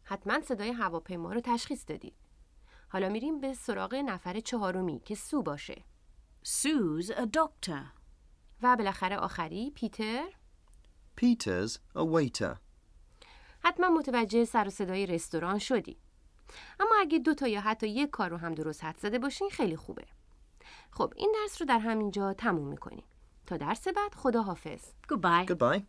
حتما 0.04 0.42
صدای 0.42 0.72
هواپیما 0.72 1.34
رو 1.34 1.42
تشخیص 1.44 1.84
دادید 1.88 2.14
حالا 2.90 3.10
میریم 3.10 3.42
به 3.42 3.54
سراغ 3.54 3.96
نفر 3.96 4.40
چهارمی 4.40 5.00
که 5.00 5.16
سو 5.16 5.44
باشه 5.44 5.84
Sue's 6.46 7.08
a 7.10 7.26
doctor. 7.38 7.80
و 8.62 8.76
بالاخره 8.76 9.18
آخری 9.18 9.72
پیتر 9.76 10.26
Peter's 11.22 11.72
a 11.96 12.02
waiter. 12.02 12.58
حتما 13.60 13.90
متوجه 13.90 14.46
سر 14.46 14.68
و 14.68 14.70
صدای 14.70 15.06
رستوران 15.06 15.60
شدی 15.60 15.98
اما 16.80 16.96
اگه 17.00 17.20
دو 17.20 17.34
تا 17.34 17.48
یا 17.48 17.62
حتی 17.62 17.88
یک 17.88 18.10
کار 18.10 18.30
رو 18.30 18.38
هم 18.38 18.54
درست 18.54 18.84
حد 18.84 18.98
زده 18.98 19.20
باشین 19.20 19.50
خیلی 19.50 19.76
خوبه 19.76 20.06
خب 20.92 21.14
این 21.16 21.34
درس 21.42 21.62
رو 21.62 21.68
در 21.68 21.80
همینجا 21.80 22.34
تموم 22.34 22.68
می‌کنیم 22.68 23.04
تا 23.46 23.58
درس 23.58 23.88
بعد 23.88 24.16
خدا 24.16 24.44
حافظ 24.44 24.82
Goodbye. 25.08 25.46
Goodbye. 25.48 25.84